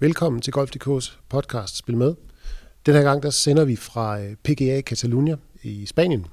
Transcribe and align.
Velkommen 0.00 0.42
til 0.42 0.52
Golf.dk's 0.56 1.12
podcast 1.28 1.76
Spil 1.76 1.96
Med. 1.96 2.14
Den 2.86 2.94
her 2.94 3.02
gang 3.02 3.22
der 3.22 3.30
sender 3.30 3.64
vi 3.64 3.76
fra 3.76 4.20
øh, 4.20 4.36
PGA 4.44 4.80
Catalunya 4.80 5.36
i 5.62 5.86
Spanien. 5.86 6.26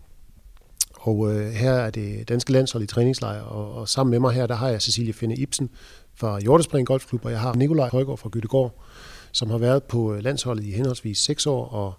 Og 0.94 1.34
øh, 1.34 1.52
her 1.52 1.72
er 1.72 1.90
det 1.90 2.30
danske 2.30 2.52
landshold 2.52 2.84
i 2.84 2.88
træningslejr, 2.88 3.42
og, 3.42 3.74
og 3.74 3.90
sammen 3.90 4.12
med 4.12 4.20
mig 4.20 4.34
her, 4.34 4.48
der 4.48 4.56
har 4.56 4.70
jeg 4.70 4.82
Cecilie 4.82 5.14
Finde 5.14 5.36
Ibsen 5.36 5.70
fra 6.16 6.40
Hjortespring 6.40 6.88
Golfklub, 6.88 7.26
og 7.26 7.32
jeg 7.32 7.40
har 7.40 7.54
Nikolaj 7.54 7.90
Højgaard 7.90 8.18
fra 8.18 8.30
Gyttegård, 8.30 8.84
som 9.32 9.50
har 9.50 9.58
været 9.58 9.84
på 9.84 10.14
øh, 10.14 10.24
landsholdet 10.24 10.64
i 10.64 10.72
henholdsvis 10.72 11.18
6 11.18 11.48
år 11.48 11.66
og, 11.66 11.94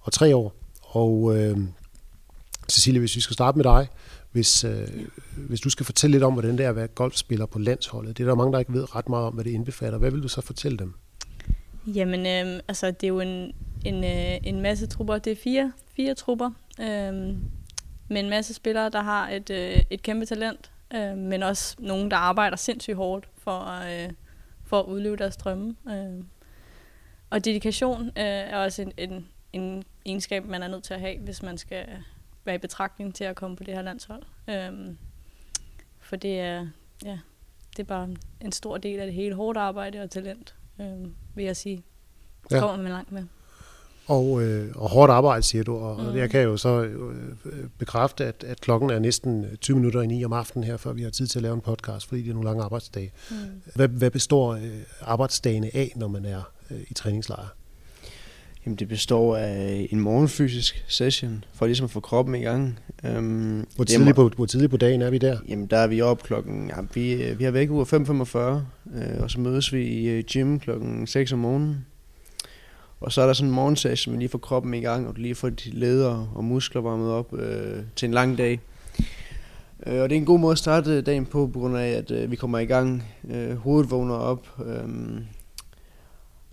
og 0.00 0.12
3 0.12 0.36
år. 0.36 0.54
Og 0.82 1.36
øh, 1.36 1.58
Cecilie, 2.68 3.00
hvis 3.00 3.16
vi 3.16 3.20
skal 3.20 3.34
starte 3.34 3.58
med 3.58 3.64
dig, 3.64 3.88
hvis, 4.32 4.64
øh, 4.64 4.88
hvis 5.36 5.60
du 5.60 5.70
skal 5.70 5.86
fortælle 5.86 6.12
lidt 6.12 6.24
om, 6.24 6.32
hvordan 6.32 6.58
det 6.58 6.66
er 6.66 6.70
at 6.70 6.76
være 6.76 6.88
golfspiller 6.88 7.46
på 7.46 7.58
landsholdet. 7.58 8.18
Det 8.18 8.24
er 8.24 8.28
der 8.28 8.34
mange, 8.34 8.52
der 8.52 8.58
ikke 8.58 8.72
ved 8.72 8.96
ret 8.96 9.08
meget 9.08 9.26
om, 9.26 9.34
hvad 9.34 9.44
det 9.44 9.50
indbefatter. 9.50 9.98
Hvad 9.98 10.10
vil 10.10 10.22
du 10.22 10.28
så 10.28 10.40
fortælle 10.40 10.78
dem? 10.78 10.94
Jamen, 11.94 12.26
øh, 12.26 12.60
altså, 12.68 12.90
det 12.90 13.04
er 13.04 13.08
jo 13.08 13.20
en, 13.20 13.54
en, 13.84 14.04
øh, 14.04 14.38
en 14.42 14.60
masse 14.60 14.86
trupper. 14.86 15.18
Det 15.18 15.30
er 15.30 15.36
fire, 15.36 15.72
fire 15.96 16.14
trupper 16.14 16.50
øh, 16.80 17.36
med 18.08 18.20
en 18.20 18.30
masse 18.30 18.54
spillere, 18.54 18.90
der 18.90 19.00
har 19.00 19.28
et, 19.28 19.50
øh, 19.50 19.82
et 19.90 20.02
kæmpe 20.02 20.26
talent, 20.26 20.70
øh, 20.94 21.16
men 21.16 21.42
også 21.42 21.76
nogen, 21.78 22.10
der 22.10 22.16
arbejder 22.16 22.56
sindssygt 22.56 22.96
hårdt 22.96 23.28
for, 23.38 23.60
øh, 23.60 24.10
for 24.64 24.80
at 24.80 24.86
udleve 24.86 25.16
deres 25.16 25.36
drømme. 25.36 25.76
Øh. 25.88 26.24
Og 27.30 27.44
dedikation 27.44 28.06
øh, 28.06 28.12
er 28.16 28.56
også 28.56 28.82
en, 28.82 28.92
en, 28.96 29.28
en 29.52 29.84
egenskab, 30.04 30.44
man 30.44 30.62
er 30.62 30.68
nødt 30.68 30.84
til 30.84 30.94
at 30.94 31.00
have, 31.00 31.18
hvis 31.18 31.42
man 31.42 31.58
skal 31.58 31.86
være 32.44 32.54
i 32.54 32.58
betragtning 32.58 33.14
til 33.14 33.24
at 33.24 33.36
komme 33.36 33.56
på 33.56 33.64
det 33.64 33.74
her 33.74 33.82
landshold. 33.82 34.22
Øh, 34.48 34.94
for 36.00 36.16
det 36.16 36.40
er, 36.40 36.66
ja, 37.04 37.18
det 37.70 37.78
er 37.78 37.86
bare 37.86 38.08
en 38.40 38.52
stor 38.52 38.78
del 38.78 39.00
af 39.00 39.06
det 39.06 39.14
hele 39.14 39.34
hårdt 39.34 39.58
arbejde 39.58 40.00
og 40.00 40.10
talent 40.10 40.54
øh, 40.80 41.10
vil 41.34 41.44
jeg 41.44 41.56
sige. 41.56 41.82
Det 42.48 42.54
ja. 42.54 42.60
kommer 42.60 42.76
man 42.76 42.92
langt 42.92 43.12
med. 43.12 43.22
Og, 44.06 44.42
øh, 44.42 44.72
og 44.76 44.90
hårdt 44.90 45.12
arbejde, 45.12 45.42
siger 45.42 45.64
du, 45.64 45.76
og 45.76 46.02
mm. 46.02 46.16
jeg 46.16 46.30
kan 46.30 46.42
jo 46.42 46.56
så 46.56 46.82
øh, 46.82 47.68
bekræfte, 47.78 48.24
at, 48.24 48.44
at 48.44 48.60
klokken 48.60 48.90
er 48.90 48.98
næsten 48.98 49.46
20 49.60 49.76
minutter 49.76 50.02
i 50.02 50.06
9 50.06 50.24
om 50.24 50.32
aftenen 50.32 50.64
her, 50.64 50.76
før 50.76 50.92
vi 50.92 51.02
har 51.02 51.10
tid 51.10 51.26
til 51.26 51.38
at 51.38 51.42
lave 51.42 51.54
en 51.54 51.60
podcast, 51.60 52.08
fordi 52.08 52.22
det 52.22 52.30
er 52.30 52.34
nogle 52.34 52.48
lange 52.48 52.64
arbejdsdage. 52.64 53.12
Mm. 53.30 53.36
Hvad, 53.74 53.88
hvad 53.88 54.10
består 54.10 54.52
øh, 54.52 54.80
arbejdsdagene 55.00 55.70
af, 55.74 55.92
når 55.96 56.08
man 56.08 56.24
er 56.24 56.52
øh, 56.70 56.80
i 56.88 56.94
træningslejr? 56.94 57.48
Jamen, 58.68 58.76
det 58.76 58.88
består 58.88 59.36
af 59.36 59.88
en 59.90 60.00
morgenfysisk 60.00 60.84
session, 60.88 61.44
for 61.52 61.66
ligesom 61.66 61.84
at 61.84 61.90
få 61.90 62.00
kroppen 62.00 62.34
i 62.34 62.38
gang. 62.38 62.78
Um, 63.16 63.66
hvor, 63.76 63.84
tidligt 63.84 64.16
på, 64.16 64.30
hvor 64.36 64.46
tidligt 64.46 64.70
på 64.70 64.76
dagen 64.76 65.02
er 65.02 65.10
vi 65.10 65.18
der? 65.18 65.38
Jamen, 65.48 65.66
der 65.66 65.76
er 65.76 65.86
vi 65.86 66.00
op 66.00 66.22
klokken... 66.22 66.70
Ja, 66.76 66.82
vi, 66.94 67.34
vi 67.38 67.44
har 67.44 67.50
væk 67.50 67.70
ude 67.70 67.82
5.45, 67.82 68.38
øh, 68.38 69.22
og 69.22 69.30
så 69.30 69.40
mødes 69.40 69.72
vi 69.72 69.86
i 69.86 70.08
øh, 70.08 70.24
gym 70.24 70.58
klokken 70.58 71.06
6 71.06 71.32
om 71.32 71.38
morgenen. 71.38 71.86
Og 73.00 73.12
så 73.12 73.22
er 73.22 73.26
der 73.26 73.32
sådan 73.32 73.48
en 73.48 73.54
morgensession, 73.54 74.12
man 74.12 74.18
lige 74.18 74.28
får 74.28 74.38
kroppen 74.38 74.74
i 74.74 74.80
gang, 74.80 75.08
og 75.08 75.16
du 75.16 75.20
lige 75.20 75.34
får 75.34 75.48
de 75.48 75.70
leder 75.70 76.32
og 76.34 76.44
muskler 76.44 76.82
varmet 76.82 77.10
op 77.10 77.34
øh, 77.38 77.82
til 77.96 78.06
en 78.06 78.14
lang 78.14 78.38
dag. 78.38 78.60
Øh, 79.86 80.02
og 80.02 80.10
det 80.10 80.16
er 80.16 80.20
en 80.20 80.26
god 80.26 80.38
måde 80.38 80.52
at 80.52 80.58
starte 80.58 81.00
dagen 81.00 81.26
på, 81.26 81.50
på 81.52 81.58
grund 81.58 81.76
af, 81.76 81.88
at 81.88 82.10
øh, 82.10 82.30
vi 82.30 82.36
kommer 82.36 82.58
i 82.58 82.66
gang. 82.66 83.04
Øh, 83.30 83.56
hovedet 83.56 83.90
vågner 83.90 84.14
op. 84.14 84.46
Øh, 84.66 84.88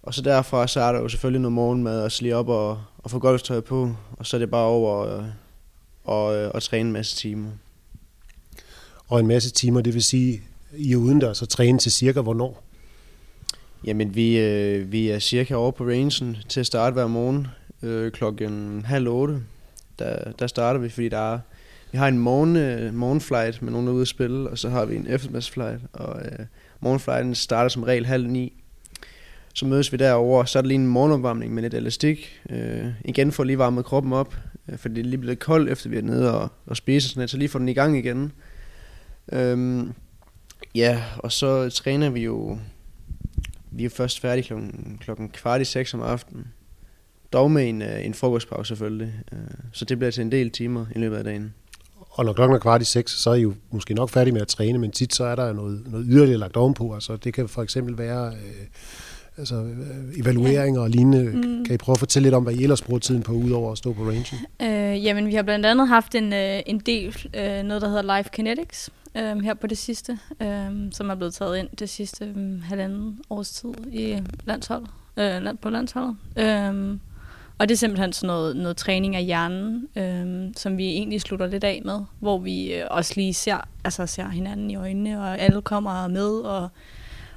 og 0.05 0.13
så 0.13 0.21
derfra, 0.21 0.67
så 0.67 0.79
er 0.79 0.91
der 0.91 0.99
jo 0.99 1.09
selvfølgelig 1.09 1.41
noget 1.41 1.53
morgenmad, 1.53 2.01
og 2.01 2.11
lige 2.19 2.35
op 2.35 2.49
og, 2.49 2.81
og 2.97 3.11
få 3.11 3.19
golftøj 3.19 3.59
på, 3.59 3.95
og 4.11 4.25
så 4.25 4.37
er 4.37 4.39
det 4.39 4.51
bare 4.51 4.65
over 4.65 4.91
og, 4.91 5.25
og, 6.03 6.25
og 6.51 6.63
træne 6.63 6.87
en 6.87 6.93
masse 6.93 7.15
timer. 7.15 7.49
Og 9.07 9.19
en 9.19 9.27
masse 9.27 9.51
timer, 9.51 9.81
det 9.81 9.93
vil 9.93 10.03
sige, 10.03 10.41
I 10.77 10.91
er 10.91 10.97
udendørs 10.97 11.41
og 11.41 11.49
træne 11.49 11.79
til 11.79 11.91
cirka 11.91 12.21
hvornår? 12.21 12.63
Jamen, 13.85 14.15
vi, 14.15 14.37
øh, 14.39 14.91
vi 14.91 15.09
er 15.09 15.19
cirka 15.19 15.53
over 15.53 15.71
på 15.71 15.83
rangen 15.83 16.37
til 16.49 16.59
at 16.59 16.65
starte 16.65 16.93
hver 16.93 17.07
morgen 17.07 17.47
øh, 17.81 18.11
klokken 18.11 18.85
halv 18.85 19.07
otte. 19.07 19.43
Der, 19.99 20.31
der 20.31 20.47
starter 20.47 20.79
vi, 20.79 20.89
fordi 20.89 21.09
der 21.09 21.33
er, 21.33 21.39
vi 21.91 21.97
har 21.97 22.07
en 22.07 22.19
morgen, 22.19 22.55
øh, 22.55 22.93
morgenflight 22.93 23.61
med 23.61 23.71
nogen, 23.71 23.87
der 23.87 23.93
er 23.93 23.95
ude 23.95 24.01
at 24.01 24.07
spille, 24.07 24.49
og 24.49 24.57
så 24.57 24.69
har 24.69 24.85
vi 24.85 24.95
en 24.95 25.07
eftermiddagsflight, 25.07 25.81
og 25.93 26.21
øh, 26.25 26.45
morgenflighten 26.79 27.35
starter 27.35 27.69
som 27.69 27.83
regel 27.83 28.05
halv 28.05 28.27
ni. 28.27 28.53
Så 29.55 29.65
mødes 29.65 29.91
vi 29.91 29.97
derovre, 29.97 30.47
så 30.47 30.57
er 30.57 30.61
det 30.61 30.67
lige 30.67 30.75
en 30.75 30.87
morgenopvarmning 30.87 31.53
med 31.53 31.63
lidt 31.63 31.73
elastik. 31.73 32.41
Øh, 32.49 32.87
igen 33.05 33.31
får 33.31 33.43
lige 33.43 33.57
varmet 33.57 33.85
kroppen 33.85 34.13
op, 34.13 34.35
øh, 34.69 34.77
for 34.77 34.89
det 34.89 34.97
er 34.97 35.03
lige 35.03 35.17
blevet 35.17 35.39
koldt, 35.39 35.69
efter 35.69 35.89
vi 35.89 35.97
er 35.97 36.01
nede 36.01 36.39
og, 36.39 36.49
og 36.65 36.77
spiser 36.77 37.09
sådan 37.09 37.19
noget, 37.19 37.29
så 37.29 37.37
lige 37.37 37.49
får 37.49 37.59
den 37.59 37.69
i 37.69 37.73
gang 37.73 37.97
igen. 37.97 38.31
Øhm, 39.31 39.93
ja, 40.75 41.03
og 41.17 41.31
så 41.31 41.69
træner 41.69 42.09
vi 42.09 42.23
jo, 42.23 42.57
vi 43.71 43.85
er 43.85 43.89
først 43.89 44.19
færdige 44.19 44.43
klokken, 44.43 44.97
klokken 45.01 45.29
kvart 45.29 45.61
i 45.61 45.65
seks 45.65 45.93
om 45.93 46.01
aftenen. 46.01 46.47
Dog 47.33 47.51
med 47.51 47.69
en, 47.69 47.81
øh, 47.81 48.05
en 48.05 48.13
frokostpause 48.13 48.67
selvfølgelig, 48.67 49.13
øh, 49.31 49.39
så 49.71 49.85
det 49.85 49.97
bliver 49.97 50.11
til 50.11 50.21
en 50.21 50.31
del 50.31 50.49
timer 50.49 50.85
i 50.95 50.99
løbet 50.99 51.17
af 51.17 51.23
dagen. 51.23 51.53
Og 52.09 52.25
når 52.25 52.33
klokken 52.33 52.55
er 52.55 52.59
kvart 52.59 52.81
i 52.81 52.85
seks, 52.85 53.11
så 53.11 53.29
er 53.29 53.35
I 53.35 53.41
jo 53.41 53.53
måske 53.71 53.93
nok 53.93 54.09
færdige 54.09 54.33
med 54.33 54.41
at 54.41 54.47
træne, 54.47 54.77
men 54.77 54.91
tit 54.91 55.15
så 55.15 55.23
er 55.23 55.35
der 55.35 55.53
noget, 55.53 55.87
noget 55.87 56.05
yderligere 56.09 56.39
lagt 56.39 56.57
ovenpå. 56.57 56.93
Altså 56.93 57.15
det 57.15 57.33
kan 57.33 57.49
for 57.49 57.63
eksempel 57.63 57.97
være... 57.97 58.27
Øh, 58.27 58.65
altså 59.37 59.55
øh, 59.55 60.19
evalueringer 60.19 60.81
og 60.81 60.89
lignende. 60.89 61.23
Mm. 61.23 61.65
Kan 61.65 61.75
I 61.75 61.77
prøve 61.77 61.93
at 61.93 61.99
fortælle 61.99 62.25
lidt 62.25 62.35
om, 62.35 62.43
hvad 62.43 62.53
I 62.53 62.63
ellers 62.63 62.81
bruger 62.81 62.99
tiden 62.99 63.23
på, 63.23 63.31
udover 63.31 63.71
at 63.71 63.77
stå 63.77 63.93
på 63.93 64.03
rangen? 64.03 64.25
Øh, 64.61 65.05
jamen, 65.05 65.27
vi 65.27 65.33
har 65.33 65.43
blandt 65.43 65.65
andet 65.65 65.87
haft 65.87 66.15
en, 66.15 66.33
øh, 66.33 66.59
en 66.65 66.79
del, 66.79 67.27
øh, 67.33 67.63
noget 67.63 67.81
der 67.81 67.87
hedder 67.87 68.17
Life 68.17 68.29
Kinetics, 68.33 68.89
øh, 69.15 69.39
her 69.39 69.53
på 69.53 69.67
det 69.67 69.77
sidste, 69.77 70.19
øh, 70.41 70.71
som 70.91 71.09
er 71.09 71.15
blevet 71.15 71.33
taget 71.33 71.57
ind 71.57 71.67
det 71.79 71.89
sidste 71.89 72.25
øh, 72.25 72.63
halvanden 72.63 73.19
års 73.29 73.51
tid 73.51 73.69
i 73.91 74.17
landsholdet, 74.45 74.89
øh, 75.17 75.41
land, 75.41 75.57
på 75.57 75.69
landsholdet. 75.69 76.15
Øh, 76.37 76.97
og 77.57 77.69
det 77.69 77.75
er 77.75 77.77
simpelthen 77.77 78.13
sådan 78.13 78.27
noget, 78.27 78.55
noget 78.55 78.77
træning 78.77 79.15
af 79.15 79.23
hjernen, 79.23 79.87
øh, 79.95 80.53
som 80.57 80.77
vi 80.77 80.87
egentlig 80.87 81.21
slutter 81.21 81.47
lidt 81.47 81.63
af 81.63 81.81
med, 81.85 81.99
hvor 82.19 82.37
vi 82.37 82.73
øh, 82.73 82.83
også 82.91 83.13
lige 83.15 83.33
ser, 83.33 83.57
altså 83.83 84.05
ser 84.05 84.29
hinanden 84.29 84.71
i 84.71 84.75
øjnene, 84.75 85.21
og 85.21 85.39
alle 85.39 85.61
kommer 85.61 86.07
med, 86.07 86.29
og 86.29 86.69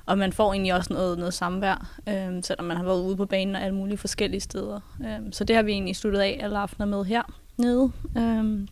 og 0.08 0.18
man 0.18 0.32
får 0.32 0.52
egentlig 0.52 0.74
også 0.74 0.92
noget, 0.92 1.18
noget 1.18 1.34
samvær, 1.34 2.00
øh, 2.08 2.42
selvom 2.42 2.64
man 2.64 2.76
har 2.76 2.84
været 2.84 3.02
ude 3.02 3.16
på 3.16 3.26
banen 3.26 3.56
og 3.56 3.62
alle 3.62 3.74
mulige 3.74 3.98
forskellige 3.98 4.40
steder. 4.40 4.80
Øh, 5.00 5.32
så 5.32 5.44
det 5.44 5.56
har 5.56 5.62
vi 5.62 5.72
egentlig 5.72 5.96
sluttet 5.96 6.20
af 6.20 6.38
alle 6.42 6.58
aftener 6.58 6.86
med 6.86 7.04
her 7.04 7.22
nede. 7.56 7.92
Øh, 8.18 8.68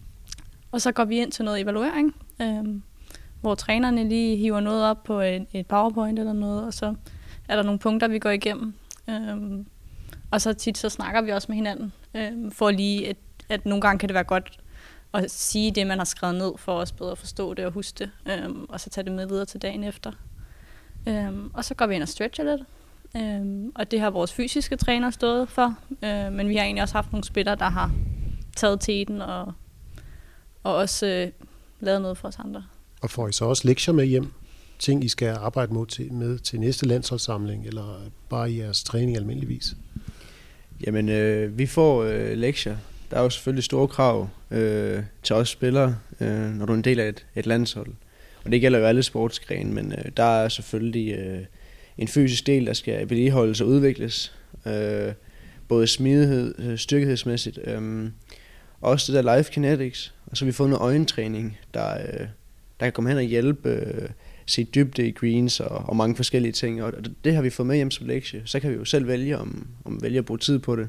og 0.72 0.80
så 0.80 0.92
går 0.92 1.04
vi 1.04 1.19
ind 1.19 1.32
til 1.32 1.44
noget 1.44 1.60
evaluering, 1.60 2.16
øh, 2.42 2.64
hvor 3.41 3.54
trænerne 3.54 4.08
lige 4.08 4.36
hiver 4.36 4.60
noget 4.60 4.84
op 4.84 5.04
på 5.04 5.20
et, 5.20 5.46
et 5.52 5.66
powerpoint 5.66 6.19
eller 6.19 6.32
noget, 6.32 6.64
og 6.64 6.75
så 6.75 6.94
er 7.48 7.56
der 7.56 7.62
nogle 7.62 7.78
punkter, 7.78 8.08
vi 8.08 8.19
går 8.19 8.30
igennem. 8.30 8.75
Øh, 9.10 9.64
og 10.30 10.41
så 10.41 10.52
tit 10.52 10.78
så 10.78 10.88
snakker 10.88 11.22
vi 11.22 11.30
også 11.30 11.46
med 11.48 11.56
hinanden, 11.56 11.92
øh, 12.14 12.52
for 12.52 12.70
lige, 12.70 13.08
at, 13.08 13.16
at 13.48 13.66
nogle 13.66 13.80
gange 13.80 13.98
kan 13.98 14.08
det 14.08 14.14
være 14.14 14.25
godt 14.25 14.58
at 15.14 15.30
sige 15.30 15.70
det, 15.70 15.86
man 15.86 15.98
har 15.98 16.04
skrevet 16.04 16.34
ned, 16.34 16.52
for 16.56 16.72
også 16.72 16.94
bedre 16.94 17.12
at 17.12 17.19
forstå 17.19 17.54
det 17.54 17.66
og 17.66 17.72
huske 17.72 17.98
det, 17.98 18.10
øh, 18.26 18.50
og 18.69 18.80
så 18.80 18.91
tage 18.91 19.04
det 19.04 19.12
med 19.12 19.26
videre 19.26 19.44
til 19.44 19.62
dagen 19.62 19.84
efter. 19.84 20.12
Øhm, 21.06 21.50
og 21.55 21.65
så 21.65 21.75
går 21.75 21.87
vi 21.87 21.94
ind 21.94 22.03
og 22.03 22.09
stretcher 22.09 22.44
lidt. 22.44 22.62
Øhm, 23.17 23.72
og 23.75 23.91
det 23.91 24.00
har 24.00 24.11
vores 24.11 24.33
fysiske 24.33 24.77
træner 24.77 25.11
stået 25.11 25.49
for. 25.49 25.75
Øhm, 26.05 26.33
men 26.33 26.49
vi 26.49 26.56
har 26.56 26.65
egentlig 26.65 26.83
også 26.83 26.94
haft 26.94 27.12
nogle 27.12 27.25
spillere, 27.25 27.55
der 27.55 27.69
har 27.69 27.91
taget 28.56 28.81
teten 28.81 29.22
og, 29.22 29.53
og 30.62 30.75
også 30.75 31.06
øh, 31.06 31.28
lavet 31.81 32.03
noget 32.03 32.19
for 32.19 32.28
os 32.28 32.37
andre. 32.39 32.65
Og 33.00 33.11
får 33.11 33.28
I 33.28 33.33
så 33.33 33.44
også 33.44 33.69
lektier 33.69 33.94
med 33.94 34.06
hjem? 34.06 34.33
Ting, 34.78 35.05
I 35.05 35.09
skal 35.09 35.28
arbejde 35.28 35.75
mod 35.75 35.87
til, 35.87 36.12
med 36.12 36.39
til 36.39 36.61
næste 36.61 36.87
landsholdssamling, 36.87 37.67
eller 37.67 38.00
bare 38.28 38.50
i 38.50 38.61
jeres 38.61 38.84
træning 38.84 39.17
almindeligvis? 39.17 39.77
Jamen, 40.87 41.09
øh, 41.09 41.59
vi 41.59 41.67
får 41.67 42.03
øh, 42.03 42.37
lektier. 42.37 42.77
Der 43.11 43.17
er 43.17 43.23
jo 43.23 43.31
selvfølgelig 43.31 43.65
store 43.65 43.88
krav 43.88 44.28
øh, 44.50 45.02
til 45.23 45.37
os 45.37 45.49
spillere, 45.49 45.97
øh, 46.20 46.29
når 46.29 46.67
du 46.67 46.73
er 46.73 46.76
en 46.76 46.85
del 46.85 47.00
af 47.00 47.09
et, 47.09 47.26
et 47.35 47.47
landshold. 47.47 47.93
Og 48.46 48.52
det 48.52 48.60
gælder 48.60 48.78
jo 48.78 48.84
alle 48.84 49.02
sportsgrene, 49.02 49.72
men 49.72 49.93
øh, 49.93 50.04
der 50.16 50.25
er 50.25 50.48
selvfølgelig 50.48 51.12
øh, 51.19 51.40
en 51.98 52.08
fysisk 52.08 52.46
del, 52.46 52.66
der 52.66 52.72
skal 52.72 53.10
vedligeholdes 53.10 53.60
og 53.60 53.66
udvikles. 53.66 54.32
Øh, 54.66 55.12
både 55.69 55.87
smidighed, 55.87 56.54
øh, 56.58 56.78
styrkehedsmæssigt. 56.78 57.58
Øh, 57.64 58.10
også 58.81 59.12
det 59.12 59.25
der 59.25 59.37
life 59.37 59.52
kinetics. 59.52 60.14
Og 60.26 60.37
så 60.37 60.44
har 60.44 60.46
vi 60.46 60.52
fået 60.52 60.70
noget 60.70 60.82
øjentræning, 60.82 61.58
der, 61.75 61.94
øh, 61.94 62.26
der 62.81 62.87
kan 62.87 62.93
komme 62.93 63.10
hen 63.10 63.19
og 63.19 63.25
hjælpe 63.25 63.69
øh, 63.69 64.08
se 64.46 64.64
dybde 64.64 65.08
i 65.08 65.12
greens 65.12 65.60
og, 65.60 65.84
og 65.88 65.96
mange 65.96 66.16
forskellige 66.16 66.52
ting. 66.52 66.82
Og 66.82 66.92
det 67.25 67.34
har 67.34 67.42
vi 67.42 67.50
fået 67.50 67.66
med 67.66 67.76
hjem 67.76 67.90
som 67.90 68.06
lektie. 68.06 68.42
Så 68.44 68.60
kan 68.60 68.70
vi 68.70 68.76
jo 68.76 68.84
selv 68.84 69.06
vælge, 69.06 69.38
om, 69.38 69.66
om 69.84 69.96
vi 69.96 70.02
vælger 70.02 70.20
at 70.20 70.26
bruge 70.26 70.38
tid 70.38 70.58
på 70.58 70.76
det. 70.76 70.88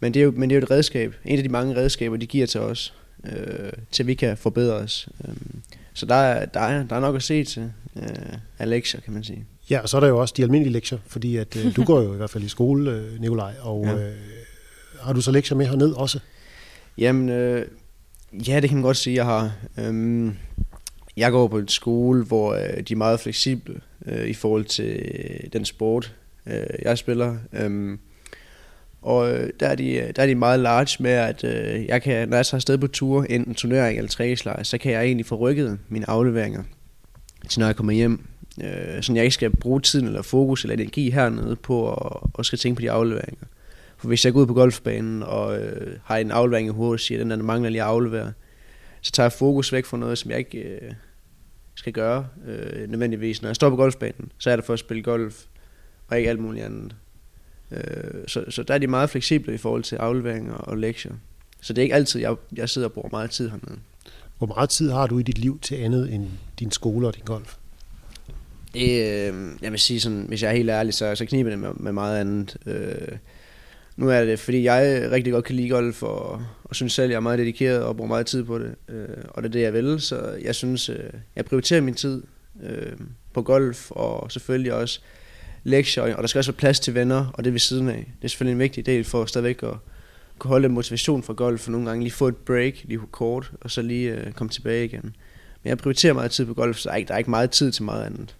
Men 0.00 0.14
det, 0.14 0.20
er 0.20 0.24
jo, 0.24 0.30
men 0.30 0.50
det 0.50 0.56
er 0.56 0.60
jo 0.60 0.64
et 0.64 0.70
redskab. 0.70 1.14
En 1.24 1.36
af 1.36 1.42
de 1.42 1.48
mange 1.48 1.76
redskaber, 1.76 2.16
de 2.16 2.26
giver 2.26 2.46
til 2.46 2.60
os, 2.60 2.94
øh, 3.24 3.72
til 3.90 4.06
vi 4.06 4.14
kan 4.14 4.36
forbedre 4.36 4.74
os. 4.74 5.08
Øh, 5.28 5.34
så 6.00 6.06
der 6.06 6.14
er, 6.14 6.44
der, 6.44 6.60
er, 6.60 6.82
der 6.82 6.96
er 6.96 7.00
nok 7.00 7.16
at 7.16 7.22
se 7.22 7.44
til 7.44 7.72
øh, 7.96 8.02
af 8.58 8.70
lektier, 8.70 9.00
kan 9.00 9.12
man 9.12 9.24
sige. 9.24 9.44
Ja, 9.70 9.80
og 9.80 9.88
så 9.88 9.96
er 9.96 10.00
der 10.00 10.08
jo 10.08 10.18
også 10.18 10.34
de 10.36 10.42
almindelige 10.42 10.72
lektier, 10.72 10.98
fordi 11.06 11.36
at, 11.36 11.56
øh, 11.56 11.76
du 11.76 11.84
går 11.90 12.00
jo 12.02 12.14
i 12.14 12.16
hvert 12.16 12.30
fald 12.30 12.44
i 12.44 12.48
skole, 12.48 12.90
øh, 12.90 13.20
Nikolaj, 13.20 13.54
og 13.60 13.84
ja. 13.86 13.94
øh, 13.94 14.14
har 15.00 15.12
du 15.12 15.20
så 15.20 15.30
lektier 15.30 15.56
med 15.56 15.66
herned 15.66 15.92
også? 15.92 16.20
Jamen, 16.98 17.28
øh, 17.28 17.66
ja, 18.32 18.60
det 18.60 18.68
kan 18.68 18.76
man 18.76 18.82
godt 18.82 18.96
sige, 18.96 19.16
jeg 19.16 19.24
har. 19.24 19.52
Øhm, 19.78 20.36
jeg 21.16 21.30
går 21.30 21.48
på 21.48 21.58
en 21.58 21.68
skole, 21.68 22.24
hvor 22.24 22.54
øh, 22.54 22.82
de 22.88 22.92
er 22.92 22.96
meget 22.96 23.20
fleksible 23.20 23.80
øh, 24.06 24.26
i 24.26 24.34
forhold 24.34 24.64
til 24.64 25.50
den 25.52 25.64
sport, 25.64 26.14
øh, 26.46 26.66
jeg 26.82 26.98
spiller. 26.98 27.36
Øhm, 27.52 27.98
og 29.02 29.32
øh, 29.32 29.50
der 29.60 29.66
er, 29.66 29.74
de, 29.74 29.92
øh, 29.92 30.12
der 30.16 30.22
er 30.22 30.26
de 30.26 30.34
meget 30.34 30.60
large 30.60 31.02
med, 31.02 31.10
at 31.10 31.44
øh, 31.44 31.86
jeg 31.86 32.02
kan, 32.02 32.28
når 32.28 32.36
jeg 32.36 32.46
tager 32.46 32.58
afsted 32.58 32.78
på 32.78 32.86
tur, 32.86 33.22
enten 33.22 33.54
turnering 33.54 33.98
eller 33.98 34.08
træningslejr, 34.08 34.62
så 34.62 34.78
kan 34.78 34.92
jeg 34.92 35.04
egentlig 35.04 35.26
få 35.26 35.34
rykket 35.34 35.78
mine 35.88 36.10
afleveringer 36.10 36.62
til 37.48 37.60
når 37.60 37.66
jeg 37.66 37.76
kommer 37.76 37.92
hjem. 37.92 38.26
Øh, 38.62 39.02
så 39.02 39.12
jeg 39.12 39.24
ikke 39.24 39.34
skal 39.34 39.56
bruge 39.56 39.80
tiden 39.80 40.06
eller 40.06 40.22
fokus 40.22 40.64
eller 40.64 40.74
energi 40.74 41.10
hernede 41.10 41.56
på 41.56 41.92
at, 41.92 42.30
at 42.38 42.46
skal 42.46 42.58
tænke 42.58 42.76
på 42.76 42.82
de 42.82 42.90
afleveringer. 42.90 43.46
For 43.96 44.08
hvis 44.08 44.24
jeg 44.24 44.32
går 44.32 44.40
ud 44.40 44.46
på 44.46 44.54
golfbanen 44.54 45.22
og 45.22 45.58
øh, 45.58 45.96
har 46.04 46.16
en 46.16 46.30
aflevering 46.30 46.68
i 46.68 46.70
hovedet 46.70 46.92
og 46.92 47.00
siger, 47.00 47.18
at 47.18 47.22
den 47.22 47.30
der 47.30 47.36
mangler 47.36 47.70
lige 47.70 47.82
at 47.82 47.88
aflevere, 47.88 48.32
så 49.00 49.12
tager 49.12 49.24
jeg 49.24 49.32
fokus 49.32 49.72
væk 49.72 49.84
fra 49.84 49.96
noget, 49.96 50.18
som 50.18 50.30
jeg 50.30 50.38
ikke 50.38 50.58
øh, 50.58 50.92
skal 51.74 51.92
gøre 51.92 52.26
øh, 52.46 52.90
nødvendigvis. 52.90 53.42
Når 53.42 53.48
jeg 53.48 53.56
står 53.56 53.70
på 53.70 53.76
golfbanen, 53.76 54.32
så 54.38 54.50
er 54.50 54.56
det 54.56 54.64
for 54.64 54.72
at 54.72 54.78
spille 54.78 55.02
golf, 55.02 55.44
og 56.08 56.18
ikke 56.18 56.30
alt 56.30 56.40
muligt 56.40 56.64
andet. 56.64 56.94
Øh, 57.72 57.82
så, 58.26 58.44
så 58.48 58.62
der 58.62 58.74
er 58.74 58.78
de 58.78 58.86
meget 58.86 59.10
fleksible 59.10 59.54
i 59.54 59.58
forhold 59.58 59.82
til 59.82 59.96
afleveringer 59.96 60.54
og 60.54 60.76
lektier. 60.76 61.12
Så 61.60 61.72
det 61.72 61.78
er 61.78 61.82
ikke 61.82 61.94
altid, 61.94 62.20
jeg, 62.20 62.34
jeg 62.56 62.68
sidder 62.68 62.88
og 62.88 62.92
bruger 62.92 63.08
meget 63.12 63.30
tid 63.30 63.48
hernede. 63.50 63.78
Hvor 64.38 64.46
meget 64.46 64.70
tid 64.70 64.90
har 64.90 65.06
du 65.06 65.18
i 65.18 65.22
dit 65.22 65.38
liv 65.38 65.58
til 65.62 65.74
andet 65.74 66.14
end 66.14 66.26
din 66.58 66.70
skole 66.70 67.06
og 67.06 67.14
din 67.14 67.24
golf? 67.24 67.56
Det, 68.74 68.90
øh, 68.90 69.50
jeg 69.62 69.70
vil 69.70 69.80
sige 69.80 70.00
sådan, 70.00 70.24
hvis 70.28 70.42
jeg 70.42 70.50
er 70.50 70.56
helt 70.56 70.70
ærlig, 70.70 70.94
så, 70.94 71.14
så 71.14 71.26
kniber 71.26 71.50
det 71.50 71.58
med, 71.58 71.70
med 71.74 71.92
meget 71.92 72.20
andet. 72.20 72.56
Øh, 72.66 73.18
nu 73.96 74.08
er 74.08 74.24
det, 74.24 74.38
fordi 74.38 74.62
jeg 74.62 75.08
rigtig 75.10 75.32
godt 75.32 75.44
kan 75.44 75.56
lide 75.56 75.68
golf, 75.68 76.02
og, 76.02 76.42
og 76.64 76.76
synes 76.76 76.92
selv, 76.92 77.10
jeg 77.10 77.16
er 77.16 77.20
meget 77.20 77.38
dedikeret 77.38 77.82
og 77.82 77.96
bruger 77.96 78.08
meget 78.08 78.26
tid 78.26 78.44
på 78.44 78.58
det. 78.58 78.74
Øh, 78.88 79.08
og 79.28 79.42
det 79.42 79.48
er 79.48 79.52
det, 79.52 79.60
jeg 79.60 79.72
vil, 79.72 80.00
så 80.00 80.38
jeg 80.42 80.54
synes, 80.54 80.88
øh, 80.88 81.10
jeg 81.36 81.44
prioriterer 81.44 81.80
min 81.80 81.94
tid 81.94 82.22
øh, 82.62 82.92
på 83.32 83.42
golf, 83.42 83.90
og 83.90 84.32
selvfølgelig 84.32 84.72
også 84.72 85.00
lektier, 85.64 86.14
og 86.14 86.22
der 86.22 86.26
skal 86.26 86.38
også 86.38 86.52
være 86.52 86.58
plads 86.58 86.80
til 86.80 86.94
venner, 86.94 87.26
og 87.34 87.44
det 87.44 87.52
ved 87.52 87.60
siden 87.60 87.88
af. 87.88 88.12
Det 88.18 88.24
er 88.24 88.28
selvfølgelig 88.28 88.52
en 88.52 88.58
vigtig 88.58 88.86
del 88.86 89.04
for 89.04 89.24
stadigvæk 89.24 89.62
at 89.62 89.74
kunne 90.38 90.48
holde 90.48 90.66
en 90.66 90.72
motivation 90.72 91.22
for 91.22 91.32
golf, 91.32 91.66
og 91.66 91.72
nogle 91.72 91.86
gange 91.86 92.02
lige 92.02 92.12
få 92.12 92.28
et 92.28 92.36
break, 92.36 92.74
lige 92.84 93.00
kort, 93.10 93.52
og 93.60 93.70
så 93.70 93.82
lige 93.82 94.10
øh, 94.10 94.32
komme 94.32 94.50
tilbage 94.50 94.84
igen. 94.84 95.16
Men 95.62 95.68
jeg 95.68 95.78
prioriterer 95.78 96.12
meget 96.12 96.30
tid 96.30 96.46
på 96.46 96.54
golf, 96.54 96.76
så 96.76 96.88
der 96.88 96.92
er 96.92 96.96
ikke, 96.96 97.08
der 97.08 97.14
er 97.14 97.18
ikke 97.18 97.30
meget 97.30 97.50
tid 97.50 97.72
til 97.72 97.84
meget 97.84 98.04
andet. 98.04 98.36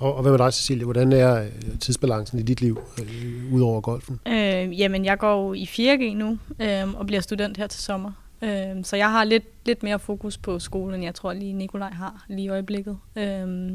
Og, 0.00 0.14
og 0.14 0.22
hvad 0.22 0.32
med 0.32 0.38
dig, 0.38 0.52
Cecilie? 0.52 0.84
Hvordan 0.84 1.12
er 1.12 1.42
øh, 1.42 1.78
tidsbalancen 1.80 2.38
i 2.38 2.42
dit 2.42 2.60
liv, 2.60 2.80
øh, 3.00 3.52
udover 3.52 3.80
golfen? 3.80 4.20
Øh, 4.28 4.80
jamen, 4.80 5.04
jeg 5.04 5.18
går 5.18 5.54
i 5.54 5.64
4G 5.64 6.16
nu, 6.16 6.38
øh, 6.60 6.94
og 6.94 7.06
bliver 7.06 7.20
student 7.20 7.56
her 7.56 7.66
til 7.66 7.80
sommer. 7.80 8.12
Øh, 8.42 8.84
så 8.84 8.96
jeg 8.96 9.10
har 9.10 9.24
lidt, 9.24 9.44
lidt 9.66 9.82
mere 9.82 9.98
fokus 9.98 10.38
på 10.38 10.58
skolen, 10.58 11.02
jeg 11.02 11.14
tror 11.14 11.32
lige 11.32 11.52
Nikolaj 11.52 11.90
har 11.90 12.24
lige 12.28 12.44
i 12.44 12.48
øjeblikket. 12.48 12.98
Øh, 13.16 13.72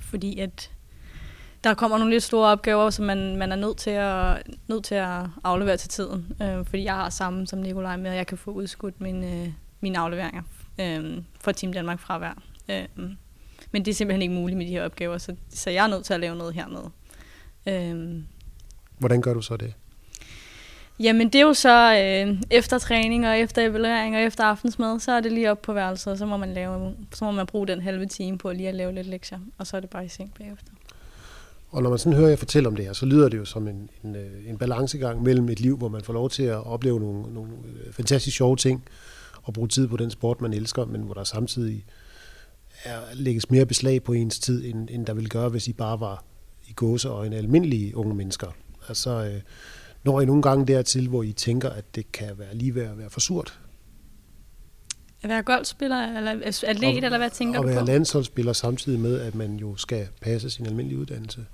fordi 0.00 0.38
at 0.38 0.70
der 1.64 1.74
kommer 1.74 1.98
nogle 1.98 2.12
lidt 2.12 2.24
store 2.24 2.48
opgaver, 2.48 2.90
som 2.90 3.04
man, 3.04 3.36
man 3.36 3.52
er 3.52 3.56
nødt 3.56 3.76
til 3.76 3.90
at, 3.90 4.42
nødt 4.68 4.84
til 4.84 4.94
at 4.94 5.20
aflevere 5.44 5.76
til 5.76 5.88
tiden. 5.88 6.32
Øh, 6.42 6.64
fordi 6.64 6.84
jeg 6.84 6.94
har 6.94 7.10
samme 7.10 7.46
som 7.46 7.58
Nikolaj 7.58 7.96
med, 7.96 8.10
at 8.10 8.16
jeg 8.16 8.26
kan 8.26 8.38
få 8.38 8.50
udskudt 8.50 9.00
mine, 9.00 9.42
øh, 9.42 9.48
mine 9.80 9.98
afleveringer 9.98 10.42
øh, 10.80 11.22
for 11.40 11.52
Team 11.52 11.72
Danmark 11.72 12.00
fra 12.00 12.18
hver. 12.18 12.42
Øh, 12.68 13.10
men 13.72 13.84
det 13.84 13.90
er 13.90 13.94
simpelthen 13.94 14.22
ikke 14.22 14.34
muligt 14.34 14.58
med 14.58 14.66
de 14.66 14.70
her 14.70 14.84
opgaver, 14.84 15.18
så, 15.18 15.34
så 15.50 15.70
jeg 15.70 15.84
er 15.84 15.88
nødt 15.88 16.04
til 16.04 16.14
at 16.14 16.20
lave 16.20 16.36
noget 16.36 16.54
hernede. 16.54 16.90
Øh, 17.66 18.22
Hvordan 18.98 19.22
gør 19.22 19.34
du 19.34 19.42
så 19.42 19.56
det? 19.56 19.74
Jamen 21.00 21.28
det 21.28 21.34
er 21.34 21.42
jo 21.42 21.54
så 21.54 21.94
øh, 21.94 22.42
efter 22.50 22.78
træning 22.78 23.28
og 23.28 23.38
efter 23.38 23.62
evaluering 23.62 24.16
og 24.16 24.22
efter 24.22 24.44
aftensmad, 24.44 25.00
så 25.00 25.12
er 25.12 25.20
det 25.20 25.32
lige 25.32 25.50
op 25.50 25.62
på 25.62 25.72
værelset, 25.72 26.12
og 26.12 26.18
så 26.18 26.26
må 26.26 26.36
man, 26.36 26.52
lave, 26.52 26.94
så 27.14 27.24
må 27.24 27.30
man 27.30 27.46
bruge 27.46 27.66
den 27.66 27.80
halve 27.80 28.06
time 28.06 28.38
på 28.38 28.52
lige 28.52 28.68
at 28.68 28.74
lave 28.74 28.92
lidt 28.92 29.06
lektier, 29.06 29.38
og 29.58 29.66
så 29.66 29.76
er 29.76 29.80
det 29.80 29.90
bare 29.90 30.04
i 30.04 30.08
seng 30.08 30.34
bagefter. 30.38 30.72
Og 31.70 31.82
når 31.82 31.90
man 31.90 31.98
sådan 31.98 32.18
hører 32.18 32.28
jer 32.28 32.36
fortælle 32.36 32.68
om 32.68 32.76
det 32.76 32.84
her, 32.84 32.92
så 32.92 33.06
lyder 33.06 33.28
det 33.28 33.38
jo 33.38 33.44
som 33.44 33.68
en, 33.68 33.90
en, 34.04 34.16
øh, 34.16 34.48
en 34.48 34.58
balancegang 34.58 35.22
mellem 35.22 35.48
et 35.48 35.60
liv, 35.60 35.76
hvor 35.76 35.88
man 35.88 36.02
får 36.02 36.12
lov 36.12 36.30
til 36.30 36.42
at 36.42 36.66
opleve 36.66 37.00
nogle, 37.00 37.34
nogle 37.34 37.52
øh, 37.52 37.92
fantastisk 37.92 38.36
sjove 38.36 38.56
ting, 38.56 38.84
og 39.42 39.54
bruge 39.54 39.68
tid 39.68 39.88
på 39.88 39.96
den 39.96 40.10
sport, 40.10 40.40
man 40.40 40.52
elsker, 40.52 40.84
men 40.84 41.02
hvor 41.02 41.14
der 41.14 41.24
samtidig 41.24 41.84
er, 42.84 42.98
lægges 43.14 43.50
mere 43.50 43.66
beslag 43.66 44.02
på 44.02 44.12
ens 44.12 44.38
tid, 44.38 44.64
end, 44.64 44.88
end 44.90 45.06
der 45.06 45.14
ville 45.14 45.28
gøre, 45.28 45.48
hvis 45.48 45.68
I 45.68 45.72
bare 45.72 46.00
var 46.00 46.24
i 46.68 46.72
gåse 46.72 47.10
og 47.10 47.26
en 47.26 47.32
almindelig 47.32 47.96
unge 47.96 48.14
mennesker. 48.14 48.46
Altså, 48.88 49.24
øh, 49.24 49.40
når 50.04 50.20
I 50.20 50.24
nogle 50.24 50.42
gange 50.42 50.66
dertil, 50.66 51.08
hvor 51.08 51.22
I 51.22 51.32
tænker, 51.32 51.70
at 51.70 51.94
det 51.94 52.12
kan 52.12 52.38
være 52.38 52.54
lige 52.54 52.74
ved 52.74 52.82
at 52.82 52.98
være 52.98 53.10
for 53.10 53.20
surt? 53.20 53.58
At 55.22 55.28
være 55.28 55.42
golfspiller, 55.42 56.16
eller 56.16 56.30
atlet, 56.30 56.84
og, 56.84 56.96
eller 56.96 57.18
hvad 57.18 57.30
tænker 57.30 57.60
du 57.60 57.62
på? 57.62 57.68
At 57.68 57.74
være 57.74 57.86
landsholdsspiller 57.86 58.52
samtidig 58.52 59.00
med, 59.00 59.20
at 59.20 59.34
man 59.34 59.56
jo 59.56 59.76
skal 59.76 60.08
passe 60.20 60.50
sin 60.50 60.66
almindelige 60.66 60.98
uddannelse. 60.98 61.46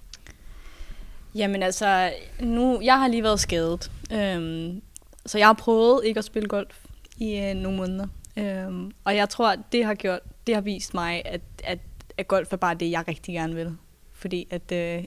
Jamen 1.34 1.62
altså, 1.62 2.12
nu, 2.40 2.80
jeg 2.82 2.98
har 2.98 3.08
lige 3.08 3.22
været 3.22 3.40
skadet, 3.40 3.90
øhm, 4.12 4.82
så 5.26 5.38
jeg 5.38 5.46
har 5.46 5.52
prøvet 5.52 6.04
ikke 6.04 6.18
at 6.18 6.24
spille 6.24 6.48
golf 6.48 6.84
i 7.18 7.36
øh, 7.40 7.54
nogle 7.54 7.78
måneder. 7.78 8.06
Øhm, 8.36 8.92
og 9.04 9.16
jeg 9.16 9.28
tror, 9.28 9.56
det 9.72 9.84
har 9.84 9.94
gjort, 9.94 10.20
det 10.46 10.54
har 10.54 10.62
vist 10.62 10.94
mig, 10.94 11.22
at, 11.24 11.40
at, 11.64 11.78
at 12.18 12.28
golf 12.28 12.52
er 12.52 12.56
bare 12.56 12.74
det, 12.74 12.90
jeg 12.90 13.08
rigtig 13.08 13.34
gerne 13.34 13.54
vil. 13.54 13.76
Fordi 14.12 14.46
at, 14.50 14.72
øh, 14.72 15.04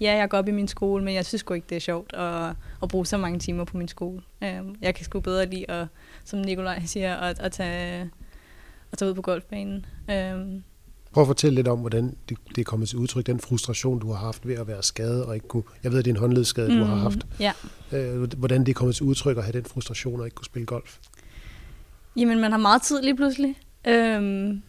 ja, 0.00 0.16
jeg 0.16 0.28
går 0.30 0.38
op 0.38 0.48
i 0.48 0.52
min 0.52 0.68
skole, 0.68 1.04
men 1.04 1.14
jeg 1.14 1.26
synes 1.26 1.40
sgu 1.40 1.54
ikke, 1.54 1.66
det 1.68 1.76
er 1.76 1.80
sjovt 1.80 2.12
at, 2.12 2.54
at 2.82 2.88
bruge 2.88 3.06
så 3.06 3.16
mange 3.16 3.38
timer 3.38 3.64
på 3.64 3.76
min 3.76 3.88
skole. 3.88 4.22
Øhm, 4.44 4.76
jeg 4.82 4.94
kan 4.94 5.04
sgu 5.04 5.20
bedre 5.20 5.46
lide, 5.46 5.70
at, 5.70 5.86
som 6.24 6.38
Nikolaj 6.38 6.82
siger, 6.86 7.16
at, 7.16 7.40
at, 7.40 7.52
tage, 7.52 8.10
at 8.92 8.98
tage 8.98 9.08
ud 9.08 9.14
på 9.14 9.22
golfbanen. 9.22 9.86
Øhm, 10.10 10.62
Prøv 11.16 11.22
at 11.22 11.26
fortælle 11.26 11.54
lidt 11.54 11.68
om, 11.68 11.78
hvordan 11.78 12.16
det, 12.28 12.38
det 12.48 12.58
er 12.58 12.64
kommet 12.64 12.88
til 12.88 12.98
udtryk, 12.98 13.26
den 13.26 13.40
frustration, 13.40 13.98
du 13.98 14.12
har 14.12 14.24
haft 14.24 14.46
ved 14.48 14.54
at 14.54 14.68
være 14.68 14.82
skadet 14.82 15.24
og 15.24 15.34
ikke 15.34 15.48
kunne... 15.48 15.62
Jeg 15.82 15.92
ved, 15.92 15.98
det 15.98 16.10
er 16.10 16.14
en 16.14 16.20
håndledsskade, 16.20 16.68
mm, 16.68 16.78
du 16.78 16.84
har 16.84 16.94
mm, 16.94 17.00
haft. 17.00 17.26
Ja. 17.40 17.52
Øh, 17.92 18.32
hvordan 18.38 18.60
det 18.60 18.68
er 18.68 18.74
kommet 18.74 18.96
til 18.96 19.04
udtryk 19.04 19.36
at 19.36 19.44
have 19.44 19.52
den 19.52 19.64
frustration 19.64 20.20
og 20.20 20.26
ikke 20.26 20.34
kunne 20.34 20.44
spille 20.44 20.66
golf? 20.66 20.96
Jamen, 22.16 22.40
man 22.40 22.50
har 22.50 22.58
meget 22.58 22.82
tid 22.82 23.02
lige 23.02 23.16
pludselig. 23.16 23.54
Øhm, 23.86 24.62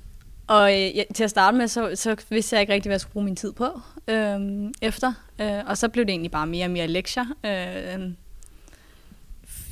og 0.47 0.73
øh, 0.73 1.03
til 1.15 1.23
at 1.23 1.29
starte 1.29 1.57
med, 1.57 1.67
så, 1.67 1.91
så 1.95 2.15
vidste 2.29 2.55
jeg 2.55 2.61
ikke 2.61 2.73
rigtig, 2.73 2.89
hvad 2.89 2.93
jeg 2.93 3.01
skulle 3.01 3.13
bruge 3.13 3.25
min 3.25 3.35
tid 3.35 3.53
på 3.53 3.79
øhm, 4.07 4.73
efter. 4.81 5.13
Øh, 5.41 5.63
og 5.67 5.77
så 5.77 5.89
blev 5.89 6.05
det 6.05 6.11
egentlig 6.11 6.31
bare 6.31 6.47
mere 6.47 6.65
og 6.65 6.71
mere 6.71 6.87
lektier. 6.87 7.25
Øh, 7.43 8.11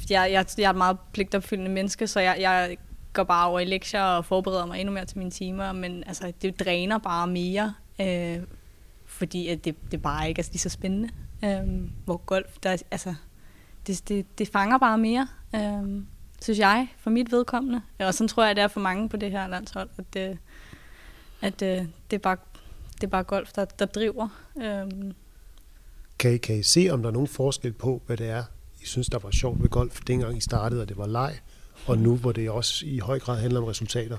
jeg, 0.09 0.31
jeg, 0.31 0.45
jeg 0.57 0.65
er 0.65 0.69
et 0.69 0.75
meget 0.75 0.97
pligtopfyldende 1.13 1.71
menneske, 1.71 2.07
så 2.07 2.19
jeg, 2.19 2.37
jeg 2.39 2.77
går 3.15 3.23
bare 3.23 3.47
over 3.47 3.59
i 3.59 3.65
lektier 3.65 4.01
og 4.01 4.25
forbereder 4.25 4.65
mig 4.65 4.79
endnu 4.79 4.93
mere 4.93 5.05
til 5.05 5.17
mine 5.17 5.31
timer, 5.31 5.71
men 5.71 6.03
altså, 6.07 6.33
det 6.41 6.59
dræner 6.59 6.97
bare 6.97 7.27
mere, 7.27 7.73
øh, 8.01 8.39
fordi 9.05 9.47
at 9.47 9.65
det, 9.65 9.75
det 9.91 10.01
bare 10.01 10.29
ikke 10.29 10.39
er 10.39 10.49
lige 10.51 10.59
så 10.59 10.69
spændende. 10.69 11.09
Øh, 11.43 11.89
hvor 12.05 12.17
golf, 12.17 12.57
der, 12.63 12.83
altså, 12.91 13.15
det, 13.87 14.09
det, 14.09 14.39
det 14.39 14.47
fanger 14.47 14.77
bare 14.77 14.97
mere, 14.97 15.27
øh, 15.55 16.03
synes 16.41 16.59
jeg, 16.59 16.87
for 16.97 17.09
mit 17.09 17.31
vedkommende. 17.31 17.81
Og 17.99 18.13
sådan 18.13 18.27
tror 18.27 18.45
jeg, 18.45 18.55
det 18.55 18.63
er 18.63 18.67
for 18.67 18.79
mange 18.79 19.09
på 19.09 19.17
det 19.17 19.31
her 19.31 19.47
landshold, 19.47 19.89
at, 19.97 20.13
det, 20.13 20.37
at 21.41 21.61
øh, 21.61 21.85
det, 22.11 22.15
er 22.15 22.21
bare, 22.21 22.37
det 22.95 23.03
er 23.03 23.07
bare 23.07 23.23
golf, 23.23 23.51
der, 23.51 23.65
der 23.65 23.85
driver. 23.85 24.27
Øh. 24.57 25.11
Kan, 26.19 26.33
I, 26.33 26.37
kan 26.37 26.59
I 26.59 26.63
se, 26.63 26.89
om 26.91 27.01
der 27.01 27.09
er 27.09 27.13
nogen 27.13 27.27
forskel 27.27 27.73
på, 27.73 28.01
hvad 28.05 28.17
det 28.17 28.29
er, 28.29 28.43
I 28.81 28.85
synes, 28.85 29.07
der 29.07 29.19
var 29.19 29.31
sjovt 29.31 29.61
ved 29.61 29.69
golf, 29.69 30.01
dengang 30.07 30.37
I 30.37 30.41
startede, 30.41 30.81
og 30.81 30.89
det 30.89 30.97
var 30.97 31.07
leg, 31.07 31.39
og 31.85 31.97
nu 31.97 32.15
hvor 32.15 32.31
det 32.31 32.49
også 32.49 32.85
i 32.85 32.99
høj 32.99 33.19
grad 33.19 33.39
handler 33.39 33.59
om 33.59 33.65
resultater? 33.65 34.17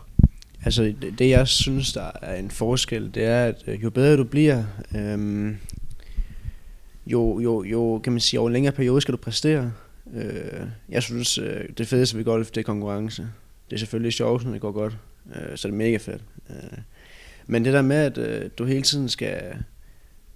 Altså 0.65 0.95
det 1.19 1.29
jeg 1.29 1.49
synes, 1.49 1.93
der 1.93 2.11
er 2.23 2.37
en 2.37 2.51
forskel, 2.51 3.15
det 3.15 3.25
er, 3.25 3.45
at 3.45 3.65
øh, 3.67 3.83
jo 3.83 3.91
bedre 3.91 4.17
du 4.17 4.25
bliver, 4.25 4.65
øhm, 4.97 5.57
jo, 7.07 7.41
jo, 7.41 7.63
jo, 7.63 8.01
kan 8.05 8.13
man 8.13 8.21
sige, 8.21 8.41
over 8.41 8.49
en 8.49 8.53
længere 8.53 8.73
periode 8.73 9.01
skal 9.01 9.13
du 9.13 9.17
præstere. 9.17 9.73
Øh, 10.15 10.67
jeg 10.89 11.03
synes, 11.03 11.39
øh, 11.39 11.65
det 11.79 11.89
fedeste 11.89 12.17
ved 12.17 12.25
golf, 12.25 12.51
det 12.51 12.61
er 12.61 12.65
konkurrence. 12.65 13.23
Det 13.71 13.77
er 13.77 13.79
selvfølgelig 13.79 14.13
sjovt, 14.13 14.45
når 14.45 14.53
det 14.53 14.61
går 14.61 14.73
godt, 14.73 14.97
øh, 15.35 15.57
så 15.57 15.69
det 15.69 15.75
er 15.75 15.79
mega 15.79 15.97
fedt. 15.97 16.23
Øh, 16.51 16.79
men 17.47 17.65
det 17.65 17.73
der 17.73 17.83
med, 17.83 17.97
at 17.97 18.19
øh, 18.19 18.51
du 18.59 18.65
hele 18.65 18.83
tiden 18.83 19.09
skal 19.09 19.57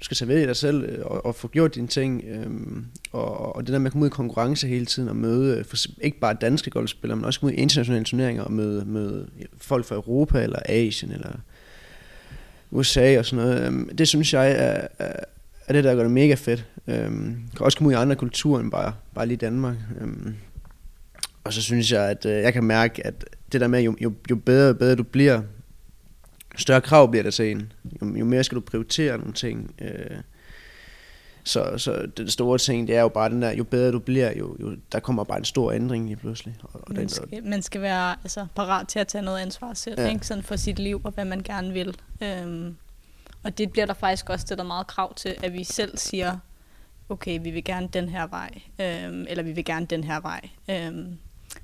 du 0.01 0.05
skal 0.05 0.17
tage 0.17 0.29
ved 0.29 0.43
i 0.43 0.47
dig 0.47 0.57
selv 0.57 0.85
øh, 0.85 1.05
og, 1.05 1.27
og 1.27 1.35
få 1.35 1.49
gjort 1.49 1.75
dine 1.75 1.87
ting. 1.87 2.25
Øhm, 2.29 2.87
og, 3.13 3.57
og 3.57 3.67
det 3.67 3.73
der 3.73 3.79
med 3.79 3.87
at 3.87 3.93
komme 3.93 4.05
ud 4.05 4.09
i 4.09 4.11
konkurrence 4.11 4.67
hele 4.67 4.87
tiden 4.87 5.09
og 5.09 5.17
møde 5.17 5.59
øh, 5.59 5.65
for, 5.65 5.77
ikke 6.01 6.21
bare 6.21 6.37
danske 6.41 6.71
golfspillere, 6.71 7.17
men 7.17 7.25
også 7.25 7.41
komme 7.41 7.53
ud 7.53 7.59
i 7.59 7.63
internationale 7.63 8.05
turneringer 8.05 8.43
og 8.43 8.53
møde, 8.53 8.85
møde 8.85 9.29
folk 9.59 9.85
fra 9.85 9.95
Europa 9.95 10.43
eller 10.43 10.59
Asien 10.69 11.13
eller 11.13 11.33
USA 12.71 13.19
og 13.19 13.25
sådan 13.25 13.45
noget. 13.45 13.67
Øhm, 13.67 13.97
det 13.97 14.09
synes 14.09 14.35
jeg 14.35 14.51
er, 14.51 14.87
er, 14.99 15.13
er 15.67 15.73
det, 15.73 15.85
der 15.85 15.95
gør 15.95 16.03
det 16.03 16.13
mega 16.13 16.35
fedt. 16.35 16.67
Øhm, 16.87 17.37
kan 17.57 17.65
også 17.65 17.79
komme 17.79 17.89
ud 17.89 17.93
i 17.93 17.97
andre 17.97 18.17
kulturer 18.17 18.61
end 18.61 18.71
bare, 18.71 18.95
bare 19.15 19.27
lige 19.27 19.37
Danmark. 19.37 19.77
Øhm, 20.01 20.35
og 21.45 21.53
så 21.53 21.63
synes 21.63 21.93
jeg, 21.93 22.11
at 22.11 22.27
øh, 22.27 22.33
jeg 22.33 22.53
kan 22.53 22.65
mærke, 22.65 23.07
at 23.07 23.25
det 23.53 23.61
der 23.61 23.69
med, 23.69 23.83
jo, 23.83 23.97
jo, 24.01 24.13
jo 24.31 24.37
bedre, 24.37 24.75
bedre 24.75 24.95
du 24.95 25.03
bliver, 25.03 25.43
større 26.57 26.81
krav 26.81 27.11
bliver 27.11 27.23
der 27.23 27.31
til 27.31 27.51
en. 27.51 27.73
Jo, 28.03 28.17
jo 28.17 28.25
mere 28.25 28.45
skal 28.45 28.57
du 28.57 28.61
prioritere 28.61 29.19
nogle 29.19 29.33
ting. 29.33 29.75
Øh, 29.81 30.17
så, 31.45 31.79
så 31.79 32.07
det 32.17 32.33
store 32.33 32.59
ting, 32.59 32.89
det 32.89 32.97
er 32.97 33.01
jo 33.01 33.09
bare 33.09 33.29
den 33.31 33.43
der, 33.43 33.51
jo 33.51 33.65
bedre 33.65 33.93
du 33.93 33.99
bliver, 33.99 34.39
jo, 34.39 34.57
jo 34.61 34.77
der 34.93 35.01
kommer 35.01 35.25
bare 35.25 35.39
en 35.39 35.45
stor 35.45 35.73
ændring 35.73 36.07
lige 36.07 36.17
pludselig. 36.17 36.57
Og, 36.63 36.71
og 36.83 36.95
man, 36.95 37.09
skal, 37.09 37.45
man 37.45 37.63
skal 37.63 37.81
være 37.81 38.17
altså, 38.25 38.47
parat 38.55 38.89
til 38.89 38.99
at 38.99 39.09
tage 39.09 39.23
noget 39.23 39.39
ansvar 39.39 39.75
selv, 39.75 40.01
ja. 40.01 40.09
ikke? 40.09 40.27
Sådan 40.27 40.43
for 40.43 40.57
sit 40.57 40.79
liv 40.79 41.01
og 41.05 41.13
hvad 41.13 41.25
man 41.25 41.41
gerne 41.41 41.73
vil. 41.73 41.97
Øhm, 42.23 42.77
Og 43.43 43.59
det 43.59 43.73
bliver 43.73 43.87
der 43.87 43.95
faktisk 43.95 44.31
også 44.31 44.43
stillet 44.43 44.67
meget 44.67 44.87
krav 44.87 45.15
til, 45.15 45.37
at 45.43 45.53
vi 45.53 45.65
selv 45.65 45.99
siger, 45.99 46.39
okay, 47.09 47.41
vi 47.43 47.51
vil 47.51 47.65
gerne 47.65 47.89
den 47.93 48.09
her 48.09 48.27
vej, 48.27 48.51
øhm, 48.81 49.27
eller 49.29 49.43
vi 49.43 49.53
vil 49.53 49.65
gerne 49.65 49.87
den 49.87 50.05
her 50.05 50.21
vej. 50.21 50.49
Øhm, 50.71 51.19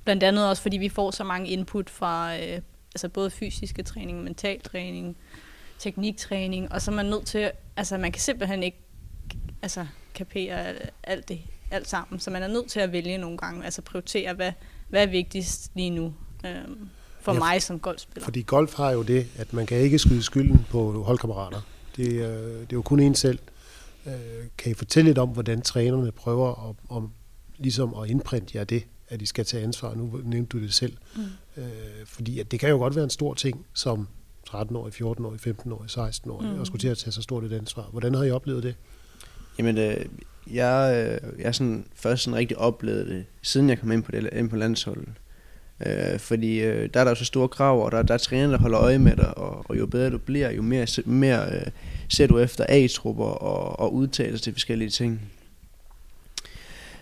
blandt 0.04 0.22
andet 0.22 0.48
også, 0.48 0.62
fordi 0.62 0.76
vi 0.76 0.88
får 0.88 1.10
så 1.10 1.24
mange 1.24 1.48
input 1.48 1.90
fra 1.90 2.36
øh, 2.38 2.60
altså 2.96 3.08
både 3.08 3.30
fysiske 3.30 3.82
træning, 3.82 4.22
mental 4.22 4.60
træning, 4.60 5.16
tekniktræning, 5.78 6.72
og 6.72 6.82
så 6.82 6.90
er 6.90 6.94
man 6.94 7.06
nødt 7.06 7.26
til, 7.26 7.50
altså 7.76 7.98
man 7.98 8.12
kan 8.12 8.20
simpelthen 8.20 8.62
ikke 8.62 8.78
altså, 9.62 9.86
kapere 10.14 10.74
alt 11.02 11.28
det, 11.28 11.40
alt 11.70 11.88
sammen, 11.88 12.20
så 12.20 12.30
man 12.30 12.42
er 12.42 12.48
nødt 12.48 12.70
til 12.70 12.80
at 12.80 12.92
vælge 12.92 13.18
nogle 13.18 13.38
gange, 13.38 13.64
altså 13.64 13.82
prioritere, 13.82 14.34
hvad, 14.34 14.52
hvad 14.88 15.02
er 15.02 15.06
vigtigst 15.06 15.70
lige 15.74 15.90
nu 15.90 16.14
øhm, 16.46 16.88
for 17.20 17.32
ja, 17.32 17.38
mig 17.38 17.62
som 17.62 17.80
golfspiller. 17.80 18.24
Fordi 18.24 18.42
golf 18.42 18.74
har 18.74 18.90
jo 18.90 19.02
det, 19.02 19.26
at 19.38 19.52
man 19.52 19.66
kan 19.66 19.78
ikke 19.78 19.98
skyde 19.98 20.22
skylden 20.22 20.66
på 20.70 21.02
holdkammerater. 21.02 21.60
Det, 21.96 22.12
øh, 22.12 22.60
det 22.60 22.60
er 22.60 22.66
jo 22.72 22.82
kun 22.82 23.00
en 23.00 23.14
selv. 23.14 23.38
Øh, 24.06 24.12
kan 24.58 24.70
I 24.70 24.74
fortælle 24.74 25.08
lidt 25.08 25.18
om, 25.18 25.28
hvordan 25.28 25.62
trænerne 25.62 26.12
prøver 26.12 26.68
at, 26.68 26.76
om, 26.88 27.12
ligesom 27.58 27.94
at 27.94 28.10
indprinte 28.10 28.58
jer 28.58 28.64
det, 28.64 28.86
at 29.08 29.20
de 29.20 29.26
skal 29.26 29.44
tage 29.44 29.62
ansvar? 29.62 29.94
Nu 29.94 30.20
nævnte 30.24 30.58
du 30.58 30.62
det 30.62 30.74
selv. 30.74 30.96
Mm. 31.16 31.22
Øh, 31.62 31.66
fordi 32.06 32.40
at 32.40 32.50
det 32.50 32.60
kan 32.60 32.68
jo 32.68 32.76
godt 32.76 32.94
være 32.94 33.04
en 33.04 33.10
stor 33.10 33.34
ting, 33.34 33.66
som 33.74 34.08
13-årig, 34.48 34.94
14-årig, 34.94 35.46
15-årig, 35.46 35.90
16-årig, 35.90 36.52
mm. 36.52 36.60
og 36.60 36.66
skulle 36.66 36.80
til 36.80 36.88
at 36.88 36.98
tage 36.98 37.12
så 37.12 37.22
stort 37.22 37.44
et 37.44 37.52
ansvar. 37.52 37.82
Hvordan 37.82 38.14
har 38.14 38.24
I 38.24 38.30
oplevet 38.30 38.62
det? 38.62 38.74
Jamen, 39.58 39.78
øh, 39.78 39.96
jeg, 40.52 41.06
øh, 41.22 41.40
jeg 41.40 41.54
sådan 41.54 41.86
først 41.94 42.22
sådan 42.22 42.36
rigtig 42.36 42.58
oplevet 42.58 43.06
det, 43.06 43.24
siden 43.42 43.68
jeg 43.68 43.78
kom 43.78 43.92
ind 43.92 44.02
på, 44.02 44.12
det, 44.12 44.28
ind 44.32 44.50
på 44.50 44.56
landsholdet. 44.56 45.08
Øh, 45.86 46.18
fordi 46.18 46.60
øh, 46.60 46.88
der 46.94 47.00
er 47.00 47.04
der 47.04 47.10
jo 47.10 47.14
så 47.14 47.24
store 47.24 47.48
krav, 47.48 47.84
og 47.84 47.92
der, 47.92 48.02
der 48.02 48.14
er 48.14 48.18
træner, 48.18 48.50
der 48.50 48.58
holder 48.58 48.80
øje 48.80 48.98
med 48.98 49.16
dig, 49.16 49.38
og, 49.38 49.70
og 49.70 49.78
jo 49.78 49.86
bedre 49.86 50.10
du 50.10 50.18
bliver, 50.18 50.50
jo 50.50 50.62
mere, 50.62 50.86
mere 51.04 51.52
øh, 51.52 51.66
ser 52.08 52.26
du 52.26 52.38
efter 52.38 52.64
A-trupper 52.68 53.24
og, 53.24 53.80
og 53.80 53.94
udtalelser 53.94 54.44
til 54.44 54.52
forskellige 54.52 54.90
ting. 54.90 55.32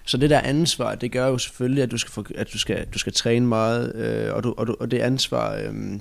Så 0.06 0.16
det 0.16 0.30
der 0.30 0.40
ansvar, 0.40 0.94
det 0.94 1.12
gør 1.12 1.26
jo 1.26 1.38
selvfølgelig, 1.38 1.82
at 1.82 1.90
du 1.90 1.98
skal, 1.98 2.12
for, 2.12 2.26
at 2.34 2.52
du 2.52 2.58
skal, 2.58 2.86
du 2.94 2.98
skal 2.98 3.12
træne 3.12 3.46
meget, 3.46 3.94
øh, 3.94 4.34
og, 4.34 4.44
du, 4.44 4.54
og, 4.56 4.66
du, 4.66 4.76
og 4.80 4.90
det 4.90 4.98
ansvar, 4.98 5.56
øh, 5.56 6.00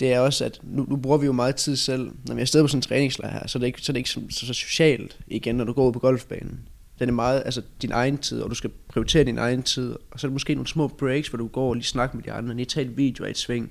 det 0.00 0.12
er 0.12 0.20
også, 0.20 0.44
at 0.44 0.60
nu, 0.62 0.86
nu 0.88 0.96
bruger 0.96 1.18
vi 1.18 1.26
jo 1.26 1.32
meget 1.32 1.56
tid 1.56 1.76
selv. 1.76 2.10
Når 2.26 2.34
vi 2.34 2.40
er 2.40 2.42
afsted 2.42 2.62
på 2.62 2.68
sådan 2.68 2.78
en 2.78 2.82
træningslejr 2.82 3.32
her, 3.32 3.46
så 3.46 3.58
er 3.58 3.60
det 3.60 3.66
ikke 3.66 3.82
så, 3.82 3.92
er 3.92 3.94
det 3.94 3.98
ikke 3.98 4.10
så, 4.10 4.20
så, 4.30 4.46
så 4.46 4.54
socialt 4.54 5.18
igen, 5.26 5.54
når 5.54 5.64
du 5.64 5.72
går 5.72 5.86
ud 5.86 5.92
på 5.92 5.98
golfbanen. 5.98 6.60
Den 6.98 7.08
er 7.08 7.12
meget 7.12 7.42
altså 7.44 7.62
din 7.82 7.92
egen 7.92 8.18
tid, 8.18 8.40
og 8.40 8.50
du 8.50 8.54
skal 8.54 8.70
prioritere 8.88 9.24
din 9.24 9.38
egen 9.38 9.62
tid. 9.62 9.96
Og 10.10 10.20
så 10.20 10.26
er 10.26 10.28
det 10.28 10.32
måske 10.32 10.54
nogle 10.54 10.66
små 10.66 10.88
breaks, 10.88 11.28
hvor 11.28 11.36
du 11.36 11.46
går 11.46 11.68
og 11.68 11.74
lige 11.74 11.84
snakker 11.84 12.16
med 12.16 12.24
de 12.24 12.32
andre, 12.32 12.54
lige 12.54 12.66
tager 12.66 12.88
et 12.88 12.96
video 12.96 13.24
af 13.24 13.30
et 13.30 13.38
sving. 13.38 13.70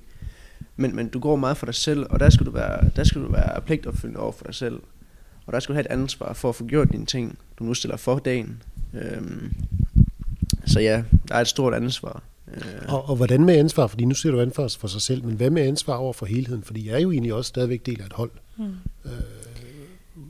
Men, 0.76 0.96
men 0.96 1.08
du 1.08 1.20
går 1.20 1.36
meget 1.36 1.58
for 1.58 1.66
dig 1.66 1.76
selv, 1.76 2.06
og 2.10 2.20
der 2.20 2.30
skal 2.30 2.46
du 2.46 2.52
være, 2.52 2.90
der 2.96 3.04
skal 3.04 3.22
du 3.22 3.32
være 3.32 3.62
pligtopfyldende 3.62 4.20
over 4.20 4.32
for 4.32 4.46
dig 4.46 4.56
selv. 4.56 4.80
Og 5.46 5.54
der 5.54 5.60
skal 5.60 5.74
du 5.74 5.76
have 5.76 5.86
et 5.86 5.92
ansvar 5.92 6.34
for 6.34 6.50
at 6.50 6.56
få 6.56 6.66
gjort 6.66 6.92
dine 6.92 7.06
ting, 7.06 7.38
du 7.60 7.64
nu 7.64 7.74
stiller 7.74 7.98
for 7.98 8.20
dagen. 8.20 8.64
Øhm, 9.02 9.54
så 10.66 10.80
ja, 10.80 11.04
der 11.28 11.36
er 11.36 11.42
et 11.42 11.48
stort 11.48 11.74
ansvar. 11.74 12.24
Øh. 12.54 12.64
Og, 12.88 13.10
og 13.10 13.16
hvordan 13.16 13.46
med 13.46 13.56
ansvar? 13.56 13.88
Fordi 13.88 14.06
nu 14.06 14.16
ser 14.16 14.32
du 14.32 14.42
ansvar 14.42 14.76
for 14.80 14.88
sig 14.88 15.02
selv, 15.02 15.26
men 15.26 15.36
hvad 15.36 15.50
med 15.50 15.62
ansvar 15.62 15.96
over 15.96 16.14
for 16.14 16.26
helheden? 16.26 16.64
Fordi 16.64 16.88
jeg 16.88 16.96
er 16.96 17.00
jo 17.00 17.12
egentlig 17.12 17.34
også 17.34 17.50
stadigvæk 17.50 17.86
del 17.86 18.02
af 18.02 18.06
et 18.06 18.14
hold. 18.14 18.32
Mm. 18.58 18.64
Øh, 19.06 19.12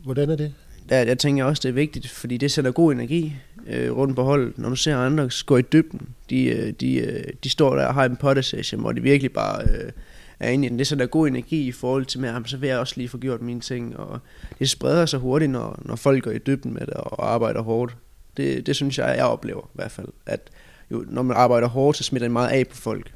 hvordan 0.03 0.29
er 0.29 0.35
det? 0.35 0.53
Der, 0.89 0.97
jeg 0.97 1.19
tænker 1.19 1.43
også, 1.43 1.61
det 1.63 1.69
er 1.69 1.73
vigtigt, 1.73 2.09
fordi 2.09 2.37
det 2.37 2.51
sætter 2.51 2.71
god 2.71 2.91
energi 2.91 3.35
øh, 3.67 3.97
rundt 3.97 4.15
på 4.15 4.23
holdet. 4.23 4.57
Når 4.57 4.69
du 4.69 4.75
ser 4.75 4.97
andre 4.97 5.29
gå 5.45 5.57
i 5.57 5.61
dybden, 5.61 6.01
de, 6.29 6.45
øh, 6.45 6.73
de, 6.79 6.95
øh, 6.95 7.23
de 7.43 7.49
står 7.49 7.75
der 7.75 7.85
og 7.85 7.93
har 7.93 8.05
en 8.05 8.15
potte 8.15 8.43
session, 8.43 8.81
hvor 8.81 8.91
de 8.91 9.01
virkelig 9.01 9.31
bare 9.31 9.63
øh, 9.63 9.91
er 10.39 10.49
inde 10.49 10.65
i 10.65 10.69
den. 10.69 10.79
Det 10.79 10.87
sætter 10.87 11.05
god 11.05 11.27
energi 11.27 11.67
i 11.67 11.71
forhold 11.71 12.05
til, 12.05 12.25
at 12.25 12.41
så 12.45 12.57
vil 12.57 12.69
jeg 12.69 12.79
også 12.79 12.93
lige 12.97 13.09
få 13.09 13.17
gjort 13.17 13.41
mine 13.41 13.59
ting. 13.59 13.97
Og 13.97 14.19
det 14.59 14.69
spreder 14.69 15.05
sig 15.05 15.19
hurtigt, 15.19 15.51
når, 15.51 15.79
når 15.85 15.95
folk 15.95 16.23
går 16.23 16.31
i 16.31 16.37
dybden 16.37 16.73
med 16.73 16.81
det 16.81 16.93
og 16.93 17.33
arbejder 17.33 17.61
hårdt. 17.61 17.95
Det, 18.37 18.65
det 18.65 18.75
synes 18.75 18.97
jeg, 18.97 19.15
jeg 19.17 19.25
oplever 19.25 19.61
i 19.61 19.73
hvert 19.73 19.91
fald, 19.91 20.07
at 20.25 20.49
jo, 20.91 21.05
når 21.07 21.21
man 21.21 21.37
arbejder 21.37 21.67
hårdt, 21.67 21.97
så 21.97 22.03
smitter 22.03 22.27
det 22.27 22.33
meget 22.33 22.49
af 22.49 22.67
på 22.67 22.75
folk. 22.75 23.13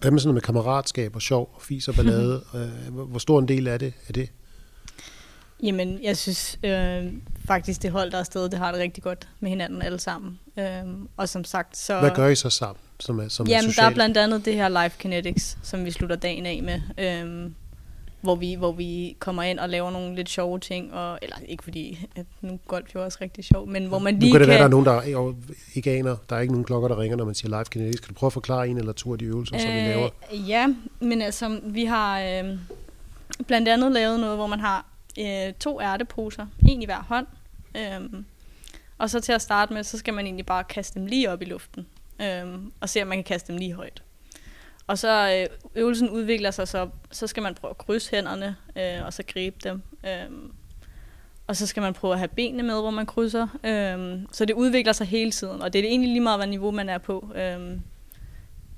Hvad 0.00 0.10
med 0.10 0.20
sådan 0.20 0.28
noget 0.28 0.34
med 0.34 0.42
kammeratskab 0.42 1.14
og 1.14 1.22
sjov 1.22 1.50
og 1.54 1.62
fis 1.62 1.88
og 1.88 1.94
ballade? 1.94 2.42
Øh, 2.54 2.94
hvor 2.94 3.18
stor 3.18 3.38
en 3.38 3.48
del 3.48 3.68
af 3.68 3.78
det 3.78 3.92
er 4.08 4.12
det? 4.12 4.28
Jamen, 5.62 5.98
jeg 6.02 6.16
synes 6.16 6.58
øh, 6.62 7.12
faktisk, 7.46 7.82
det 7.82 7.90
hold, 7.90 8.10
der 8.10 8.16
er 8.16 8.20
afsted, 8.20 8.48
det 8.48 8.58
har 8.58 8.72
det 8.72 8.80
rigtig 8.80 9.02
godt 9.02 9.28
med 9.40 9.50
hinanden 9.50 9.82
alle 9.82 10.00
sammen. 10.00 10.38
Øh, 10.58 10.64
og 11.16 11.28
som 11.28 11.44
sagt, 11.44 11.76
så... 11.76 12.00
Hvad 12.00 12.10
gør 12.10 12.28
I 12.28 12.34
så 12.34 12.50
sammen? 12.50 12.80
Som 13.00 13.18
er, 13.18 13.28
som 13.28 13.46
jamen, 13.46 13.70
er 13.70 13.74
der 13.74 13.82
er 13.82 13.94
blandt 13.94 14.16
andet 14.16 14.44
det 14.44 14.54
her 14.54 14.82
Life 14.82 14.98
Kinetics, 14.98 15.58
som 15.62 15.84
vi 15.84 15.90
slutter 15.90 16.16
dagen 16.16 16.46
af 16.46 16.62
med. 16.62 16.80
Øh, 16.98 17.50
hvor 18.20 18.34
vi, 18.34 18.54
hvor 18.54 18.72
vi 18.72 19.16
kommer 19.18 19.42
ind 19.42 19.58
og 19.58 19.68
laver 19.68 19.90
nogle 19.90 20.14
lidt 20.14 20.28
sjove 20.28 20.58
ting, 20.58 20.94
og, 20.94 21.18
eller 21.22 21.36
ikke 21.48 21.64
fordi, 21.64 22.06
at 22.16 22.26
nu 22.40 22.58
golf 22.66 22.94
jo 22.94 23.04
også 23.04 23.18
rigtig 23.20 23.44
sjov, 23.44 23.68
men 23.68 23.86
hvor 23.86 23.98
man 23.98 24.18
lige 24.18 24.32
nu 24.32 24.38
kan 24.38 24.40
det 24.40 24.46
kan... 24.46 24.48
være, 24.48 24.58
der 24.58 24.64
er 24.64 24.68
nogen, 24.68 24.86
der 24.86 25.34
ikke 25.74 25.90
aner, 25.90 26.16
der 26.30 26.36
er 26.36 26.40
ikke 26.40 26.52
nogen 26.52 26.64
klokker, 26.64 26.88
der 26.88 26.98
ringer, 26.98 27.16
når 27.16 27.24
man 27.24 27.34
siger 27.34 27.48
live 27.48 27.64
kinetics. 27.64 28.00
Kan 28.00 28.14
du 28.14 28.18
prøve 28.18 28.28
at 28.28 28.32
forklare 28.32 28.68
en 28.68 28.76
eller 28.78 28.92
to 28.92 29.12
af 29.12 29.18
de 29.18 29.24
øvelser, 29.24 29.56
øh, 29.56 29.60
som 29.60 29.70
vi 29.70 29.76
laver? 29.76 30.08
Ja, 30.32 30.74
men 31.00 31.22
altså, 31.22 31.60
vi 31.64 31.84
har 31.84 32.20
øh, 32.20 32.58
blandt 33.46 33.68
andet 33.68 33.92
lavet 33.92 34.20
noget, 34.20 34.36
hvor 34.36 34.46
man 34.46 34.60
har 34.60 34.86
øh, 35.18 35.52
to 35.60 35.80
ærteposer, 35.80 36.46
en 36.68 36.82
i 36.82 36.84
hver 36.84 37.02
hånd, 37.02 37.26
øh, 37.76 38.22
og 38.98 39.10
så 39.10 39.20
til 39.20 39.32
at 39.32 39.42
starte 39.42 39.74
med, 39.74 39.84
så 39.84 39.98
skal 39.98 40.14
man 40.14 40.24
egentlig 40.24 40.46
bare 40.46 40.64
kaste 40.64 40.98
dem 40.98 41.06
lige 41.06 41.30
op 41.30 41.42
i 41.42 41.44
luften, 41.44 41.86
øh, 42.22 42.44
og 42.80 42.88
se, 42.88 43.02
om 43.02 43.08
man 43.08 43.18
kan 43.18 43.24
kaste 43.24 43.52
dem 43.52 43.58
lige 43.58 43.72
højt. 43.72 44.02
Og 44.88 44.98
så 44.98 45.36
øh, 45.50 45.58
øvelsen 45.74 46.10
udvikler 46.10 46.50
sig, 46.50 46.68
så, 46.68 46.88
så 47.10 47.26
skal 47.26 47.42
man 47.42 47.54
prøve 47.54 47.70
at 47.70 47.78
krydse 47.78 48.10
hænderne, 48.10 48.56
øh, 48.76 49.06
og 49.06 49.12
så 49.12 49.22
gribe 49.32 49.56
dem. 49.64 49.82
Øh, 50.06 50.50
og 51.46 51.56
så 51.56 51.66
skal 51.66 51.80
man 51.80 51.94
prøve 51.94 52.12
at 52.12 52.18
have 52.18 52.28
benene 52.28 52.62
med, 52.62 52.74
hvor 52.74 52.90
man 52.90 53.06
krydser. 53.06 53.48
Øh, 53.64 54.20
så 54.32 54.44
det 54.44 54.54
udvikler 54.54 54.92
sig 54.92 55.06
hele 55.06 55.30
tiden, 55.30 55.62
og 55.62 55.72
det 55.72 55.78
er 55.78 55.82
det 55.82 55.90
egentlig 55.90 56.10
lige 56.10 56.20
meget, 56.20 56.38
hvad 56.38 56.46
niveau 56.46 56.70
man 56.70 56.88
er 56.88 56.98
på. 56.98 57.32
Øh, 57.34 57.78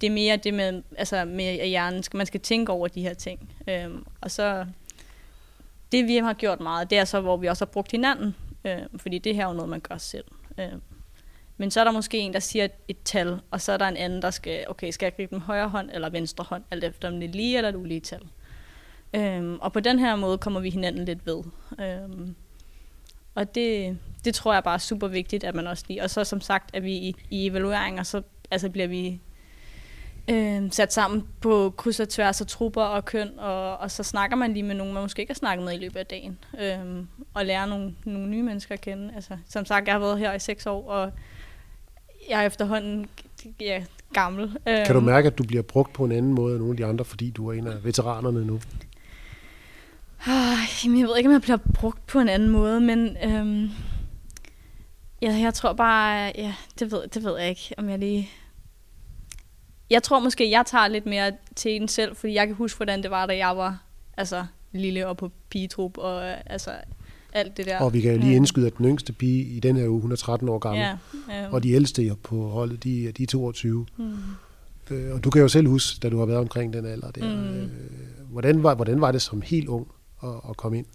det 0.00 0.06
er 0.06 0.10
mere 0.10 0.36
det 0.36 0.54
med, 0.54 0.82
altså 0.98 1.24
med 1.24 1.66
hjernen, 1.66 2.04
man 2.14 2.26
skal 2.26 2.40
tænke 2.40 2.72
over 2.72 2.88
de 2.88 3.02
her 3.02 3.14
ting. 3.14 3.54
Øh, 3.68 3.90
og 4.20 4.30
så, 4.30 4.66
det 5.92 6.06
vi 6.06 6.16
har 6.16 6.32
gjort 6.32 6.60
meget, 6.60 6.90
det 6.90 6.98
er 6.98 7.04
så, 7.04 7.20
hvor 7.20 7.36
vi 7.36 7.46
også 7.46 7.64
har 7.64 7.70
brugt 7.70 7.90
hinanden, 7.90 8.34
øh, 8.64 8.78
fordi 8.96 9.18
det 9.18 9.34
her 9.34 9.44
er 9.44 9.48
jo 9.48 9.54
noget, 9.54 9.68
man 9.68 9.80
gør 9.80 9.98
selv. 9.98 10.24
Øh, 10.58 10.72
men 11.60 11.70
så 11.70 11.80
er 11.80 11.84
der 11.84 11.90
måske 11.90 12.18
en, 12.18 12.32
der 12.32 12.38
siger 12.38 12.68
et, 12.88 12.96
tal, 13.04 13.40
og 13.50 13.60
så 13.60 13.72
er 13.72 13.76
der 13.76 13.88
en 13.88 13.96
anden, 13.96 14.22
der 14.22 14.30
skal, 14.30 14.64
okay, 14.68 14.90
skal 14.90 15.06
jeg 15.06 15.16
gribe 15.16 15.34
den 15.34 15.42
højre 15.42 15.68
hånd 15.68 15.90
eller 15.92 16.10
venstre 16.10 16.44
hånd, 16.48 16.62
alt 16.70 16.84
efter 16.84 17.08
om 17.08 17.20
det 17.20 17.28
er 17.28 17.32
lige 17.32 17.56
eller 17.56 17.68
et 17.68 17.76
ulige 17.76 18.00
tal. 18.00 18.20
Øhm, 19.14 19.58
og 19.60 19.72
på 19.72 19.80
den 19.80 19.98
her 19.98 20.16
måde 20.16 20.38
kommer 20.38 20.60
vi 20.60 20.70
hinanden 20.70 21.04
lidt 21.04 21.26
ved. 21.26 21.42
Øhm, 21.80 22.34
og 23.34 23.54
det, 23.54 23.98
det 24.24 24.34
tror 24.34 24.52
jeg 24.52 24.64
bare 24.64 24.74
er 24.74 24.78
super 24.78 25.08
vigtigt, 25.08 25.44
at 25.44 25.54
man 25.54 25.66
også 25.66 25.84
lige... 25.88 26.02
Og 26.02 26.10
så 26.10 26.24
som 26.24 26.40
sagt, 26.40 26.70
at 26.76 26.82
vi 26.82 26.92
i, 26.92 27.16
i 27.30 27.46
evalueringer, 27.46 28.02
så 28.02 28.22
altså 28.50 28.70
bliver 28.70 28.88
vi 28.88 29.20
øh, 30.30 30.72
sat 30.72 30.92
sammen 30.92 31.28
på 31.40 31.74
kryds 31.76 32.00
og 32.00 32.08
tværs 32.08 32.40
af 32.40 32.46
trupper 32.46 32.82
og 32.82 33.04
køn, 33.04 33.38
og, 33.38 33.78
og 33.78 33.90
så 33.90 34.02
snakker 34.02 34.36
man 34.36 34.52
lige 34.52 34.62
med 34.62 34.74
nogen, 34.74 34.94
man 34.94 35.02
måske 35.02 35.20
ikke 35.20 35.30
har 35.30 35.38
snakket 35.38 35.64
med 35.64 35.74
i 35.74 35.78
løbet 35.78 35.96
af 35.96 36.06
dagen, 36.06 36.38
øh, 36.60 37.04
og 37.34 37.46
lærer 37.46 37.66
nogle, 37.66 37.94
nogle 38.04 38.28
nye 38.28 38.42
mennesker 38.42 38.74
at 38.74 38.80
kende. 38.80 39.14
Altså, 39.14 39.36
som 39.48 39.64
sagt, 39.64 39.86
jeg 39.86 39.94
har 39.94 40.00
været 40.00 40.18
her 40.18 40.32
i 40.32 40.38
seks 40.38 40.66
år, 40.66 40.90
og 40.90 41.12
jeg 42.30 42.42
er 42.42 42.46
efterhånden 42.46 43.06
ja, 43.60 43.84
gammel. 44.12 44.56
Kan 44.66 44.86
du 44.86 44.94
øhm. 44.94 45.04
mærke, 45.04 45.26
at 45.26 45.38
du 45.38 45.42
bliver 45.42 45.62
brugt 45.62 45.92
på 45.92 46.04
en 46.04 46.12
anden 46.12 46.32
måde 46.32 46.50
end 46.50 46.58
nogle 46.58 46.72
af 46.72 46.76
de 46.76 46.86
andre, 46.86 47.04
fordi 47.04 47.30
du 47.30 47.48
er 47.48 47.52
en 47.52 47.66
af 47.66 47.84
veteranerne 47.84 48.44
nu? 48.44 48.60
Jamen, 50.84 51.00
jeg 51.00 51.08
ved 51.08 51.16
ikke, 51.16 51.28
om 51.28 51.32
jeg 51.32 51.42
bliver 51.42 51.58
brugt 51.74 52.06
på 52.06 52.18
en 52.18 52.28
anden 52.28 52.48
måde, 52.48 52.80
men 52.80 53.16
øhm, 53.24 53.70
ja, 55.22 55.32
jeg 55.32 55.54
tror 55.54 55.72
bare, 55.72 56.32
ja, 56.34 56.54
det 56.78 56.92
ved, 56.92 57.08
det 57.08 57.24
ved 57.24 57.38
jeg 57.38 57.48
ikke, 57.48 57.74
om 57.78 57.88
jeg 57.88 57.98
lige... 57.98 58.30
Jeg 59.90 60.02
tror 60.02 60.18
måske, 60.18 60.50
jeg 60.50 60.66
tager 60.66 60.88
lidt 60.88 61.06
mere 61.06 61.32
til 61.56 61.80
den 61.80 61.88
selv, 61.88 62.16
fordi 62.16 62.34
jeg 62.34 62.46
kan 62.46 62.56
huske, 62.56 62.76
hvordan 62.76 63.02
det 63.02 63.10
var, 63.10 63.26
da 63.26 63.36
jeg 63.36 63.56
var 63.56 63.82
altså, 64.16 64.46
lille 64.72 65.06
og 65.06 65.16
på 65.16 65.30
pigetrup, 65.50 65.98
og 65.98 66.50
altså, 66.52 66.70
alt 67.32 67.56
det 67.56 67.66
der. 67.66 67.78
Og 67.78 67.92
vi 67.92 68.00
kan 68.00 68.20
lige 68.20 68.36
indskyde, 68.36 68.66
at 68.66 68.78
den 68.78 68.86
yngste 68.86 69.12
pige 69.12 69.44
i 69.44 69.60
den 69.60 69.76
her 69.76 69.88
uge, 69.88 70.00
hun 70.00 70.12
er 70.12 70.16
13 70.16 70.48
år 70.48 70.58
gammel. 70.58 70.80
Ja, 70.80 70.96
ja. 71.28 71.48
Og 71.48 71.62
de 71.62 71.70
ældste 71.70 72.16
på 72.22 72.48
holdet, 72.48 72.84
de, 72.84 73.12
de 73.12 73.22
er 73.22 73.26
22. 73.26 73.86
Mm. 73.96 74.14
Øh, 74.90 75.14
og 75.14 75.24
du 75.24 75.30
kan 75.30 75.42
jo 75.42 75.48
selv 75.48 75.68
huske, 75.68 76.00
da 76.02 76.08
du 76.10 76.18
har 76.18 76.26
været 76.26 76.38
omkring 76.38 76.72
den 76.72 76.86
alder 76.86 77.10
der. 77.10 77.34
Mm. 77.34 77.56
Øh, 77.56 77.68
hvordan, 78.30 78.62
var, 78.62 78.74
hvordan 78.74 79.00
var 79.00 79.12
det 79.12 79.22
som 79.22 79.42
helt 79.42 79.68
ung 79.68 79.86
at, 80.22 80.30
at 80.50 80.56
komme 80.56 80.78
ind? 80.78 80.86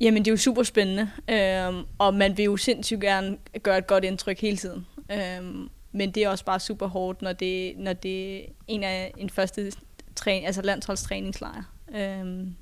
Jamen, 0.00 0.24
det 0.24 0.30
er 0.30 0.32
jo 0.32 0.36
super 0.36 0.62
spændende. 0.62 1.10
Øhm, 1.30 1.84
og 1.98 2.14
man 2.14 2.36
vil 2.36 2.44
jo 2.44 2.56
sindssygt 2.56 3.00
gerne 3.00 3.36
gøre 3.62 3.78
et 3.78 3.86
godt 3.86 4.04
indtryk 4.04 4.40
hele 4.40 4.56
tiden. 4.56 4.86
Øhm, 5.12 5.68
men 5.92 6.10
det 6.10 6.22
er 6.22 6.28
også 6.28 6.44
bare 6.44 6.60
super 6.60 6.86
hårdt, 6.86 7.22
når 7.22 7.32
det, 7.32 7.72
når 7.78 7.92
det 7.92 8.36
er 8.36 8.44
en 8.66 8.82
af 8.82 9.12
en 9.16 9.30
første 9.30 9.72
træning, 10.16 10.46
altså 10.46 10.62
landsholdstræningslejr. 10.62 11.62
Øhm, 11.94 12.54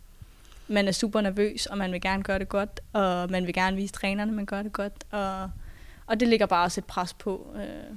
man 0.69 0.89
er 0.89 0.93
super 0.93 1.21
nervøs, 1.21 1.67
og 1.67 1.79
man 1.79 1.93
vil 1.93 2.01
gerne 2.01 2.23
gøre 2.23 2.39
det 2.39 2.49
godt, 2.49 2.81
og 2.93 3.31
man 3.31 3.47
vil 3.47 3.55
gerne 3.55 3.77
vise 3.77 3.93
trænerne, 3.93 4.31
at 4.31 4.37
man 4.37 4.47
gør 4.47 4.63
det 4.63 4.73
godt. 4.73 5.05
Og, 5.11 5.51
og 6.07 6.21
det 6.21 6.29
ligger 6.29 6.47
bare 6.47 6.65
også 6.65 6.81
et 6.81 6.85
pres 6.85 7.15
på, 7.15 7.55
øh, 7.57 7.97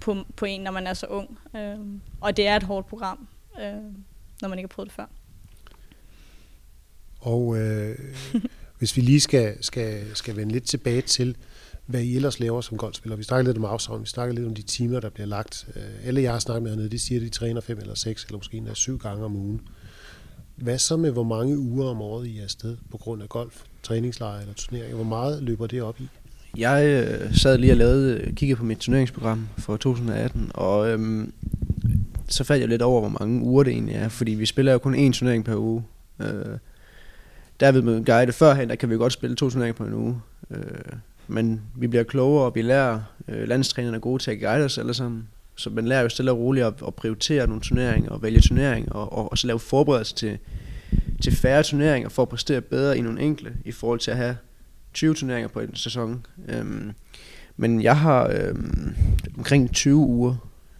på, 0.00 0.16
på 0.36 0.44
en, 0.44 0.60
når 0.60 0.72
man 0.72 0.86
er 0.86 0.94
så 0.94 1.06
ung. 1.06 1.38
Øh, 1.56 1.78
og 2.20 2.36
det 2.36 2.46
er 2.46 2.56
et 2.56 2.62
hårdt 2.62 2.86
program, 2.86 3.28
øh, 3.60 3.72
når 4.42 4.48
man 4.48 4.58
ikke 4.58 4.66
har 4.66 4.74
prøvet 4.74 4.88
det 4.88 4.94
før. 4.94 5.06
Og 7.20 7.58
øh, 7.58 7.98
hvis 8.78 8.96
vi 8.96 9.02
lige 9.02 9.20
skal, 9.20 9.64
skal, 9.64 10.16
skal 10.16 10.36
vende 10.36 10.52
lidt 10.52 10.64
tilbage 10.64 11.02
til, 11.02 11.36
hvad 11.86 12.02
I 12.02 12.16
ellers 12.16 12.40
laver 12.40 12.60
som 12.60 12.78
golfspiller. 12.78 13.16
Vi 13.16 13.22
snakker 13.22 13.46
lidt 13.46 13.56
om 13.56 13.64
afsavn, 13.64 14.02
vi 14.02 14.06
snakker 14.06 14.34
lidt 14.34 14.46
om 14.46 14.54
de 14.54 14.62
timer, 14.62 15.00
der 15.00 15.10
bliver 15.10 15.26
lagt. 15.26 15.68
Øh, 15.76 16.06
alle 16.06 16.22
jeg 16.22 16.32
har 16.32 16.38
snakket 16.38 16.62
med 16.62 16.70
hernede, 16.70 16.88
de 16.88 16.98
siger, 16.98 17.20
at 17.20 17.24
de 17.24 17.28
træner 17.28 17.60
fem 17.60 17.78
eller 17.78 17.94
seks, 17.94 18.24
eller 18.24 18.38
måske 18.38 18.56
endda 18.56 18.74
syv 18.74 18.98
gange 18.98 19.24
om 19.24 19.36
ugen. 19.36 19.60
Hvad 20.62 20.78
så 20.78 20.96
med, 20.96 21.10
hvor 21.10 21.22
mange 21.22 21.58
uger 21.58 21.88
om 21.88 22.00
året 22.00 22.26
I 22.26 22.38
er 22.38 22.42
afsted 22.42 22.76
på 22.90 22.96
grund 22.96 23.22
af 23.22 23.28
golf, 23.28 23.62
træningslejre 23.82 24.40
eller 24.40 24.54
turneringer? 24.54 24.94
Hvor 24.94 25.04
meget 25.04 25.42
løber 25.42 25.66
det 25.66 25.82
op 25.82 26.00
i? 26.00 26.08
Jeg 26.56 26.86
øh, 26.86 27.34
sad 27.34 27.58
lige 27.58 27.72
og 27.72 27.76
lavede, 27.76 28.20
øh, 28.20 28.34
kiggede 28.34 28.58
på 28.58 28.64
mit 28.64 28.78
turneringsprogram 28.78 29.48
for 29.58 29.76
2018, 29.76 30.50
og 30.54 30.90
øhm, 30.90 31.32
så 32.28 32.44
faldt 32.44 32.60
jeg 32.60 32.68
lidt 32.68 32.82
over, 32.82 33.00
hvor 33.00 33.18
mange 33.20 33.42
uger 33.42 33.62
det 33.62 33.72
egentlig 33.72 33.94
er, 33.94 34.08
fordi 34.08 34.30
vi 34.30 34.46
spiller 34.46 34.72
jo 34.72 34.78
kun 34.78 34.94
én 34.94 35.12
turnering 35.12 35.44
per 35.44 35.56
uge. 35.56 35.84
Øh, 36.20 36.58
derved 37.60 37.82
med 37.82 38.04
guide 38.04 38.32
førhen, 38.32 38.68
der 38.68 38.74
kan 38.74 38.90
vi 38.90 38.96
godt 38.96 39.12
spille 39.12 39.36
to 39.36 39.50
turneringer 39.50 39.76
på 39.76 39.84
en 39.84 39.94
uge. 39.94 40.20
Øh, 40.50 40.92
men 41.28 41.60
vi 41.76 41.86
bliver 41.86 42.04
klogere, 42.04 42.44
og 42.44 42.54
vi 42.54 42.62
lærer, 42.62 43.00
øh, 43.28 43.48
landstrænerne 43.48 43.96
er 43.96 44.00
gode 44.00 44.22
til 44.22 44.30
at 44.30 44.40
guide 44.40 44.64
os 44.64 44.78
alle 44.78 44.94
sammen. 44.94 45.28
Så 45.56 45.70
man 45.70 45.84
lærer 45.84 46.02
jo 46.02 46.08
stille 46.08 46.30
og 46.30 46.38
roligt 46.38 46.66
at, 46.66 46.74
at 46.86 46.94
prioritere 46.94 47.46
nogle 47.46 47.62
turneringer, 47.62 48.10
og 48.10 48.22
vælge 48.22 48.40
turneringer, 48.40 48.92
og, 48.92 49.12
og, 49.12 49.30
og 49.30 49.38
så 49.38 49.46
lave 49.46 49.58
forberedelse 49.58 50.14
til, 50.14 50.38
til 51.22 51.36
færre 51.36 51.62
turneringer, 51.62 52.08
for 52.08 52.22
at 52.22 52.28
præstere 52.28 52.60
bedre 52.60 52.98
i 52.98 53.00
nogle 53.00 53.22
enkle, 53.22 53.52
i 53.64 53.72
forhold 53.72 53.98
til 54.00 54.10
at 54.10 54.16
have 54.16 54.36
20 54.94 55.14
turneringer 55.14 55.48
på 55.48 55.60
en 55.60 55.76
sæson. 55.76 56.26
Øhm, 56.48 56.92
men 57.56 57.82
jeg 57.82 57.98
har 57.98 58.30
øhm, 58.34 58.94
omkring 59.38 59.72
20 59.74 59.96
uger, 59.96 60.34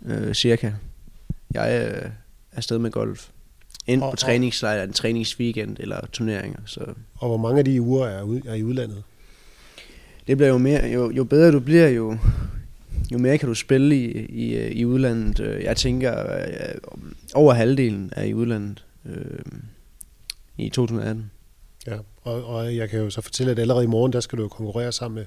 øh, 0.06 0.34
cirka. 0.34 0.72
Jeg 1.54 1.90
øh, 1.90 2.02
er 2.02 2.10
afsted 2.52 2.78
med 2.78 2.90
golf. 2.90 3.28
Enten 3.86 4.10
på 4.10 4.16
træningslejr, 4.16 4.82
en 4.82 4.92
træningsweekend 4.92 5.76
eller 5.80 6.06
turneringer. 6.12 6.58
Så. 6.66 6.80
Og 7.14 7.28
hvor 7.28 7.36
mange 7.36 7.58
af 7.58 7.64
de 7.64 7.82
uger 7.82 8.06
er, 8.06 8.22
ud, 8.22 8.40
er 8.46 8.54
i 8.54 8.62
udlandet? 8.62 9.02
Det 10.26 10.36
bliver 10.36 10.48
jo 10.48 10.58
mere, 10.58 10.86
jo, 10.86 11.10
jo 11.10 11.24
bedre 11.24 11.52
du 11.52 11.60
bliver, 11.60 11.88
jo, 11.88 12.18
jo 13.12 13.18
mere 13.18 13.38
kan 13.38 13.48
du 13.48 13.54
spille 13.54 13.96
i, 13.96 14.26
i, 14.26 14.68
i 14.68 14.84
udlandet. 14.84 15.60
Jeg 15.62 15.76
tænker, 15.76 16.32
øh, 16.32 16.74
over 17.34 17.54
halvdelen 17.54 18.12
er 18.16 18.22
i 18.22 18.34
udlandet 18.34 18.84
øh, 19.06 19.38
i 20.58 20.68
2018. 20.68 21.30
Ja, 21.86 21.96
og, 22.22 22.44
og 22.44 22.76
jeg 22.76 22.90
kan 22.90 23.00
jo 23.00 23.10
så 23.10 23.20
fortælle, 23.20 23.52
at 23.52 23.58
allerede 23.58 23.84
i 23.84 23.86
morgen, 23.86 24.12
der 24.12 24.20
skal 24.20 24.38
du 24.38 24.48
konkurrere 24.48 24.92
sammen 24.92 25.14
med 25.14 25.24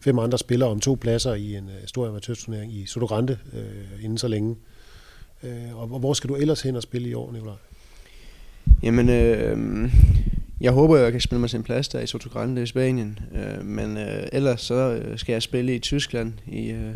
fem 0.00 0.18
andre 0.18 0.38
spillere 0.38 0.70
om 0.70 0.80
to 0.80 0.94
pladser 0.94 1.34
i 1.34 1.56
en 1.56 1.70
stor 1.86 2.08
amatørturnering 2.08 2.72
i 2.72 2.86
Sodogrande 2.86 3.38
uh, 3.52 4.04
inden 4.04 4.18
så 4.18 4.28
længe. 4.28 4.56
Uh, 5.42 5.80
og 5.80 5.98
hvor 5.98 6.12
skal 6.12 6.30
du 6.30 6.34
ellers 6.34 6.62
hen 6.62 6.76
og 6.76 6.82
spille 6.82 7.08
i 7.08 7.14
år, 7.14 7.32
Nicolaj? 7.32 7.54
Jamen, 8.82 9.08
øh, 9.08 9.90
jeg 10.60 10.72
håber, 10.72 10.96
jeg 10.96 11.12
kan 11.12 11.20
spille 11.20 11.40
mig 11.40 11.50
til 11.50 11.56
en 11.56 11.62
plads 11.62 11.88
der 11.88 12.00
i 12.00 12.06
Sotogrande 12.06 12.62
i 12.62 12.66
Spanien. 12.66 13.18
Øh, 13.34 13.64
men 13.64 13.96
øh, 13.96 14.26
ellers 14.32 14.60
så 14.60 14.74
øh, 14.74 15.18
skal 15.18 15.32
jeg 15.32 15.42
spille 15.42 15.74
i 15.74 15.78
Tyskland 15.78 16.32
i, 16.46 16.70
øh, 16.70 16.94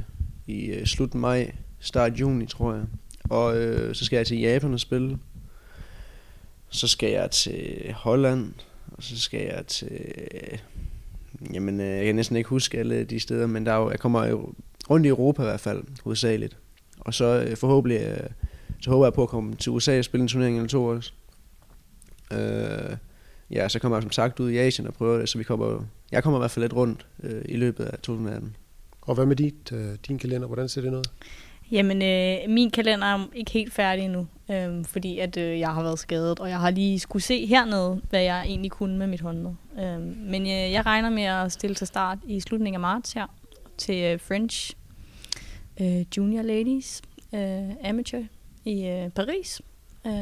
i 0.48 0.66
øh, 0.66 0.86
slut 0.86 1.14
maj, 1.14 1.52
start 1.80 2.20
juni, 2.20 2.46
tror 2.46 2.74
jeg. 2.74 2.84
Og 3.30 3.56
øh, 3.56 3.94
så 3.94 4.04
skal 4.04 4.16
jeg 4.16 4.26
til 4.26 4.38
Japan 4.38 4.74
og 4.74 4.80
spille. 4.80 5.18
Så 6.68 6.88
skal 6.88 7.10
jeg 7.10 7.30
til 7.30 7.92
Holland, 7.96 8.52
og 8.92 9.02
så 9.02 9.18
skal 9.18 9.40
jeg 9.40 9.66
til... 9.66 9.90
Øh, 10.34 10.58
jamen, 11.54 11.80
øh, 11.80 11.96
jeg 11.96 12.04
kan 12.04 12.14
næsten 12.14 12.36
ikke 12.36 12.48
huske 12.48 12.78
alle 12.78 13.04
de 13.04 13.20
steder, 13.20 13.46
men 13.46 13.66
der 13.66 13.72
er 13.72 13.76
jo, 13.76 13.90
jeg 13.90 13.98
kommer 13.98 14.26
jo 14.26 14.52
rundt 14.90 15.06
i 15.06 15.08
Europa 15.08 15.42
i 15.42 15.44
hvert 15.44 15.60
fald, 15.60 15.84
hovedsageligt. 16.04 16.56
Og 17.00 17.14
så 17.14 17.44
øh, 17.48 17.56
forhåbentlig, 17.56 18.00
øh, 18.00 18.30
så 18.80 18.90
håber 18.90 19.06
jeg 19.06 19.12
på 19.12 19.22
at 19.22 19.28
komme 19.28 19.56
til 19.56 19.72
USA 19.72 19.98
og 19.98 20.04
spille 20.04 20.22
en 20.22 20.28
turnering 20.28 20.56
eller 20.56 20.68
to 20.68 20.84
også. 20.84 21.12
Øh, 22.32 22.96
ja, 23.50 23.68
så 23.68 23.78
kommer 23.78 23.96
jeg 23.96 24.02
som 24.02 24.12
sagt 24.12 24.40
ud 24.40 24.50
i 24.50 24.56
Asien 24.56 24.88
og 24.88 24.94
prøver 24.94 25.18
det, 25.18 25.28
så 25.28 25.38
vi 25.38 25.44
kommer, 25.44 25.84
jeg 26.12 26.22
kommer 26.22 26.38
i 26.38 26.40
hvert 26.40 26.50
fald 26.50 26.64
lidt 26.64 26.72
rundt 26.74 27.06
øh, 27.22 27.42
i 27.44 27.56
løbet 27.56 27.84
af 27.84 27.92
2018. 27.92 28.56
Og 29.08 29.14
hvad 29.14 29.26
med 29.26 29.36
dit, 29.36 29.72
øh, 29.72 29.96
din 30.08 30.18
kalender? 30.18 30.46
Hvordan 30.46 30.68
ser 30.68 30.80
det 30.80 30.94
ud? 30.94 31.04
Jamen, 31.70 32.02
øh, 32.02 32.50
min 32.54 32.70
kalender 32.70 33.06
er 33.06 33.26
ikke 33.34 33.50
helt 33.50 33.72
færdig 33.72 34.04
endnu, 34.04 34.26
øh, 34.50 34.84
fordi 34.84 35.18
at 35.18 35.36
øh, 35.36 35.58
jeg 35.58 35.74
har 35.74 35.82
været 35.82 35.98
skadet, 35.98 36.40
og 36.40 36.48
jeg 36.48 36.60
har 36.60 36.70
lige 36.70 36.98
skulle 36.98 37.22
se 37.22 37.46
hernede, 37.46 38.00
hvad 38.10 38.22
jeg 38.22 38.42
egentlig 38.42 38.70
kunne 38.70 38.98
med 38.98 39.06
mit 39.06 39.20
håndled. 39.20 39.50
Øh, 39.78 40.00
men 40.00 40.42
øh, 40.42 40.72
jeg 40.72 40.86
regner 40.86 41.10
med 41.10 41.22
at 41.22 41.52
stille 41.52 41.74
til 41.74 41.86
start 41.86 42.18
i 42.26 42.40
slutningen 42.40 42.74
af 42.74 42.80
marts 42.80 43.12
her 43.12 43.26
til 43.78 44.04
øh, 44.04 44.20
French 44.20 44.76
øh, 45.80 46.04
Junior 46.16 46.42
Ladies 46.42 47.02
øh, 47.34 47.88
Amateur 47.88 48.22
i 48.64 48.86
øh, 48.86 49.10
Paris. 49.10 49.62
Øh, 50.06 50.12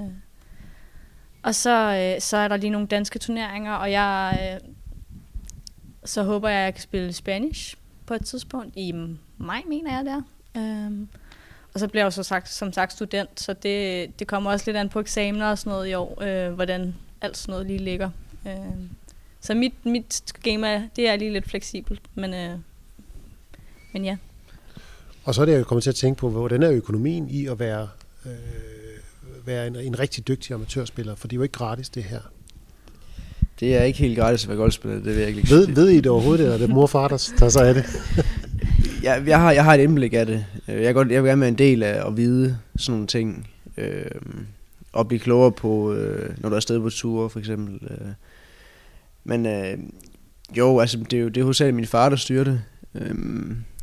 og 1.43 1.55
så, 1.55 2.13
øh, 2.15 2.21
så 2.21 2.37
er 2.37 2.49
der 2.49 2.57
lige 2.57 2.71
nogle 2.71 2.87
danske 2.87 3.19
turneringer, 3.19 3.73
og 3.73 3.93
jeg 3.93 4.39
øh, 4.43 4.71
så 6.05 6.23
håber 6.23 6.49
jeg, 6.49 6.59
at 6.59 6.65
jeg 6.65 6.75
kan 6.75 6.83
spille 6.83 7.13
Spanish 7.13 7.77
på 8.07 8.15
et 8.15 8.25
tidspunkt 8.25 8.77
i 8.77 8.93
maj, 9.39 9.63
mener 9.69 9.97
jeg 9.97 10.05
der. 10.05 10.23
Øhm, 10.57 11.09
og 11.75 11.81
så 11.81 11.89
bliver 11.89 12.03
jeg 12.03 12.07
jo 12.07 12.11
så 12.11 12.23
sagt, 12.23 12.49
som 12.49 12.73
sagt 12.73 12.93
student, 12.93 13.41
så 13.41 13.53
det, 13.53 14.11
det 14.19 14.27
kommer 14.27 14.51
også 14.51 14.65
lidt 14.67 14.77
an 14.77 14.89
på 14.89 15.01
eksamener 15.01 15.51
og 15.51 15.59
sådan 15.59 15.71
noget 15.71 15.89
i 15.89 15.95
år, 15.95 16.23
øh, 16.23 16.53
hvordan 16.53 16.95
alt 17.21 17.37
sådan 17.37 17.53
noget 17.53 17.67
lige 17.67 17.79
ligger. 17.79 18.11
Øh, 18.47 18.53
så 19.41 19.55
mit, 19.55 19.87
mit 19.87 20.15
schema, 20.15 20.89
det 20.97 21.09
er 21.09 21.17
lige 21.17 21.33
lidt 21.33 21.51
fleksibelt, 21.51 22.03
men, 22.15 22.35
øh, 22.35 22.59
men 23.93 24.05
ja. 24.05 24.17
Og 25.25 25.35
så 25.35 25.41
er 25.41 25.47
det, 25.47 25.53
jeg 25.53 25.67
kommet 25.67 25.83
til 25.83 25.91
at 25.91 25.97
tænke 25.97 26.19
på, 26.19 26.31
hvordan 26.31 26.63
er 26.63 26.71
økonomien 26.71 27.29
i 27.29 27.47
at 27.47 27.59
være 27.59 27.89
øh, 28.27 28.33
være 29.47 29.67
en, 29.67 29.77
en 29.77 29.99
rigtig 29.99 30.29
dygtig 30.29 30.55
amatørspiller, 30.55 31.15
for 31.15 31.29
det 31.29 31.35
er 31.35 31.39
jo 31.39 31.43
ikke 31.43 31.53
gratis 31.53 31.89
det 31.89 32.05
her. 32.05 32.21
Det 33.61 33.77
er 33.77 33.83
ikke 33.83 33.99
helt 33.99 34.19
gratis 34.19 34.45
at 34.45 34.49
være 34.49 34.59
golfspiller, 34.59 34.97
det 34.97 35.07
vil 35.07 35.17
jeg 35.17 35.29
ikke 35.29 35.51
ved, 35.51 35.67
ved 35.67 35.89
I 35.89 35.97
det 35.97 36.07
overhovedet, 36.07 36.43
eller 36.43 36.55
er 36.55 36.59
det 36.59 36.71
mor 36.71 36.83
og 36.83 36.91
far, 36.91 37.09
der 37.09 37.33
tager 37.39 37.51
sig 37.51 37.69
af 37.69 37.75
det? 37.75 37.85
jeg, 39.03 39.23
jeg, 39.27 39.41
har, 39.41 39.53
jeg 39.53 39.65
har 39.65 39.75
et 39.75 39.81
indblik 39.81 40.15
af 40.15 40.27
det. 40.27 40.45
Jeg, 40.69 40.83
jeg, 40.83 40.95
godt, 40.95 41.11
jeg 41.11 41.23
vil 41.23 41.29
gerne 41.29 41.41
være 41.41 41.49
en 41.49 41.59
del 41.59 41.83
af 41.83 42.07
at 42.07 42.17
vide 42.17 42.59
sådan 42.77 42.93
nogle 42.93 43.07
ting. 43.07 43.51
Øh, 43.77 44.11
og 44.93 45.09
blive 45.09 45.21
klogere 45.21 45.53
på, 45.53 45.93
øh, 45.93 46.31
når 46.39 46.49
du 46.49 46.55
er 46.55 46.57
afsted 46.57 46.81
på 46.81 46.91
ture, 46.91 47.31
for 47.31 47.39
eksempel. 47.39 47.89
Øh. 47.91 48.09
Men 49.25 49.47
øh, 49.47 49.79
jo, 50.57 50.81
altså, 50.81 50.99
det 50.99 51.13
er 51.13 51.21
jo 51.21 51.29
det 51.29 51.37
er 51.37 51.43
hovedsageligt 51.43 51.77
min 51.77 51.87
far, 51.87 52.09
der 52.09 52.17
styrer 52.17 52.45
det. 52.45 52.63
Øh, 52.95 53.15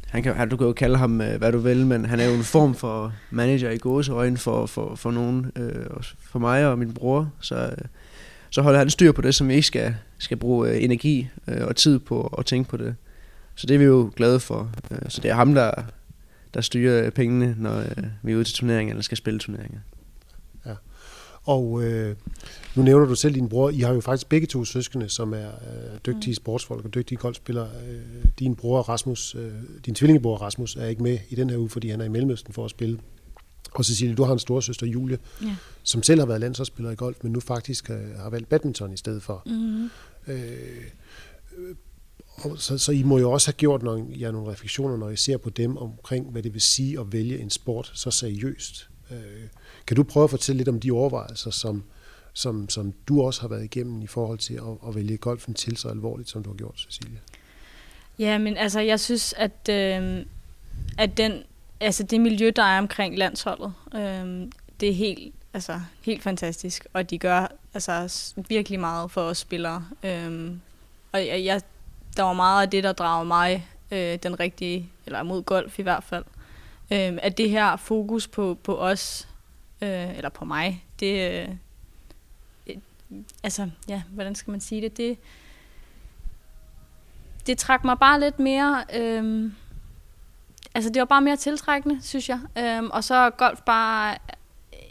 han 0.07 0.23
kan, 0.23 0.49
du 0.49 0.57
kan 0.57 0.67
jo 0.67 0.73
kalde 0.73 0.97
ham, 0.97 1.21
øh, 1.21 1.37
hvad 1.37 1.51
du 1.51 1.57
vil, 1.57 1.85
men 1.85 2.05
han 2.05 2.19
er 2.19 2.25
jo 2.25 2.33
en 2.33 2.43
form 2.43 2.75
for 2.75 3.13
manager 3.31 3.69
i 3.69 3.77
gåseøjne 3.77 4.37
for, 4.37 4.65
for, 4.65 4.95
for 4.95 5.11
nogen, 5.11 5.51
øh, 5.55 5.85
for 6.19 6.39
mig 6.39 6.67
og 6.67 6.79
min 6.79 6.93
bror. 6.93 7.29
Så, 7.39 7.55
øh, 7.55 7.85
så 8.53 8.61
holder 8.61 8.79
han 8.79 8.89
styr 8.89 9.11
på 9.11 9.21
det, 9.21 9.35
som 9.35 9.47
vi 9.47 9.53
ikke 9.53 9.67
skal, 9.67 9.95
skal 10.17 10.37
bruge 10.37 10.69
øh, 10.69 10.83
energi 10.83 11.27
øh, 11.47 11.67
og 11.67 11.75
tid 11.75 11.99
på 11.99 12.35
at 12.37 12.45
tænke 12.45 12.69
på 12.69 12.77
det. 12.77 12.95
Så 13.55 13.67
det 13.67 13.73
er 13.73 13.77
vi 13.77 13.85
jo 13.85 14.11
glade 14.15 14.39
for. 14.39 14.71
Øh, 14.91 14.97
så 15.09 15.21
det 15.21 15.31
er 15.31 15.35
ham, 15.35 15.53
der, 15.53 15.71
der 16.53 16.61
styrer 16.61 17.09
pengene, 17.09 17.55
når 17.57 17.83
vi 18.23 18.31
er 18.31 18.35
ude 18.35 18.43
til 18.43 18.55
turneringer 18.55 18.93
eller 18.93 19.03
skal 19.03 19.17
spille 19.17 19.39
turneringer. 19.39 19.79
Og 21.45 21.83
øh, 21.83 22.15
nu 22.75 22.83
nævner 22.83 23.05
du 23.05 23.15
selv 23.15 23.35
din 23.35 23.49
bror. 23.49 23.69
I 23.69 23.79
har 23.79 23.93
jo 23.93 24.01
faktisk 24.01 24.29
begge 24.29 24.47
to 24.47 24.65
søskende, 24.65 25.09
som 25.09 25.33
er 25.33 25.47
øh, 25.47 25.97
dygtige 26.05 26.31
mm. 26.31 26.35
sportsfolk 26.35 26.85
og 26.85 26.93
dygtige 26.93 27.17
golfspillere. 27.17 27.69
Øh, 27.89 28.25
din 28.39 28.55
bror 28.55 28.81
Rasmus, 28.81 29.35
øh, 29.35 29.51
din 29.85 29.95
tvillingebror 29.95 30.37
Rasmus, 30.37 30.75
er 30.75 30.85
ikke 30.85 31.03
med 31.03 31.17
i 31.29 31.35
den 31.35 31.49
her 31.49 31.57
uge, 31.57 31.69
fordi 31.69 31.89
han 31.89 32.01
er 32.01 32.05
i 32.05 32.09
Mellemøsten 32.09 32.53
for 32.53 32.65
at 32.65 32.71
spille. 32.71 32.99
Og 33.71 33.85
Cecilie, 33.85 34.15
du 34.15 34.23
har 34.23 34.33
en 34.33 34.39
storesøster 34.39 34.87
Julie, 34.87 35.17
ja. 35.41 35.55
som 35.83 36.03
selv 36.03 36.19
har 36.19 36.27
været 36.27 36.41
landsholdsspiller 36.41 36.91
i 36.91 36.95
golf, 36.95 37.17
men 37.23 37.31
nu 37.31 37.39
faktisk 37.39 37.89
øh, 37.89 38.19
har 38.19 38.29
valgt 38.29 38.49
badminton 38.49 38.93
i 38.93 38.97
stedet 38.97 39.23
for. 39.23 39.43
Mm. 39.45 39.89
Øh, 40.27 40.83
og 42.35 42.59
så, 42.59 42.77
så 42.77 42.91
I 42.91 43.03
må 43.03 43.17
jo 43.17 43.31
også 43.31 43.47
have 43.47 43.57
gjort 43.57 43.83
nogle, 43.83 44.05
ja, 44.05 44.31
nogle 44.31 44.51
refleksioner, 44.51 44.97
når 44.97 45.09
I 45.09 45.15
ser 45.15 45.37
på 45.37 45.49
dem 45.49 45.77
omkring, 45.77 46.31
hvad 46.31 46.43
det 46.43 46.53
vil 46.53 46.61
sige 46.61 46.99
at 46.99 47.13
vælge 47.13 47.39
en 47.39 47.49
sport 47.49 47.91
så 47.93 48.11
seriøst. 48.11 48.89
Øh, 49.11 49.17
kan 49.87 49.95
du 49.95 50.03
prøve 50.03 50.23
at 50.23 50.29
fortælle 50.29 50.57
lidt 50.57 50.69
om 50.69 50.79
de 50.79 50.91
overvejelser, 50.91 51.51
som, 51.51 51.83
som, 52.33 52.69
som 52.69 52.93
du 53.07 53.21
også 53.21 53.41
har 53.41 53.47
været 53.47 53.63
igennem 53.63 54.01
i 54.01 54.07
forhold 54.07 54.39
til 54.39 54.53
at, 54.53 54.87
at 54.87 54.95
vælge 54.95 55.17
golfen 55.17 55.53
til 55.53 55.77
så 55.77 55.87
alvorligt, 55.87 56.29
som 56.29 56.43
du 56.43 56.49
har 56.49 56.57
gjort, 56.57 56.85
Cecilia? 56.89 57.19
Ja, 58.19 58.37
men 58.37 58.57
altså, 58.57 58.79
jeg 58.79 58.99
synes, 58.99 59.33
at, 59.37 59.69
øh, 59.69 60.25
at 60.97 61.17
den, 61.17 61.43
altså, 61.83 62.03
det 62.03 62.21
miljø, 62.21 62.51
der 62.55 62.63
er 62.63 62.77
omkring 62.77 63.17
landsholdet, 63.17 63.73
øh, 63.95 64.47
det 64.79 64.89
er 64.89 64.93
helt, 64.93 65.35
altså, 65.53 65.81
helt 66.01 66.23
fantastisk, 66.23 66.85
og 66.93 67.09
de 67.09 67.17
gør 67.17 67.47
altså, 67.73 68.33
virkelig 68.47 68.79
meget 68.79 69.11
for 69.11 69.21
os 69.21 69.37
spillere. 69.37 69.85
Øh, 70.03 70.51
og 71.11 71.27
jeg, 71.27 71.45
jeg, 71.45 71.61
der 72.17 72.23
var 72.23 72.33
meget 72.33 72.61
af 72.61 72.69
det, 72.69 72.83
der 72.83 72.93
drager 72.93 73.23
mig 73.23 73.67
øh, 73.91 74.19
den 74.23 74.39
rigtige, 74.39 74.89
eller 75.05 75.23
mod 75.23 75.43
golf 75.43 75.79
i 75.79 75.81
hvert 75.81 76.03
fald, 76.03 76.23
øh, 76.91 77.17
at 77.21 77.37
det 77.37 77.49
her 77.49 77.75
fokus 77.75 78.27
på, 78.27 78.57
på 78.63 78.77
os 78.77 79.27
øh, 79.81 80.17
eller 80.17 80.29
på 80.29 80.45
mig, 80.45 80.85
det, 80.99 81.41
øh, 82.67 82.77
altså, 83.43 83.69
ja, 83.87 84.01
hvordan 84.09 84.35
skal 84.35 84.51
man 84.51 84.61
sige 84.61 84.81
det, 84.81 84.97
det, 84.97 85.17
det 87.47 87.57
trak 87.57 87.83
mig 87.83 87.99
bare 87.99 88.19
lidt 88.19 88.39
mere, 88.39 88.83
øh, 88.95 89.51
altså 90.75 90.89
det 90.89 90.99
var 90.99 91.05
bare 91.05 91.21
mere 91.21 91.35
tiltrækkende, 91.35 91.99
synes 92.01 92.29
jeg, 92.29 92.39
øh, 92.57 92.83
og 92.83 93.03
så 93.03 93.15
er 93.15 93.29
golf 93.29 93.61
bare 93.61 94.17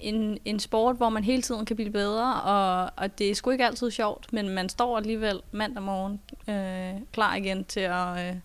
en, 0.00 0.38
en 0.44 0.60
sport, 0.60 0.96
hvor 0.96 1.08
man 1.08 1.24
hele 1.24 1.42
tiden 1.42 1.66
kan 1.66 1.76
blive 1.76 1.90
bedre, 1.90 2.42
og, 2.42 2.90
og 2.96 3.18
det 3.18 3.30
er 3.30 3.34
sgu 3.34 3.50
ikke 3.50 3.66
altid 3.66 3.90
sjovt, 3.90 4.32
men 4.32 4.48
man 4.48 4.68
står 4.68 4.96
alligevel 4.96 5.40
mandag 5.52 5.82
morgen 5.82 6.20
øh, 6.48 7.00
klar 7.12 7.34
igen 7.34 7.64
til 7.64 7.80
at, 7.80 8.28
øh, 8.28 8.36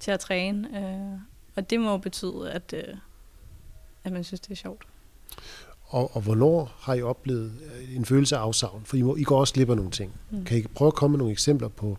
til 0.00 0.10
at 0.10 0.20
træne. 0.20 0.68
Øh, 0.78 1.20
og 1.56 1.70
det 1.70 1.80
må 1.80 1.96
betyde, 1.96 2.50
at, 2.52 2.74
øh, 2.76 2.94
at 4.04 4.12
man 4.12 4.24
synes, 4.24 4.40
det 4.40 4.50
er 4.50 4.56
sjovt. 4.56 4.82
Og, 5.84 6.16
og 6.16 6.22
hvornår 6.22 6.72
har 6.80 6.94
I 6.94 7.02
oplevet 7.02 7.52
øh, 7.64 7.96
en 7.96 8.04
følelse 8.04 8.36
af 8.36 8.40
afsavn? 8.40 8.82
For 8.84 8.96
I, 8.96 9.02
må, 9.02 9.16
I 9.16 9.22
går 9.22 9.40
også 9.40 9.66
af 9.68 9.76
nogle 9.76 9.90
ting. 9.90 10.12
Mm. 10.30 10.44
Kan 10.44 10.58
I 10.58 10.62
prøve 10.62 10.86
at 10.86 10.94
komme 10.94 11.12
med 11.12 11.18
nogle 11.18 11.32
eksempler 11.32 11.68
på 11.68 11.98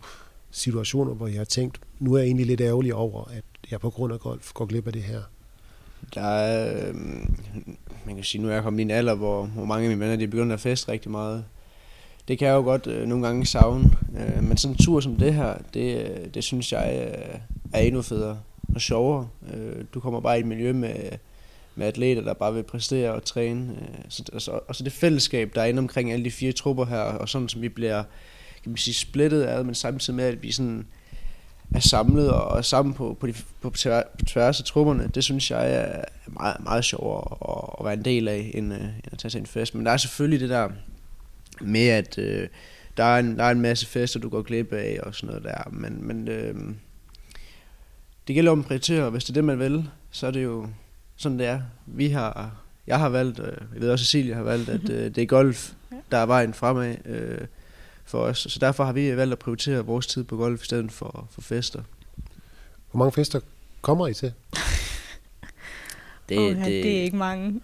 situationer, 0.50 1.14
hvor 1.14 1.26
jeg 1.26 1.36
har 1.36 1.44
tænkt, 1.44 1.80
nu 1.98 2.14
er 2.14 2.18
jeg 2.18 2.26
egentlig 2.26 2.46
lidt 2.46 2.60
ærgerlig 2.60 2.94
over, 2.94 3.24
at 3.24 3.44
jeg 3.70 3.80
på 3.80 3.90
grund 3.90 4.12
af 4.12 4.20
golf 4.20 4.52
går 4.52 4.66
glip 4.66 4.86
af 4.86 4.92
det 4.92 5.02
her? 5.02 5.22
Der 6.14 6.20
er, 6.20 6.88
øh, 6.88 6.94
man 8.06 8.14
kan 8.14 8.24
sige, 8.24 8.42
nu 8.42 8.48
er 8.48 8.52
jeg 8.52 8.62
kommet 8.62 8.80
i 8.80 8.82
en 8.82 8.90
alder, 8.90 9.14
hvor, 9.14 9.44
hvor 9.44 9.64
mange 9.64 9.84
af 9.84 9.88
mine 9.88 10.00
venner 10.00 10.16
de 10.16 10.28
begynder 10.28 10.54
at 10.54 10.60
feste 10.60 10.92
rigtig 10.92 11.10
meget. 11.10 11.44
Det 12.28 12.38
kan 12.38 12.48
jeg 12.48 12.54
jo 12.54 12.62
godt 12.62 12.86
øh, 12.86 13.08
nogle 13.08 13.26
gange 13.26 13.46
savne. 13.46 13.90
Øh, 14.18 14.44
men 14.44 14.56
sådan 14.56 14.74
en 14.74 14.84
tur 14.84 15.00
som 15.00 15.16
det 15.16 15.34
her, 15.34 15.54
det, 15.74 16.10
øh, 16.10 16.34
det 16.34 16.44
synes 16.44 16.72
jeg 16.72 17.08
øh, 17.08 17.38
er 17.72 17.80
endnu 17.80 18.02
federe 18.02 18.40
og 18.74 18.80
sjovere. 18.80 19.28
Øh, 19.54 19.84
du 19.94 20.00
kommer 20.00 20.20
bare 20.20 20.36
i 20.36 20.40
et 20.40 20.46
miljø 20.46 20.72
med, 20.72 20.94
med 21.74 21.86
atleter, 21.86 22.22
der 22.22 22.34
bare 22.34 22.54
vil 22.54 22.62
præstere 22.62 23.12
og 23.12 23.24
træne. 23.24 23.72
Øh, 23.80 24.04
så, 24.08 24.24
altså, 24.32 24.60
og 24.68 24.74
så 24.74 24.84
det 24.84 24.92
fællesskab, 24.92 25.50
der 25.54 25.60
er 25.60 25.66
inde 25.66 25.78
omkring 25.78 26.12
alle 26.12 26.24
de 26.24 26.30
fire 26.30 26.52
trupper 26.52 26.84
her, 26.84 27.00
og 27.00 27.28
sådan 27.28 27.48
som 27.48 27.62
vi 27.62 27.68
bliver 27.68 28.02
kan 28.64 28.70
man 28.70 28.76
sige, 28.76 28.94
splittet 28.94 29.42
af, 29.42 29.64
men 29.64 29.74
samtidig 29.74 30.16
med, 30.16 30.24
at 30.24 30.42
vi 30.42 30.52
sådan 30.52 30.86
er 31.74 31.80
samlet 31.80 32.30
og 32.30 32.58
er 32.58 32.62
sammen 32.62 32.94
på, 32.94 33.16
på, 33.20 33.26
de, 33.26 33.32
på, 33.32 33.70
på 33.70 34.24
tværs 34.26 34.60
af 34.60 34.64
trupperne, 34.66 35.10
det 35.14 35.24
synes 35.24 35.50
jeg 35.50 35.74
er 35.74 36.04
meget, 36.26 36.56
meget 36.60 36.84
sjovere 36.84 37.36
at, 37.48 37.74
at 37.80 37.84
være 37.84 37.94
en 37.94 38.04
del 38.04 38.28
af, 38.28 38.50
end, 38.54 38.72
øh, 38.72 38.80
end 38.80 39.12
at 39.12 39.18
tage 39.18 39.30
til 39.30 39.40
en 39.40 39.46
fest. 39.46 39.74
Men 39.74 39.86
der 39.86 39.92
er 39.92 39.96
selvfølgelig 39.96 40.40
det 40.40 40.48
der 40.48 40.68
med, 41.60 41.88
at 41.88 42.18
øh, 42.18 42.48
der, 42.96 43.04
er 43.04 43.18
en, 43.18 43.38
der 43.38 43.44
er 43.44 43.50
en 43.50 43.60
masse 43.60 43.86
fester, 43.86 44.20
du 44.20 44.28
går 44.28 44.42
glip 44.42 44.72
af 44.72 44.98
og 45.02 45.14
sådan 45.14 45.26
noget 45.26 45.44
der, 45.44 45.70
men, 45.70 46.06
men 46.06 46.28
øh, 46.28 46.54
det 48.26 48.34
gælder 48.34 48.52
om 48.52 48.60
at 48.60 48.66
prioritere, 48.66 49.04
og 49.04 49.10
hvis 49.10 49.24
det 49.24 49.30
er 49.30 49.34
det, 49.34 49.44
man 49.44 49.58
vil, 49.58 49.88
så 50.10 50.26
er 50.26 50.30
det 50.30 50.44
jo 50.44 50.68
sådan, 51.16 51.38
det 51.38 51.46
er. 51.46 51.60
Vi 51.86 52.08
har, 52.08 52.56
jeg 52.86 52.98
har 52.98 53.08
valgt, 53.08 53.38
øh, 53.38 53.56
jeg 53.74 53.80
ved 53.80 53.90
også, 53.90 54.04
Cecilia 54.04 54.34
har 54.34 54.42
valgt, 54.42 54.68
at 54.68 54.90
øh, 54.90 55.14
det 55.14 55.18
er 55.18 55.26
golf, 55.26 55.72
der 56.10 56.18
er 56.18 56.26
vejen 56.26 56.54
fremad. 56.54 56.96
Øh, 57.04 57.40
for 58.14 58.20
os. 58.20 58.46
Så 58.50 58.58
derfor 58.58 58.84
har 58.84 58.92
vi 58.92 59.16
valgt 59.16 59.32
at 59.32 59.38
prioritere 59.38 59.86
vores 59.86 60.06
tid 60.06 60.24
på 60.24 60.36
golf 60.36 60.62
i 60.62 60.64
stedet 60.64 60.92
for, 60.92 61.28
for 61.30 61.40
fester. 61.40 61.82
Hvor 62.90 62.98
mange 62.98 63.12
fester 63.12 63.40
kommer 63.82 64.06
I 64.06 64.14
til? 64.14 64.32
Det, 66.28 66.38
oh, 66.38 66.44
det, 66.44 66.64
det 66.66 66.98
er 66.98 67.02
ikke 67.02 67.16
mange. 67.16 67.50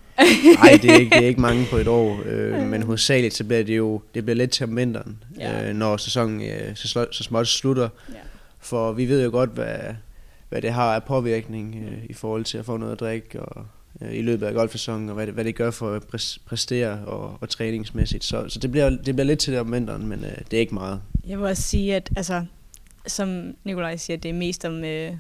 Nej, 0.59 0.79
det, 0.83 0.91
er 0.91 0.99
ikke, 0.99 1.17
det 1.17 1.25
er 1.25 1.29
ikke 1.29 1.41
mange 1.41 1.67
på 1.71 1.77
et 1.77 1.89
år, 1.89 2.23
øh, 2.25 2.67
men 2.67 2.83
hovedsageligt 2.83 3.35
så 3.35 3.45
bliver 3.45 3.63
det 3.63 3.77
jo 3.77 4.03
det 4.15 4.25
bliver 4.25 4.37
lidt 4.37 4.51
til 4.51 4.65
om 4.65 4.77
vinteren, 4.77 5.23
ja. 5.39 5.69
øh, 5.69 5.75
når 5.75 5.97
sæsonen 5.97 6.43
øh, 6.43 6.77
så, 6.77 7.07
så 7.11 7.23
småt 7.23 7.49
slutter. 7.49 7.89
Ja. 8.09 8.15
For 8.59 8.93
vi 8.93 9.09
ved 9.09 9.25
jo 9.25 9.31
godt, 9.31 9.51
hvad, 9.51 9.79
hvad 10.49 10.63
det 10.63 10.73
har 10.73 10.95
af 10.95 11.05
påvirkning 11.05 11.85
øh, 11.89 12.05
i 12.05 12.13
forhold 12.13 12.45
til 12.45 12.59
at 12.59 12.65
få 12.65 12.77
noget 12.77 12.93
at 12.93 13.01
drikke 13.01 13.43
og 13.43 13.67
øh, 14.03 14.19
i 14.19 14.23
løbet 14.23 14.47
af 14.47 14.55
golfsæsonen, 14.55 15.09
og 15.09 15.15
hvad 15.15 15.27
det, 15.27 15.35
hvad 15.35 15.45
det 15.45 15.55
gør 15.55 15.71
for 15.71 15.93
at 15.93 16.03
præstere 16.47 17.05
og, 17.05 17.39
og 17.41 17.49
træningsmæssigt. 17.49 18.25
Så, 18.25 18.49
så 18.49 18.59
det, 18.59 18.71
bliver, 18.71 18.91
det 18.91 19.15
bliver 19.15 19.25
lidt 19.25 19.41
til 19.41 19.53
det 19.53 19.61
om 19.61 19.73
vinteren, 19.73 20.07
men 20.07 20.25
øh, 20.25 20.39
det 20.51 20.57
er 20.57 20.61
ikke 20.61 20.75
meget. 20.75 21.03
Jeg 21.27 21.39
vil 21.39 21.47
også 21.47 21.63
sige, 21.63 21.97
at 21.97 22.11
altså, 22.17 22.45
som 23.07 23.57
Nikolaj 23.65 23.97
siger, 23.97 24.17
det 24.17 24.29
er 24.29 24.33
mest 24.33 24.65
om, 24.65 24.85
øh, 24.85 25.17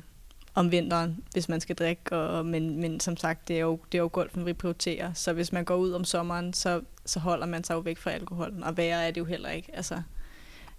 om 0.54 0.72
vinteren, 0.72 1.16
hvis 1.32 1.48
man 1.48 1.60
skal 1.60 1.76
drikke, 1.76 2.16
og, 2.16 2.46
men, 2.46 2.80
men 2.80 3.00
som 3.00 3.16
sagt, 3.16 3.48
det 3.48 3.56
er, 3.56 3.60
jo, 3.60 3.78
det 3.92 3.98
er 3.98 4.02
jo 4.02 4.10
golfen, 4.12 4.46
vi 4.46 4.52
prioriterer. 4.52 5.12
Så 5.12 5.32
hvis 5.32 5.52
man 5.52 5.64
går 5.64 5.76
ud 5.76 5.92
om 5.92 6.04
sommeren, 6.04 6.52
så, 6.52 6.80
så 7.06 7.20
holder 7.20 7.46
man 7.46 7.64
sig 7.64 7.74
jo 7.74 7.78
væk 7.78 7.98
fra 7.98 8.10
alkoholen, 8.10 8.62
og 8.62 8.76
værre 8.76 9.06
er 9.06 9.10
det 9.10 9.20
jo 9.20 9.24
heller 9.24 9.50
ikke. 9.50 9.68
Altså, 9.72 10.02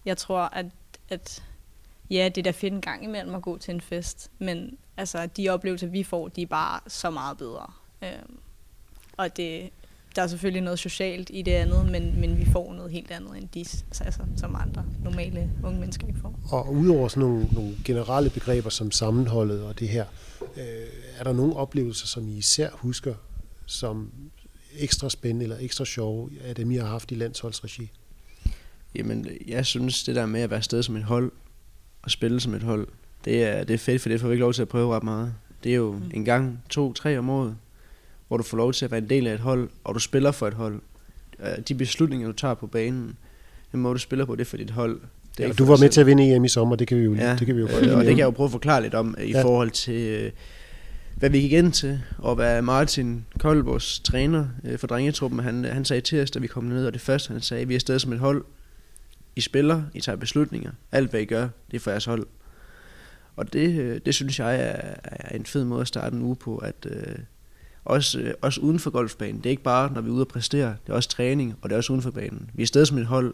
jeg 0.05 0.17
tror, 0.17 0.39
at, 0.39 0.65
at 1.09 1.43
ja, 2.09 2.29
det 2.35 2.37
er 2.37 2.43
da 2.43 2.51
fedt 2.51 2.73
en 2.73 2.81
gang 2.81 3.03
imellem 3.03 3.35
at 3.35 3.41
gå 3.41 3.57
til 3.57 3.73
en 3.73 3.81
fest, 3.81 4.31
men 4.39 4.77
altså, 4.97 5.25
de 5.25 5.49
oplevelser, 5.49 5.87
vi 5.87 6.03
får, 6.03 6.27
de 6.27 6.41
er 6.41 6.45
bare 6.45 6.79
så 6.87 7.09
meget 7.09 7.37
bedre. 7.37 7.71
Øhm, 8.03 8.37
og 9.17 9.37
det, 9.37 9.69
der 10.15 10.21
er 10.21 10.27
selvfølgelig 10.27 10.61
noget 10.61 10.79
socialt 10.79 11.29
i 11.33 11.41
det 11.41 11.51
andet, 11.51 11.91
men, 11.91 12.19
men 12.19 12.37
vi 12.37 12.45
får 12.45 12.73
noget 12.73 12.91
helt 12.91 13.11
andet 13.11 13.37
end 13.37 13.49
de, 13.53 13.59
altså, 14.05 14.21
som 14.37 14.55
andre 14.55 14.85
normale 15.03 15.49
unge 15.63 15.79
mennesker 15.79 16.07
ikke 16.07 16.19
får. 16.19 16.39
Og 16.51 16.73
udover 16.73 17.07
sådan 17.07 17.29
nogle, 17.29 17.47
nogle 17.51 17.75
generelle 17.85 18.29
begreber 18.29 18.69
som 18.69 18.91
sammenholdet 18.91 19.63
og 19.63 19.79
det 19.79 19.89
her, 19.89 20.05
øh, 20.57 20.63
er 21.17 21.23
der 21.23 21.33
nogle 21.33 21.55
oplevelser, 21.55 22.07
som 22.07 22.27
I 22.27 22.37
især 22.37 22.69
husker 22.73 23.13
som 23.65 24.11
ekstra 24.77 25.09
spændende 25.09 25.43
eller 25.43 25.57
ekstra 25.59 25.85
sjove 25.85 26.29
af 26.43 26.55
dem, 26.55 26.71
I 26.71 26.75
har 26.75 26.87
haft 26.87 27.11
i 27.11 27.15
landsholdsregi? 27.15 27.91
Jamen, 28.95 29.27
jeg 29.47 29.65
synes, 29.65 30.03
det 30.03 30.15
der 30.15 30.25
med 30.25 30.41
at 30.41 30.49
være 30.49 30.61
sted 30.61 30.83
som 30.83 30.95
et 30.95 31.03
hold 31.03 31.31
og 32.01 32.11
spille 32.11 32.39
som 32.39 32.53
et 32.53 32.63
hold, 32.63 32.87
det 33.25 33.43
er, 33.43 33.63
det 33.63 33.73
er 33.73 33.77
fedt, 33.77 34.01
for 34.01 34.09
det 34.09 34.21
får 34.21 34.27
vi 34.27 34.33
ikke 34.33 34.41
lov 34.41 34.53
til 34.53 34.61
at 34.61 34.67
prøve 34.67 34.95
ret 34.95 35.03
meget. 35.03 35.33
Det 35.63 35.71
er 35.71 35.75
jo 35.75 35.91
mm. 35.91 36.11
en 36.13 36.25
gang, 36.25 36.63
to, 36.69 36.93
tre 36.93 37.17
om 37.17 37.29
året, 37.29 37.57
hvor 38.31 38.37
du 38.37 38.43
får 38.43 38.57
lov 38.57 38.73
til 38.73 38.85
at 38.85 38.91
være 38.91 38.97
en 38.97 39.09
del 39.09 39.27
af 39.27 39.33
et 39.33 39.39
hold, 39.39 39.69
og 39.83 39.95
du 39.95 39.99
spiller 39.99 40.31
for 40.31 40.47
et 40.47 40.53
hold. 40.53 40.81
Øh, 41.39 41.47
de 41.67 41.75
beslutninger, 41.75 42.27
du 42.27 42.33
tager 42.33 42.53
på 42.53 42.67
banen, 42.67 43.17
den 43.71 43.79
måde, 43.79 43.93
du 43.93 43.99
spiller 43.99 44.25
på, 44.25 44.35
det 44.35 44.41
er 44.41 44.45
for 44.45 44.57
dit 44.57 44.69
hold. 44.69 45.01
Det 45.37 45.43
er 45.43 45.47
ja, 45.47 45.53
du 45.53 45.65
var 45.65 45.77
med 45.77 45.89
til 45.89 46.01
at 46.01 46.07
vinde 46.07 46.35
EM 46.35 46.45
i 46.45 46.47
sommer, 46.47 46.75
det 46.75 46.87
kan 46.87 46.97
vi 46.97 47.03
jo, 47.03 47.15
ja, 47.15 47.35
det 47.35 47.47
kan 47.47 47.55
vi 47.55 47.61
jo 47.61 47.67
godt 47.71 47.85
øh, 47.85 47.97
Og 47.97 47.99
det 47.99 48.07
kan 48.07 48.17
jeg 48.17 48.25
jo 48.25 48.31
prøve 48.31 48.45
at 48.45 48.51
forklare 48.51 48.81
lidt 48.81 48.93
om, 48.93 49.15
i 49.23 49.31
ja. 49.31 49.43
forhold 49.43 49.71
til, 49.71 50.01
øh, 50.01 50.31
hvad 51.15 51.29
vi 51.29 51.39
gik 51.39 51.51
ind 51.51 51.71
til, 51.71 52.01
og 52.17 52.35
hvad 52.35 52.61
Martin 52.61 53.25
Kold, 53.39 53.63
vores 53.63 53.99
træner 53.99 54.47
for 54.77 54.87
drengetruppen, 54.87 55.39
han, 55.39 55.65
han 55.65 55.85
sagde 55.85 56.01
til 56.01 56.21
os, 56.21 56.31
da 56.31 56.39
vi 56.39 56.47
kom 56.47 56.63
ned, 56.63 56.85
og 56.85 56.93
det 56.93 57.01
første, 57.01 57.33
han 57.33 57.41
sagde, 57.41 57.67
vi 57.67 57.75
er 57.75 57.79
stadig 57.79 58.01
som 58.01 58.13
et 58.13 58.19
hold. 58.19 58.45
I 59.35 59.41
spiller, 59.41 59.83
I 59.93 60.01
tager 60.01 60.15
beslutninger. 60.15 60.71
Alt, 60.91 61.09
hvad 61.09 61.21
I 61.21 61.25
gør, 61.25 61.47
det 61.71 61.77
er 61.77 61.79
for 61.79 61.91
jeres 61.91 62.05
hold. 62.05 62.27
Og 63.35 63.53
det, 63.53 64.05
det 64.05 64.15
synes 64.15 64.39
jeg 64.39 64.55
er, 64.55 64.95
er 65.03 65.35
en 65.35 65.45
fed 65.45 65.63
måde 65.63 65.81
at 65.81 65.87
starte 65.87 66.15
en 66.15 66.21
uge 66.21 66.35
på, 66.35 66.57
at, 66.57 66.87
også, 67.85 68.19
øh, 68.19 68.33
også 68.41 68.61
uden 68.61 68.79
for 68.79 68.89
golfbanen. 68.89 69.37
Det 69.37 69.45
er 69.45 69.49
ikke 69.49 69.63
bare, 69.63 69.93
når 69.93 70.01
vi 70.01 70.09
er 70.09 70.13
ude 70.13 70.23
og 70.23 70.27
præstere, 70.27 70.75
det 70.85 70.91
er 70.91 70.93
også 70.93 71.09
træning, 71.09 71.55
og 71.61 71.69
det 71.69 71.75
er 71.75 71.77
også 71.77 71.93
uden 71.93 72.01
for 72.01 72.11
banen. 72.11 72.49
Vi 72.53 72.63
er 72.63 72.67
stadig 72.67 72.87
som 72.87 72.97
et 72.97 73.05
hold. 73.05 73.33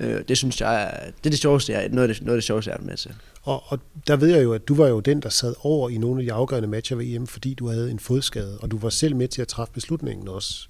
Øh, 0.00 0.22
det 0.28 0.36
synes 0.36 0.60
jeg 0.60 0.82
er, 0.82 1.10
det 1.10 1.26
er 1.26 1.30
det 1.30 1.38
sjoveste, 1.38 1.72
jeg, 1.72 1.88
noget, 1.88 2.08
af 2.08 2.14
det, 2.14 2.24
noget 2.24 2.36
af 2.36 2.36
det 2.36 2.44
sjoveste, 2.44 2.70
jeg 2.70 2.78
er 2.80 2.84
med 2.84 2.96
til. 2.96 3.14
Og, 3.42 3.62
og 3.66 3.78
der 4.06 4.16
ved 4.16 4.28
jeg 4.28 4.44
jo, 4.44 4.52
at 4.52 4.68
du 4.68 4.74
var 4.74 4.88
jo 4.88 5.00
den, 5.00 5.20
der 5.22 5.28
sad 5.28 5.54
over 5.62 5.90
i 5.90 5.98
nogle 5.98 6.20
af 6.20 6.26
de 6.26 6.32
afgørende 6.32 6.68
matcher 6.68 6.96
ved 6.96 7.06
EM, 7.06 7.26
fordi 7.26 7.54
du 7.54 7.68
havde 7.68 7.90
en 7.90 7.98
fodskade, 7.98 8.58
og 8.62 8.70
du 8.70 8.78
var 8.78 8.88
selv 8.88 9.16
med 9.16 9.28
til 9.28 9.42
at 9.42 9.48
træffe 9.48 9.72
beslutningen 9.72 10.28
også. 10.28 10.68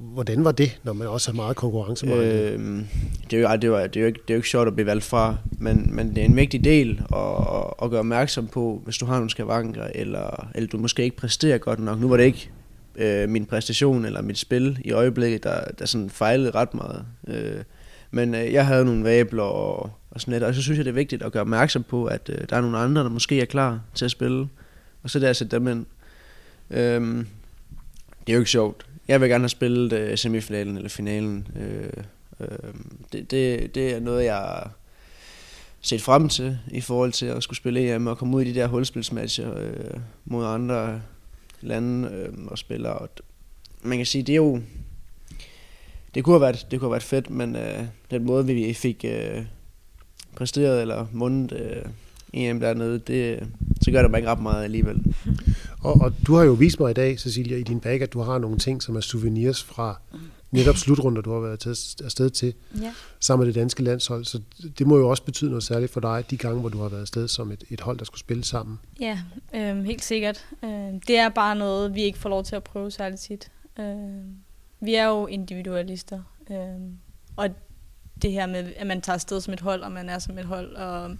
Hvordan 0.00 0.44
var 0.44 0.52
det, 0.52 0.80
når 0.82 0.92
man 0.92 1.08
også 1.08 1.30
har 1.30 1.36
meget 1.36 1.56
konkurrence 1.56 2.06
øh, 2.06 2.82
det, 3.30 3.44
er 3.44 3.50
jo, 3.50 3.56
det, 3.56 3.70
var, 3.70 3.86
det, 3.86 3.96
er 3.96 4.00
jo 4.00 4.06
ikke, 4.06 4.20
det 4.22 4.30
er 4.30 4.34
jo 4.34 4.38
ikke 4.38 4.48
sjovt 4.48 4.68
at 4.68 4.74
blive 4.74 4.86
valgt 4.86 5.04
fra, 5.04 5.36
men, 5.58 5.94
men 5.94 6.08
det 6.08 6.18
er 6.18 6.24
en 6.24 6.36
vigtig 6.36 6.64
del 6.64 7.02
at, 7.14 7.64
at 7.82 7.90
gøre 7.90 8.00
opmærksom 8.00 8.46
på, 8.46 8.82
hvis 8.84 8.98
du 8.98 9.06
har 9.06 9.14
nogle 9.14 9.30
skavanker, 9.30 9.84
eller, 9.94 10.48
eller 10.54 10.68
du 10.68 10.78
måske 10.78 11.02
ikke 11.02 11.16
præsterer 11.16 11.58
godt 11.58 11.78
nok. 11.78 12.00
Nu 12.00 12.08
var 12.08 12.16
det 12.16 12.24
ikke 12.24 12.50
øh, 12.96 13.28
min 13.28 13.46
præstation 13.46 14.04
eller 14.04 14.22
mit 14.22 14.38
spil 14.38 14.78
i 14.84 14.92
øjeblikket, 14.92 15.44
der, 15.44 15.64
der 15.78 15.86
sådan 15.86 16.10
fejlede 16.10 16.50
ret 16.50 16.74
meget. 16.74 17.04
Øh, 17.28 17.62
men 18.10 18.34
øh, 18.34 18.52
jeg 18.52 18.66
havde 18.66 18.84
nogle 18.84 19.04
vabler 19.04 19.42
og, 19.42 19.90
og 20.10 20.20
sådan 20.20 20.32
lidt, 20.32 20.42
og 20.42 20.54
så 20.54 20.62
synes 20.62 20.76
jeg, 20.76 20.84
det 20.84 20.90
er 20.90 20.94
vigtigt 20.94 21.22
at 21.22 21.32
gøre 21.32 21.40
opmærksom 21.40 21.82
på, 21.82 22.04
at 22.04 22.30
øh, 22.32 22.38
der 22.50 22.56
er 22.56 22.60
nogle 22.60 22.78
andre, 22.78 23.02
der 23.02 23.08
måske 23.08 23.40
er 23.40 23.44
klar 23.44 23.80
til 23.94 24.04
at 24.04 24.10
spille, 24.10 24.48
og 25.02 25.10
så 25.10 25.18
der 25.18 25.32
sætte 25.32 25.56
dem 25.56 25.68
ind. 25.68 25.86
Øh, 26.70 27.24
det 28.26 28.32
er 28.32 28.32
jo 28.32 28.38
ikke 28.38 28.50
sjovt 28.50 28.86
jeg 29.10 29.20
vil 29.20 29.28
gerne 29.28 29.42
have 29.42 29.48
spillet 29.48 29.92
øh, 29.92 30.18
semifinalen 30.18 30.76
eller 30.76 30.88
finalen. 30.88 31.48
Øh, 31.56 32.04
øh, 32.40 32.74
det, 33.12 33.30
det, 33.30 33.74
det 33.74 33.94
er 33.94 34.00
noget, 34.00 34.24
jeg 34.24 34.34
har 34.34 34.72
set 35.80 36.02
frem 36.02 36.28
til 36.28 36.58
i 36.70 36.80
forhold 36.80 37.12
til 37.12 37.26
at 37.26 37.42
skulle 37.42 37.56
spille 37.56 37.94
EM 37.94 38.06
og 38.06 38.18
komme 38.18 38.36
ud 38.36 38.42
i 38.42 38.52
de 38.52 38.60
der 38.60 38.66
hulspilsmatcher 38.66 39.58
øh, 39.58 40.00
mod 40.24 40.46
andre 40.46 41.02
lande 41.60 42.08
øh, 42.08 42.46
og 42.46 42.58
spillere. 42.58 42.92
Og 42.92 43.08
man 43.82 43.98
kan 43.98 44.06
sige, 44.06 44.22
det 44.22 44.32
er 44.32 44.36
jo 44.36 44.60
det 46.14 46.24
kunne 46.24 46.34
have 46.34 46.40
været, 46.40 46.66
det 46.70 46.80
kunne 46.80 46.86
have 46.86 46.92
været 46.92 47.02
fedt, 47.02 47.30
men 47.30 47.56
øh, 47.56 47.84
den 48.10 48.24
måde, 48.24 48.46
vi 48.46 48.72
fik 48.72 49.04
øh, 49.08 49.44
præsteret 50.36 50.80
eller 50.80 51.06
mundet 51.12 51.52
øh, 51.52 51.84
EM 52.32 52.60
dernede, 52.60 52.98
det, 52.98 53.48
så 53.82 53.90
gør 53.90 54.02
det 54.02 54.10
mig 54.10 54.18
ikke 54.18 54.30
ret 54.30 54.42
meget 54.42 54.64
alligevel. 54.64 55.04
Og, 55.82 56.00
og 56.00 56.12
du 56.26 56.34
har 56.34 56.44
jo 56.44 56.52
vist 56.52 56.80
mig 56.80 56.90
i 56.90 56.94
dag, 56.94 57.20
Cecilia, 57.20 57.56
i 57.56 57.62
din 57.62 57.80
bag, 57.80 58.02
at 58.02 58.12
du 58.12 58.20
har 58.20 58.38
nogle 58.38 58.58
ting, 58.58 58.82
som 58.82 58.96
er 58.96 59.00
souvenirs 59.00 59.62
fra 59.62 60.00
netop 60.50 60.76
slutrunder, 60.76 61.22
du 61.22 61.32
har 61.32 61.40
været 61.40 61.66
afsted 62.04 62.30
til, 62.30 62.54
ja. 62.80 62.94
sammen 63.20 63.46
med 63.46 63.54
det 63.54 63.60
danske 63.60 63.82
landshold. 63.82 64.24
Så 64.24 64.40
det 64.78 64.86
må 64.86 64.98
jo 64.98 65.08
også 65.08 65.22
betyde 65.22 65.50
noget 65.50 65.62
særligt 65.62 65.92
for 65.92 66.00
dig, 66.00 66.24
de 66.30 66.36
gange, 66.36 66.60
hvor 66.60 66.68
du 66.68 66.78
har 66.82 66.88
været 66.88 67.00
afsted 67.00 67.28
som 67.28 67.52
et, 67.52 67.64
et 67.70 67.80
hold, 67.80 67.98
der 67.98 68.04
skulle 68.04 68.20
spille 68.20 68.44
sammen. 68.44 68.78
Ja, 69.00 69.18
øh, 69.54 69.84
helt 69.84 70.04
sikkert. 70.04 70.46
Øh, 70.64 70.70
det 71.06 71.18
er 71.18 71.28
bare 71.28 71.56
noget, 71.56 71.94
vi 71.94 72.02
ikke 72.02 72.18
får 72.18 72.28
lov 72.28 72.44
til 72.44 72.56
at 72.56 72.64
prøve 72.64 72.90
særligt 72.90 73.20
tit. 73.20 73.50
Øh, 73.78 73.86
vi 74.80 74.94
er 74.94 75.06
jo 75.06 75.26
individualister, 75.26 76.22
øh, 76.50 76.56
og 77.36 77.48
det 78.22 78.32
her 78.32 78.46
med, 78.46 78.72
at 78.76 78.86
man 78.86 79.00
tager 79.00 79.14
afsted 79.14 79.40
som 79.40 79.54
et 79.54 79.60
hold, 79.60 79.82
og 79.82 79.92
man 79.92 80.08
er 80.08 80.18
som 80.18 80.38
et 80.38 80.44
hold, 80.44 80.76
og 80.76 81.16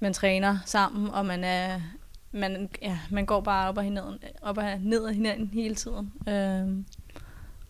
man 0.00 0.12
træner 0.12 0.58
sammen, 0.66 1.10
og 1.10 1.26
man 1.26 1.44
er 1.44 1.80
man, 2.32 2.68
ja, 2.82 2.98
man 3.10 3.26
går 3.26 3.40
bare 3.40 3.68
op 3.68 3.76
og, 3.76 3.84
hinanden, 3.84 4.18
op 4.42 4.58
og 4.58 4.64
ned 4.80 5.06
af 5.06 5.14
hinanden 5.14 5.50
hele 5.52 5.74
tiden. 5.74 6.12
Øh, 6.28 6.84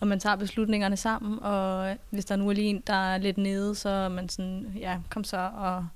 og 0.01 0.09
man 0.09 0.21
tager 0.21 0.37
beslutningerne 0.37 0.97
sammen, 0.97 1.39
og 1.43 1.97
hvis 2.11 2.25
der 2.25 2.37
nu 2.37 2.49
er 2.49 2.53
lige 2.53 2.67
en, 2.67 2.83
der 2.87 2.95
er 2.95 3.19
lidt 3.19 3.39
nede, 3.39 3.75
så 3.75 3.89
er 3.89 4.09
man 4.09 4.29
sådan, 4.29 4.73
ja, 4.77 4.99
kom 5.11 5.25
så, 5.25 5.51
og 5.57 5.87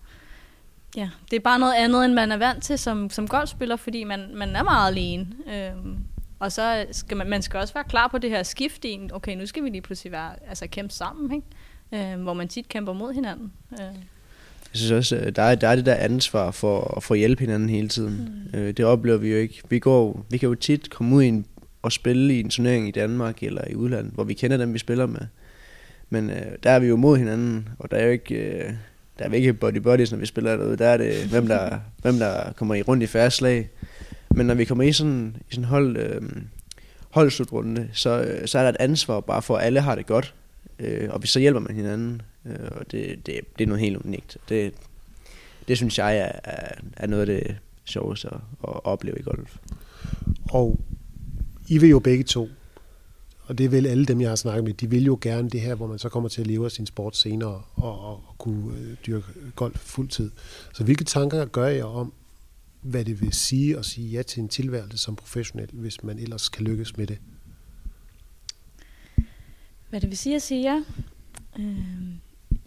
ja, 0.97 1.11
det 1.31 1.37
er 1.37 1.41
bare 1.41 1.59
noget 1.59 1.75
andet, 1.75 2.05
end 2.05 2.13
man 2.13 2.33
er 2.33 2.37
vant 2.37 2.63
til 2.63 2.79
som, 2.79 3.11
som 3.11 3.29
golfspiller, 3.29 3.77
fordi 3.77 4.05
man, 4.05 4.31
man 4.35 4.57
er 4.57 4.63
meget 4.63 4.91
alene. 4.91 5.27
Øhm, 5.47 5.99
og 6.39 6.53
så 6.53 6.87
skal 6.93 7.17
man, 7.17 7.29
man 7.29 7.43
skal 7.43 7.61
også 7.61 7.75
være 7.75 7.85
klar 7.85 8.09
på 8.09 8.19
det 8.19 8.31
her 8.31 8.43
skift 8.43 8.85
i, 8.85 9.09
okay, 9.13 9.37
nu 9.37 9.47
skal 9.47 9.65
vi 9.65 9.69
lige 9.69 9.83
pludselig 9.83 10.13
være, 10.13 10.33
altså 10.49 10.67
kæmpe 10.67 10.95
sammen, 10.95 11.33
ikke? 11.33 12.13
Øhm, 12.13 12.23
hvor 12.23 12.35
man 12.35 12.49
tit 12.49 12.69
kæmper 12.69 12.93
mod 12.93 13.13
hinanden. 13.13 13.53
Øh. 13.73 13.97
Jeg 14.77 14.81
synes 14.81 14.93
også, 14.93 15.31
der 15.31 15.43
er, 15.43 15.55
der 15.55 15.69
er 15.69 15.77
det 15.77 15.87
der 15.87 15.95
ansvar 15.95 16.51
for, 16.51 16.99
for 17.03 17.15
at 17.15 17.19
hjælpe 17.19 17.41
hinanden 17.41 17.69
hele 17.69 17.89
tiden. 17.89 18.47
Mm. 18.53 18.59
Øh, 18.59 18.77
det 18.77 18.85
oplever 18.85 19.19
vi 19.19 19.31
jo 19.31 19.37
ikke. 19.37 19.63
Vi, 19.69 19.79
går, 19.79 20.27
vi 20.31 20.39
kan 20.39 20.49
jo 20.49 20.55
tit 20.55 20.91
komme 20.91 21.17
ud 21.17 21.23
i 21.23 21.27
en, 21.27 21.47
og 21.83 21.93
spille 21.93 22.35
i 22.35 22.41
en 22.41 22.51
turnering 22.51 22.89
i 22.89 22.91
Danmark 22.91 23.43
eller 23.43 23.63
i 23.71 23.75
udlandet, 23.75 24.13
hvor 24.15 24.25
vi 24.25 24.35
kender 24.35 24.57
dem, 24.57 24.75
vi 24.75 24.79
spiller 24.79 25.07
med. 25.07 25.21
Men 26.11 26.31
øh, 26.31 26.47
der 26.63 26.71
er 26.71 26.79
vi 26.79 26.87
jo 26.87 26.97
mod 26.97 27.19
hinanden, 27.19 27.69
og 27.79 27.91
der 27.91 27.97
er 27.97 28.05
jo 28.05 28.11
ikke... 28.11 28.35
Øh, 28.35 28.73
der 29.19 29.25
er 29.25 29.33
ikke 29.33 29.53
body 29.53 29.77
bodies, 29.77 30.13
når 30.13 30.19
vi 30.19 30.27
spiller 30.27 30.57
derude. 30.57 30.77
Der 30.77 30.87
er 30.87 30.97
det, 30.97 31.15
hvem 31.31 31.47
der, 31.47 31.79
hvem 32.03 32.19
der 32.19 32.53
kommer 32.53 32.75
i 32.75 32.83
rundt 32.83 33.03
i 33.03 33.07
færre 33.07 33.31
slag. 33.31 33.69
Men 34.31 34.47
når 34.47 34.55
vi 34.55 34.65
kommer 34.65 34.85
i 34.85 34.93
sådan, 34.93 35.37
i 35.51 35.55
sådan 35.55 35.65
hold, 35.65 35.97
øh, 35.97 36.23
holdslutrunde, 37.11 37.89
så, 37.93 38.21
øh, 38.21 38.47
så 38.47 38.59
er 38.59 38.63
der 38.63 38.69
et 38.69 38.77
ansvar 38.81 39.21
bare 39.21 39.43
for, 39.43 39.57
at 39.57 39.67
alle 39.67 39.81
har 39.81 39.95
det 39.95 40.07
godt. 40.07 40.35
Øh, 40.79 41.09
og 41.11 41.23
vi 41.23 41.27
så 41.27 41.41
hjælper 41.41 41.61
man 41.61 41.77
hinanden. 41.77 42.23
Øh, 42.45 42.69
og 42.71 42.93
det, 42.93 43.27
det, 43.27 43.41
det 43.59 43.65
er 43.65 43.69
noget 43.69 43.81
helt 43.81 43.97
unikt. 43.97 44.39
Det, 44.49 44.73
det 45.69 45.77
synes 45.77 45.99
jeg 45.99 46.19
er, 46.19 46.33
er, 46.45 46.75
er 46.97 47.07
noget 47.07 47.29
af 47.29 47.43
det 47.43 47.57
sjoveste 47.85 48.29
at, 48.29 48.41
at 48.69 48.85
opleve 48.85 49.19
i 49.19 49.23
golf. 49.23 49.57
Og 50.51 50.81
I 51.69 51.79
vil 51.79 51.91
jo 51.91 51.99
begge 51.99 52.25
to 52.25 52.49
og 53.47 53.59
det 53.59 53.65
er 53.65 53.69
vel 53.69 53.87
alle 53.87 54.05
dem, 54.05 54.21
jeg 54.21 54.29
har 54.29 54.37
snakket 54.37 54.65
med, 54.65 54.75
de 54.75 54.91
vil 54.91 55.05
jo 55.05 55.19
gerne 55.21 55.51
det 55.51 55.61
her, 55.61 55.75
hvor 55.75 55.87
man 55.87 55.99
så 55.99 56.09
kommer 56.09 56.29
til 56.29 56.41
at 56.41 56.47
leve 56.47 56.65
af 56.65 56.71
sin 56.71 56.87
sport 56.87 57.17
senere 57.17 57.63
og, 57.75 58.01
og, 58.01 58.29
og 58.29 58.35
kunne 58.39 58.79
øh, 58.79 58.97
dyrke 59.07 59.27
golf 59.57 59.79
fuldtid. 59.79 60.31
Så 60.75 60.85
hvilke 60.85 61.05
tanker 61.05 61.45
gør 61.45 61.67
jeg 61.67 61.85
om, 61.85 62.13
hvad 62.81 63.05
det 63.05 63.21
vil 63.21 63.33
sige 63.33 63.79
at 63.79 63.85
sige 63.85 64.09
ja 64.09 64.23
til 64.23 64.43
en 64.43 64.49
tilværelse 64.49 64.99
som 64.99 65.17
professionel, 65.17 65.69
hvis 65.73 66.03
man 66.03 66.19
ellers 66.19 66.49
kan 66.49 66.65
lykkes 66.65 66.97
med 66.97 67.07
det? 67.07 67.19
Hvad 69.97 70.01
det 70.01 70.11
vil 70.11 70.19
sige 70.19 70.37
at 70.37 70.43
sige 70.43 70.63
ja? 70.63 70.83
Øh, 71.59 71.79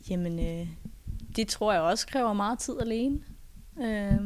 jamen, 0.09 0.39
øh, 0.39 0.67
det 1.35 1.47
tror 1.47 1.73
jeg 1.73 1.81
også 1.81 2.07
kræver 2.07 2.33
meget 2.33 2.59
tid 2.59 2.75
alene. 2.81 3.19
Øh, 3.81 4.21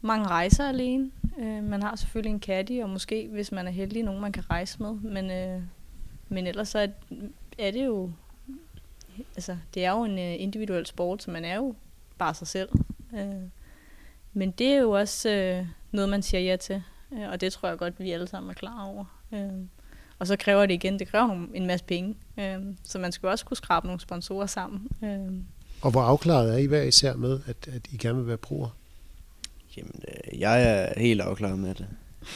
mange 0.00 0.26
rejser 0.26 0.68
alene. 0.68 1.10
Øh, 1.38 1.64
man 1.64 1.82
har 1.82 1.96
selvfølgelig 1.96 2.30
en 2.30 2.40
caddy, 2.40 2.82
og 2.82 2.90
måske, 2.90 3.28
hvis 3.32 3.52
man 3.52 3.66
er 3.66 3.70
heldig, 3.70 4.02
nogen 4.02 4.20
man 4.20 4.32
kan 4.32 4.50
rejse 4.50 4.82
med. 4.82 4.92
Men, 4.94 5.30
øh, 5.30 5.62
men 6.28 6.46
ellers 6.46 6.68
så 6.68 6.78
er, 6.78 6.86
er 7.58 7.70
det 7.70 7.86
jo... 7.86 8.10
Altså, 9.36 9.56
det 9.74 9.84
er 9.84 9.90
jo 9.90 10.04
en 10.04 10.18
øh, 10.18 10.42
individuel 10.42 10.86
sport, 10.86 11.22
så 11.22 11.30
man 11.30 11.44
er 11.44 11.56
jo 11.56 11.74
bare 12.18 12.34
sig 12.34 12.46
selv. 12.46 12.68
Øh, 13.14 13.42
men 14.32 14.50
det 14.50 14.66
er 14.66 14.78
jo 14.78 14.90
også 14.90 15.30
øh, 15.30 15.66
noget, 15.92 16.10
man 16.10 16.22
siger 16.22 16.40
ja 16.40 16.56
til. 16.56 16.82
Øh, 17.12 17.28
og 17.28 17.40
det 17.40 17.52
tror 17.52 17.68
jeg 17.68 17.78
godt, 17.78 18.00
vi 18.00 18.10
alle 18.10 18.26
sammen 18.26 18.50
er 18.50 18.54
klar 18.54 18.84
over. 18.84 19.04
Øh, 19.32 19.64
og 20.18 20.26
så 20.26 20.36
kræver 20.36 20.66
det 20.66 20.74
igen, 20.74 20.98
det 20.98 21.08
kræver 21.08 21.26
nogle, 21.26 21.48
en 21.54 21.66
masse 21.66 21.84
penge. 21.84 22.14
Øh, 22.38 22.56
så 22.84 22.98
man 22.98 23.12
skal 23.12 23.28
også 23.28 23.44
kunne 23.44 23.56
skrabe 23.56 23.86
nogle 23.86 24.00
sponsorer 24.00 24.46
sammen. 24.46 24.88
Øh. 25.04 25.32
Og 25.82 25.90
hvor 25.90 26.02
afklaret 26.02 26.54
er 26.54 26.58
I 26.58 26.66
hver 26.66 26.82
især 26.82 27.14
med, 27.14 27.40
at, 27.46 27.68
at 27.72 27.82
I 27.92 27.96
gerne 27.96 28.18
vil 28.18 28.26
være 28.26 28.36
bruger? 28.36 28.68
Jamen, 29.76 30.02
øh, 30.08 30.40
jeg 30.40 30.62
er 30.62 31.00
helt 31.00 31.20
afklaret 31.20 31.58
med 31.58 31.74
det. 31.74 31.86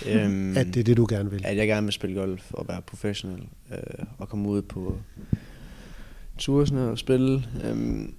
øhm, 0.06 0.56
at 0.56 0.66
det 0.66 0.76
er 0.76 0.84
det, 0.84 0.96
du 0.96 1.06
gerne 1.08 1.30
vil? 1.30 1.42
At 1.44 1.56
jeg 1.56 1.66
gerne 1.66 1.86
vil 1.86 1.92
spille 1.92 2.16
golf 2.16 2.52
og 2.52 2.68
være 2.68 2.82
professionel 2.82 3.42
øh, 3.72 4.06
og 4.18 4.28
komme 4.28 4.48
ud 4.48 4.62
på 4.62 4.98
tursene 6.38 6.80
og 6.80 6.98
spille. 6.98 7.44
Øhm, 7.64 8.14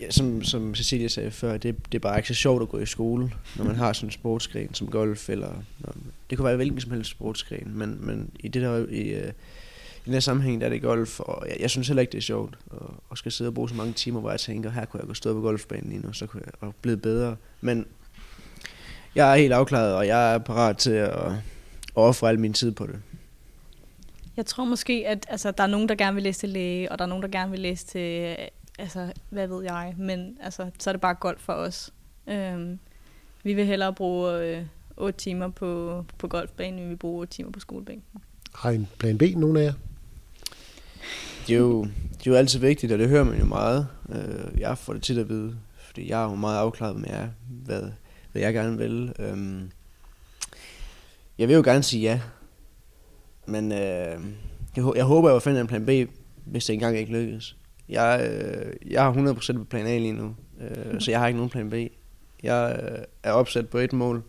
ja, 0.00 0.10
som, 0.10 0.42
som 0.42 0.74
Cecilia 0.74 1.08
sagde 1.08 1.30
før, 1.30 1.56
det, 1.56 1.76
det 1.92 1.94
er 1.94 2.02
bare 2.02 2.18
ikke 2.18 2.28
så 2.28 2.34
sjovt 2.34 2.62
at 2.62 2.68
gå 2.68 2.78
i 2.78 2.86
skole, 2.86 3.32
når 3.56 3.64
man 3.64 3.76
har 3.76 3.92
sådan 3.92 4.08
en 4.08 4.12
sportsgren 4.12 4.74
som 4.74 4.86
golf, 4.86 5.28
eller 5.28 5.52
det 6.30 6.38
kunne 6.38 6.46
være 6.46 6.56
hvilken 6.56 6.80
som 6.80 6.90
helst 6.90 7.10
sportsgren, 7.10 7.72
men, 7.78 8.06
men 8.06 8.30
i 8.40 8.48
det 8.48 8.62
der, 8.62 8.86
i, 8.88 9.08
øh, 9.08 9.32
i 9.96 10.04
den 10.04 10.12
her 10.12 10.20
sammenhæng, 10.20 10.60
der 10.60 10.66
er 10.66 10.70
det 10.70 10.82
golf, 10.82 11.20
og 11.20 11.46
jeg, 11.48 11.56
jeg 11.60 11.70
synes 11.70 11.88
heller 11.88 12.00
ikke, 12.00 12.12
det 12.12 12.18
er 12.18 12.22
sjovt 12.22 12.58
at, 12.72 12.78
at 13.12 13.18
skal 13.18 13.32
sidde 13.32 13.48
og 13.48 13.54
bruge 13.54 13.68
så 13.68 13.74
mange 13.74 13.92
timer, 13.92 14.20
hvor 14.20 14.30
jeg 14.30 14.40
tænker, 14.40 14.70
her 14.70 14.84
kunne 14.84 15.00
jeg 15.00 15.06
gå 15.06 15.14
stå 15.14 15.34
på 15.34 15.40
golfbanen 15.40 15.90
lige 15.90 16.02
nu, 16.02 16.12
så 16.12 16.26
kunne 16.26 16.42
jeg 16.46 16.52
og 16.60 16.74
blive 16.82 16.96
bedre. 16.96 17.36
Men 17.60 17.86
jeg 19.14 19.32
er 19.32 19.36
helt 19.36 19.52
afklaret, 19.52 19.94
og 19.94 20.06
jeg 20.06 20.34
er 20.34 20.38
parat 20.38 20.76
til 20.76 20.90
at, 20.90 21.10
at 21.10 21.32
ofre 21.94 22.28
al 22.28 22.38
min 22.38 22.52
tid 22.52 22.72
på 22.72 22.86
det. 22.86 22.96
Jeg 24.36 24.46
tror 24.46 24.64
måske, 24.64 25.04
at 25.06 25.26
altså, 25.28 25.50
der 25.50 25.62
er 25.62 25.66
nogen, 25.66 25.88
der 25.88 25.94
gerne 25.94 26.14
vil 26.14 26.22
læse 26.22 26.40
til 26.40 26.48
læge, 26.48 26.92
og 26.92 26.98
der 26.98 27.04
er 27.04 27.08
nogen, 27.08 27.22
der 27.22 27.28
gerne 27.28 27.50
vil 27.50 27.60
læse 27.60 27.86
til, 27.86 28.36
altså, 28.78 29.12
hvad 29.30 29.46
ved 29.46 29.64
jeg, 29.64 29.94
men 29.98 30.38
altså, 30.42 30.70
så 30.78 30.90
er 30.90 30.92
det 30.92 31.00
bare 31.00 31.14
golf 31.14 31.40
for 31.40 31.52
os. 31.52 31.92
Øhm, 32.26 32.78
vi 33.42 33.54
vil 33.54 33.66
hellere 33.66 33.92
bruge 33.92 34.38
øh, 34.38 34.66
8 34.96 35.18
timer 35.18 35.48
på, 35.48 36.04
på 36.18 36.28
golfbanen, 36.28 36.78
end 36.78 36.88
vi 36.88 36.94
bruger 36.94 37.20
8 37.20 37.32
timer 37.32 37.50
på 37.50 37.60
skolebænken. 37.60 38.22
Har 38.54 38.70
I 38.70 38.74
en 38.74 38.88
plan 38.98 39.18
B, 39.18 39.22
nogen 39.36 39.56
af 39.56 39.64
jer? 39.64 39.72
Det 41.46 41.54
er 41.54 41.58
jo, 41.58 41.84
det 41.84 42.26
er 42.26 42.30
jo 42.30 42.34
altid 42.34 42.58
vigtigt, 42.58 42.92
og 42.92 42.98
det 42.98 43.08
hører 43.08 43.24
man 43.24 43.38
jo 43.38 43.44
meget. 43.44 43.88
Øh, 44.08 44.60
jeg 44.60 44.78
får 44.78 44.92
det 44.92 45.02
tit 45.02 45.18
at 45.18 45.28
vide, 45.28 45.56
fordi 45.78 46.10
jeg 46.10 46.20
er 46.20 46.24
jo 46.24 46.34
meget 46.34 46.58
afklaret 46.58 46.96
med 46.96 47.08
jer, 47.08 47.28
hvad, 47.48 47.82
hvad 48.32 48.42
jeg 48.42 48.54
gerne 48.54 48.78
vil. 48.78 49.12
Øhm, 49.18 49.70
jeg 51.38 51.48
vil 51.48 51.54
jo 51.54 51.62
gerne 51.62 51.82
sige 51.82 52.02
ja, 52.02 52.20
men 53.46 53.72
øh, 53.72 54.20
jeg, 54.76 54.84
jeg 54.96 55.04
håber, 55.04 55.30
jeg 55.30 55.42
finder 55.42 55.60
en 55.60 55.66
plan 55.66 55.86
B, 55.86 56.10
hvis 56.44 56.64
det 56.64 56.72
engang 56.72 56.96
ikke 56.98 57.12
lykkes. 57.12 57.56
Jeg, 57.88 58.30
øh, 58.30 58.92
jeg 58.92 59.02
har 59.02 59.12
100% 59.12 59.58
på 59.58 59.64
plan 59.64 59.86
A 59.86 59.98
lige 59.98 60.12
nu, 60.12 60.36
øh, 60.60 61.00
så 61.00 61.10
jeg 61.10 61.20
har 61.20 61.26
ikke 61.26 61.36
nogen 61.36 61.50
plan 61.50 61.70
B. 61.70 61.74
Jeg 62.42 62.80
øh, 62.82 62.98
er 63.22 63.32
opsat 63.32 63.68
på 63.68 63.78
et 63.78 63.92
mål, 63.92 64.22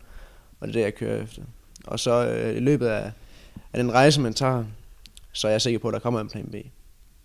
og 0.60 0.68
det 0.68 0.68
er 0.68 0.72
det, 0.72 0.80
jeg 0.80 0.94
kører 0.94 1.22
efter. 1.22 1.42
Og 1.86 2.00
så 2.00 2.28
øh, 2.28 2.56
i 2.56 2.60
løbet 2.60 2.86
af, 2.86 3.12
af 3.72 3.82
den 3.82 3.92
rejse, 3.92 4.20
man 4.20 4.34
tager, 4.34 4.64
så 5.32 5.48
er 5.48 5.50
jeg 5.50 5.62
sikker 5.62 5.78
på, 5.78 5.88
at 5.88 5.94
der 5.94 6.00
kommer 6.00 6.20
en 6.20 6.28
plan 6.28 6.46
B. 6.46 6.54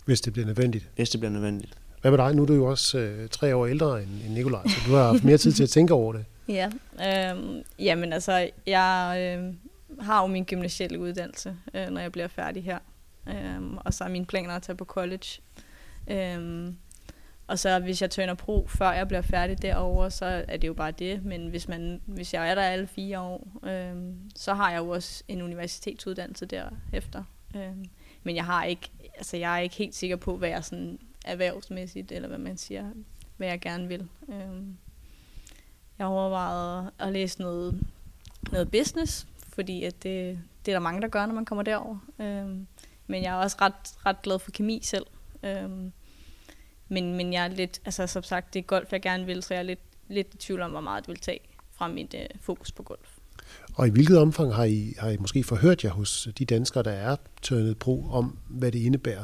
Hvis 0.06 0.22
det 0.22 0.34
bliver 0.34 0.46
nødvendigt? 0.46 0.90
Hvis 0.96 1.10
det 1.10 1.20
bliver 1.20 1.32
nødvendigt. 1.32 1.78
Hvad 2.02 2.12
med 2.12 2.18
dig? 2.18 2.36
Nu 2.36 2.42
er 2.42 2.46
du 2.46 2.54
jo 2.54 2.66
også 2.66 2.98
øh, 2.98 3.30
tre 3.30 3.56
år 3.56 3.66
ældre 3.66 4.04
end, 4.04 4.10
end 4.26 4.34
Nikolaj, 4.34 4.68
så 4.68 4.76
du 4.88 4.96
har 4.96 5.04
haft 5.04 5.24
mere 5.24 5.38
tid 5.38 5.52
til 5.52 5.64
at 5.64 5.70
tænke 5.70 5.94
over 5.94 6.14
det. 6.14 6.26
Ja, 6.48 6.70
øh, 7.08 7.64
jamen 7.80 8.14
altså, 8.14 8.50
jeg 8.68 9.18
øh, 9.40 9.54
har 10.06 10.22
jo 10.22 10.28
min 10.28 10.44
gymnasielle 10.44 11.00
uddannelse, 11.00 11.56
øh, 11.74 11.90
når 11.90 12.02
jeg 12.02 12.12
bliver 12.12 12.28
færdig 12.28 12.64
her. 12.64 12.80
Øh, 13.28 13.62
og 13.86 13.94
så 13.94 14.04
er 14.04 14.08
mine 14.08 14.26
planer 14.26 14.56
at 14.56 14.62
tage 14.62 14.76
på 14.76 14.86
college. 14.86 15.42
Øhm, 16.08 16.78
og 17.48 17.60
så 17.60 17.80
hvis 17.80 18.02
jeg 18.02 18.12
tønder 18.12 18.34
pro, 18.34 18.68
før 18.68 18.92
jeg 18.92 19.08
bliver 19.08 19.22
færdig 19.22 19.62
derover, 19.62 20.10
så 20.10 20.26
er 20.48 20.58
det 20.58 20.68
jo 20.68 20.74
bare 20.74 20.92
det. 20.92 21.26
Men 21.26 21.48
hvis, 21.48 21.68
man, 21.68 22.02
hvis 22.06 22.34
jeg 22.34 22.50
er 22.50 22.56
der 22.56 22.62
alle 22.62 22.88
fire 22.88 23.20
år, 23.20 23.48
øhm, 23.64 24.32
så 24.36 24.54
har 24.54 24.72
jeg 24.72 24.80
jo 24.80 24.90
også 24.90 25.24
en 25.28 25.42
universitetsuddannelse 25.42 26.46
derefter. 26.46 27.24
Øhm, 27.56 27.86
men 28.24 28.36
jeg 28.36 28.46
har 28.46 28.64
ikke, 28.64 28.92
altså 29.18 29.38
jeg 29.38 29.56
er 29.56 29.60
ikke 29.60 29.76
helt 29.76 29.96
sikker 29.96 30.16
på, 30.16 30.38
hvad 30.38 30.50
jeg 30.50 30.64
sådan 30.64 31.00
erhvervsmæssigt, 31.26 32.12
eller 32.12 32.28
hvad 32.28 32.38
man 32.38 32.58
siger, 32.58 32.92
hvad 33.38 33.48
jeg 33.48 33.60
gerne 33.60 33.88
vil. 33.88 34.08
Øhm, 34.30 34.78
jeg 35.98 36.08
har 36.08 36.94
at 37.00 37.14
læse 37.14 37.42
noget, 37.42 37.82
noget 38.52 38.72
business, 38.72 39.28
fordi 39.48 39.84
at 39.84 40.04
det, 40.04 40.40
det 40.66 40.72
er 40.72 40.76
der 40.76 40.80
mange, 40.80 41.02
der 41.02 41.08
gør, 41.08 41.26
når 41.26 41.34
man 41.34 41.46
kommer 41.46 41.64
derover. 41.64 41.98
Øhm, 42.20 42.68
men 43.08 43.24
jeg 43.24 43.34
er 43.34 43.38
også 43.44 43.58
ret, 43.62 44.06
ret 44.06 44.22
glad 44.22 44.40
for 44.40 44.52
kemi 44.52 44.80
selv. 44.84 45.06
Øhm, 45.44 45.92
men, 46.90 47.16
men 47.16 47.34
jeg 47.34 47.44
er 47.44 47.48
lidt, 47.48 47.82
altså 47.86 48.08
som 48.08 48.24
sagt, 48.24 48.54
det 48.54 48.60
er 48.60 48.64
golf, 48.64 48.92
jeg 48.92 49.02
gerne 49.02 49.26
vil, 49.26 49.44
så 49.44 49.54
jeg 49.54 49.60
er 49.60 49.64
lidt, 49.64 49.80
lidt 50.08 50.34
i 50.34 50.38
tvivl 50.38 50.62
om, 50.62 50.72
hvor 50.72 50.82
meget 50.82 51.04
det 51.04 51.10
vil 51.10 51.20
tage 51.20 51.40
fra 51.72 51.88
mit 51.88 52.16
øh, 52.18 52.26
fokus 52.42 52.72
på 52.72 52.84
golf. 52.84 53.10
Og 53.76 53.88
i 53.88 53.90
hvilket 53.90 54.18
omfang 54.18 54.56
har 54.56 54.64
I, 54.64 54.94
har 55.00 55.10
I 55.10 55.18
måske 55.18 55.44
forhørt 55.44 55.84
jer 55.84 55.92
hos 55.92 56.28
de 56.38 56.46
danskere, 56.46 56.84
der 56.84 56.92
er 56.92 57.16
tørnet 57.42 57.80
pro, 57.80 58.06
om 58.12 58.38
hvad 58.50 58.72
det 58.72 58.80
indebærer? 58.80 59.24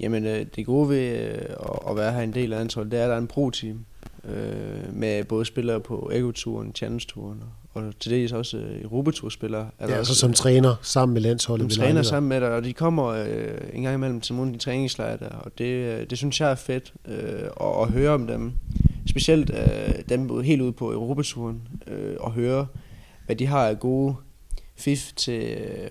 Jamen, 0.00 0.24
øh, 0.24 0.46
det 0.56 0.66
gode 0.66 0.88
ved 0.88 1.18
øh, 1.18 1.56
at 1.90 1.96
være 1.96 2.12
her 2.12 2.20
en 2.20 2.34
del 2.34 2.52
af 2.52 2.60
antallet, 2.60 2.92
det 2.92 3.00
er, 3.00 3.04
at 3.04 3.08
der 3.08 3.14
er 3.14 3.18
en 3.18 3.28
pro-team 3.28 3.86
øh, 4.24 4.94
med 4.94 5.24
både 5.24 5.44
spillere 5.44 5.80
på 5.80 6.10
Ego-turen, 6.14 6.72
Challenge-turen, 6.74 7.42
og 7.76 7.98
til 8.00 8.10
det 8.10 8.32
er 8.32 8.36
også 8.36 8.56
øh, 8.56 8.82
Europatur-spillere. 8.82 9.70
Ja, 9.80 9.86
altså 9.86 10.14
som 10.14 10.32
træner 10.32 10.74
sammen 10.82 11.14
med 11.14 11.22
landsholdet. 11.22 11.72
Som 11.72 11.82
træner 11.82 12.02
sammen 12.02 12.28
med 12.28 12.40
dig, 12.40 12.50
og 12.50 12.64
de 12.64 12.72
kommer 12.72 13.06
øh, 13.06 13.48
en 13.72 13.82
gang 13.82 13.94
imellem 13.94 14.20
til 14.20 14.34
nogle 14.34 14.48
af 14.48 14.58
de 14.58 14.64
træningslejre 14.64 15.16
der, 15.16 15.28
og 15.28 15.58
det, 15.58 15.64
øh, 15.64 16.10
det 16.10 16.18
synes 16.18 16.40
jeg 16.40 16.50
er 16.50 16.54
fedt 16.54 16.92
øh, 17.08 17.42
at, 17.60 17.82
at 17.82 17.88
høre 17.88 18.10
om 18.10 18.26
dem. 18.26 18.52
Specielt 19.06 19.50
øh, 19.50 19.94
dem 20.08 20.40
helt 20.40 20.62
ude 20.62 20.72
på 20.72 20.92
Europaturen, 20.92 21.62
øh, 21.86 22.16
og 22.20 22.32
høre, 22.32 22.66
hvad 23.26 23.36
de 23.36 23.46
har 23.46 23.66
af 23.66 23.80
gode 23.80 24.14
fif 24.76 25.12
til, 25.16 25.42
øh, 25.42 25.90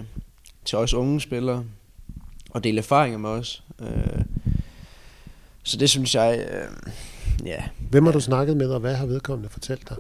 til 0.66 0.78
os 0.78 0.94
unge 0.94 1.22
spillere, 1.22 1.64
og 2.50 2.64
dele 2.64 2.78
erfaringer 2.78 3.20
med 3.20 3.30
os. 3.30 3.64
Øh, 3.82 4.22
så 5.64 5.78
det 5.78 5.90
synes 5.90 6.16
jeg, 6.16 6.48
øh, 6.52 6.92
Ja. 7.46 7.64
Hvem 7.90 8.06
har 8.06 8.12
du 8.12 8.20
snakket 8.20 8.58
med, 8.58 8.70
og 8.70 8.80
hvad 8.80 8.96
har 8.96 9.06
vedkommende 9.06 9.50
fortalt 9.50 9.90
dig? 9.90 9.98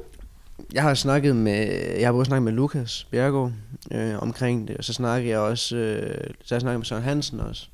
Jeg 0.73 0.83
har 0.83 0.93
snakket 0.93 1.35
med, 1.35 1.67
jeg 1.99 2.07
har 2.07 2.11
både 2.11 2.25
snakket 2.25 2.43
med 2.43 2.53
Lukas 2.53 3.07
Bjergård, 3.11 3.51
øh, 3.91 4.21
omkring 4.21 4.67
det. 4.67 4.77
Og 4.77 4.83
så 4.83 4.93
snakker 4.93 5.29
jeg 5.29 5.39
også, 5.39 5.75
øh, 5.75 6.33
så 6.43 6.55
jeg 6.55 6.61
snakket 6.61 6.79
med 6.79 6.85
Søren 6.85 7.03
Hansen 7.03 7.39
også. 7.39 7.67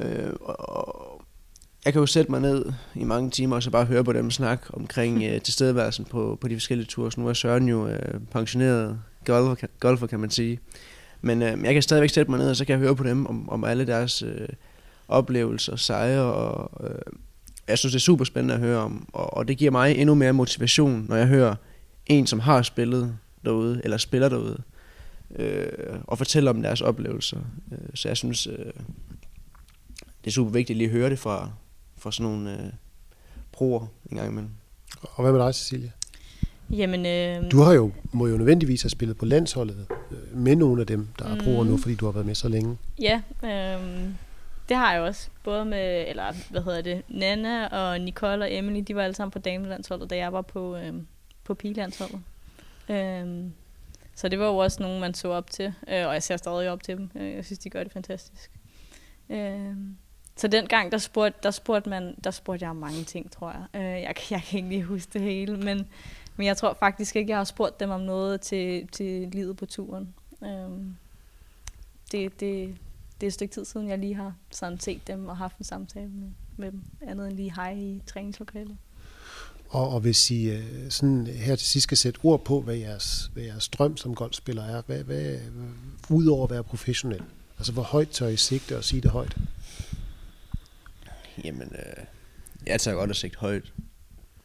Øh, 0.00 0.32
og 0.40 1.22
jeg 1.84 1.92
kan 1.92 2.00
jo 2.00 2.06
sætte 2.06 2.30
mig 2.30 2.40
ned 2.40 2.72
i 2.94 3.04
mange 3.04 3.30
timer 3.30 3.56
og 3.56 3.62
så 3.62 3.70
bare 3.70 3.84
høre 3.84 4.04
på 4.04 4.12
dem 4.12 4.30
snak 4.30 4.66
omkring 4.72 5.22
øh, 5.24 5.40
tilstedeværelsen 5.40 6.04
på, 6.04 6.38
på 6.40 6.48
de 6.48 6.54
forskellige 6.54 6.86
ture. 6.86 7.12
Så 7.12 7.20
nu 7.20 7.28
er 7.28 7.32
Søren 7.32 7.68
jo 7.68 7.88
øh, 7.88 8.20
pensioneret 8.30 9.00
golfer, 9.24 9.66
golfer, 9.80 10.06
kan 10.06 10.20
man 10.20 10.30
sige. 10.30 10.60
Men 11.20 11.42
øh, 11.42 11.64
jeg 11.64 11.72
kan 11.72 11.82
stadigvæk 11.82 12.10
sætte 12.10 12.30
mig 12.30 12.40
ned, 12.40 12.50
og 12.50 12.56
så 12.56 12.64
kan 12.64 12.72
jeg 12.72 12.80
høre 12.80 12.96
på 12.96 13.04
dem 13.04 13.26
om, 13.26 13.48
om 13.48 13.64
alle 13.64 13.86
deres 13.86 14.22
øh, 14.22 14.48
oplevelser, 15.08 15.76
sejre. 15.76 16.22
Og, 16.22 16.70
øh, 16.90 16.98
jeg 17.68 17.78
synes, 17.78 17.92
det 17.92 17.98
er 17.98 18.02
super 18.02 18.24
spændende 18.24 18.54
at 18.54 18.60
høre 18.60 18.78
om. 18.78 19.08
Og, 19.12 19.34
og 19.36 19.48
det 19.48 19.58
giver 19.58 19.70
mig 19.70 19.96
endnu 19.98 20.14
mere 20.14 20.32
motivation, 20.32 21.06
når 21.08 21.16
jeg 21.16 21.26
hører 21.26 21.54
en, 22.06 22.26
som 22.26 22.40
har 22.40 22.62
spillet 22.62 23.16
derude, 23.44 23.80
eller 23.84 23.96
spiller 23.96 24.28
derude, 24.28 24.62
øh, 25.36 25.66
og 26.04 26.18
fortæller 26.18 26.50
om 26.50 26.62
deres 26.62 26.80
oplevelser. 26.80 27.38
Øh, 27.72 27.78
så 27.94 28.08
jeg 28.08 28.16
synes, 28.16 28.46
øh, 28.46 28.56
det 30.24 30.26
er 30.26 30.30
super 30.30 30.50
vigtigt 30.50 30.76
lige 30.76 30.86
at 30.88 30.92
høre 30.92 31.10
det 31.10 31.18
fra, 31.18 31.50
fra 31.98 32.12
sådan 32.12 32.32
nogle 32.32 32.52
øh, 32.52 32.70
proer 33.52 33.86
en 34.10 34.16
gang 34.16 34.30
imellem. 34.30 34.50
Og 35.02 35.22
hvad 35.22 35.32
med 35.32 35.40
dig, 35.40 35.54
Cecilia? 35.54 35.90
Jamen, 36.70 37.06
øh, 37.06 37.50
Du 37.50 37.60
har 37.60 37.72
jo, 37.72 37.90
må 38.12 38.26
jo 38.26 38.36
nødvendigvis 38.36 38.82
have 38.82 38.90
spillet 38.90 39.16
på 39.16 39.24
landsholdet 39.24 39.86
øh, 40.10 40.36
med 40.38 40.56
nogle 40.56 40.80
af 40.80 40.86
dem, 40.86 41.08
der 41.18 41.24
er 41.24 41.38
proer 41.44 41.62
Mm. 41.64 41.70
nu, 41.70 41.76
fordi 41.76 41.94
du 41.94 42.04
har 42.04 42.12
været 42.12 42.26
med 42.26 42.34
så 42.34 42.48
længe. 42.48 42.76
Ja, 43.00 43.20
øhm, 43.44 44.14
det 44.68 44.76
har 44.76 44.92
jeg 44.92 45.02
også. 45.02 45.28
Både 45.42 45.64
med, 45.64 46.08
eller 46.08 46.32
hvad 46.50 46.62
hedder 46.62 46.82
det, 46.82 47.02
Nana 47.08 47.66
og 47.66 48.00
Nicole 48.00 48.44
og 48.44 48.54
Emily, 48.54 48.80
de 48.80 48.96
var 48.96 49.02
alle 49.02 49.14
sammen 49.14 49.30
på 49.30 49.38
damelandsholdet, 49.38 50.10
da 50.10 50.16
jeg 50.16 50.32
var 50.32 50.42
på, 50.42 50.76
øhm, 50.76 51.06
på 51.44 51.54
pigelandsholdet. 51.54 52.20
Øhm, 52.88 53.52
så 54.14 54.28
det 54.28 54.38
var 54.38 54.46
jo 54.46 54.56
også 54.56 54.82
nogen, 54.82 55.00
man 55.00 55.14
så 55.14 55.28
op 55.28 55.50
til, 55.50 55.66
øh, 55.66 56.06
og 56.06 56.14
jeg 56.14 56.22
ser 56.22 56.36
stadig 56.36 56.70
op 56.70 56.82
til 56.82 56.96
dem. 56.96 57.10
Øh, 57.14 57.32
jeg 57.32 57.44
synes, 57.44 57.58
de 57.58 57.70
gør 57.70 57.82
det 57.82 57.92
fantastisk. 57.92 58.50
Øhm, 59.30 59.96
så 60.36 60.48
den 60.48 60.66
gang, 60.66 60.92
der 60.92 60.98
spurgte, 60.98 61.38
der 61.42 61.50
spurgte, 61.50 61.90
man, 61.90 62.14
der 62.24 62.30
spurgte 62.30 62.62
jeg 62.62 62.70
om 62.70 62.76
mange 62.76 63.04
ting, 63.04 63.30
tror 63.30 63.50
jeg. 63.50 63.80
Øh, 63.80 64.02
jeg, 64.02 64.14
jeg 64.30 64.42
kan 64.42 64.56
ikke 64.56 64.68
lige 64.68 64.82
huske 64.82 65.10
det 65.12 65.20
hele, 65.20 65.56
men, 65.56 65.88
men 66.36 66.46
jeg 66.46 66.56
tror 66.56 66.76
faktisk 66.80 67.16
ikke, 67.16 67.30
jeg 67.30 67.36
har 67.36 67.44
spurgt 67.44 67.80
dem 67.80 67.90
om 67.90 68.00
noget 68.00 68.40
til, 68.40 68.88
til 68.88 69.28
livet 69.28 69.56
på 69.56 69.66
turen. 69.66 70.14
Øhm, 70.44 70.96
det, 72.12 72.40
det, 72.40 72.78
det 73.20 73.26
er 73.26 73.28
et 73.28 73.34
stykke 73.34 73.54
tid 73.54 73.64
siden, 73.64 73.88
jeg 73.88 73.98
lige 73.98 74.14
har 74.14 74.34
sådan 74.50 74.80
set 74.80 75.06
dem 75.06 75.28
og 75.28 75.36
haft 75.36 75.58
en 75.58 75.64
samtale 75.64 76.08
med, 76.08 76.28
med 76.56 76.72
dem. 76.72 76.82
Andet 77.00 77.28
end 77.28 77.36
lige 77.36 77.54
hej 77.54 77.72
i 77.72 78.02
træningslokalet. 78.06 78.76
Og, 79.68 79.88
og 79.88 80.00
hvis 80.00 80.30
I 80.30 80.50
øh, 80.50 80.90
sådan 80.90 81.26
her 81.26 81.56
til 81.56 81.66
sidst 81.66 81.82
skal 81.82 81.96
sætte 81.96 82.20
ord 82.22 82.44
på, 82.44 82.60
hvad 82.60 82.74
jeres, 82.74 83.30
hvad 83.32 83.42
jeres 83.42 83.68
drøm 83.68 83.96
som 83.96 84.14
golfspiller 84.14 84.64
er, 84.64 84.82
hvad, 84.86 85.04
hvad, 85.04 85.38
udover 86.10 86.44
at 86.44 86.50
være 86.50 86.64
professionel, 86.64 87.22
altså 87.58 87.72
hvor 87.72 87.82
højt 87.82 88.08
tør 88.08 88.26
I 88.26 88.36
sigte 88.36 88.76
og 88.76 88.84
sige 88.84 89.02
det 89.02 89.10
højt? 89.10 89.36
Jamen, 91.44 91.72
øh, 91.72 92.04
jeg 92.66 92.80
tager 92.80 92.96
godt 92.96 93.10
at 93.10 93.16
sigte 93.16 93.38
højt. 93.38 93.72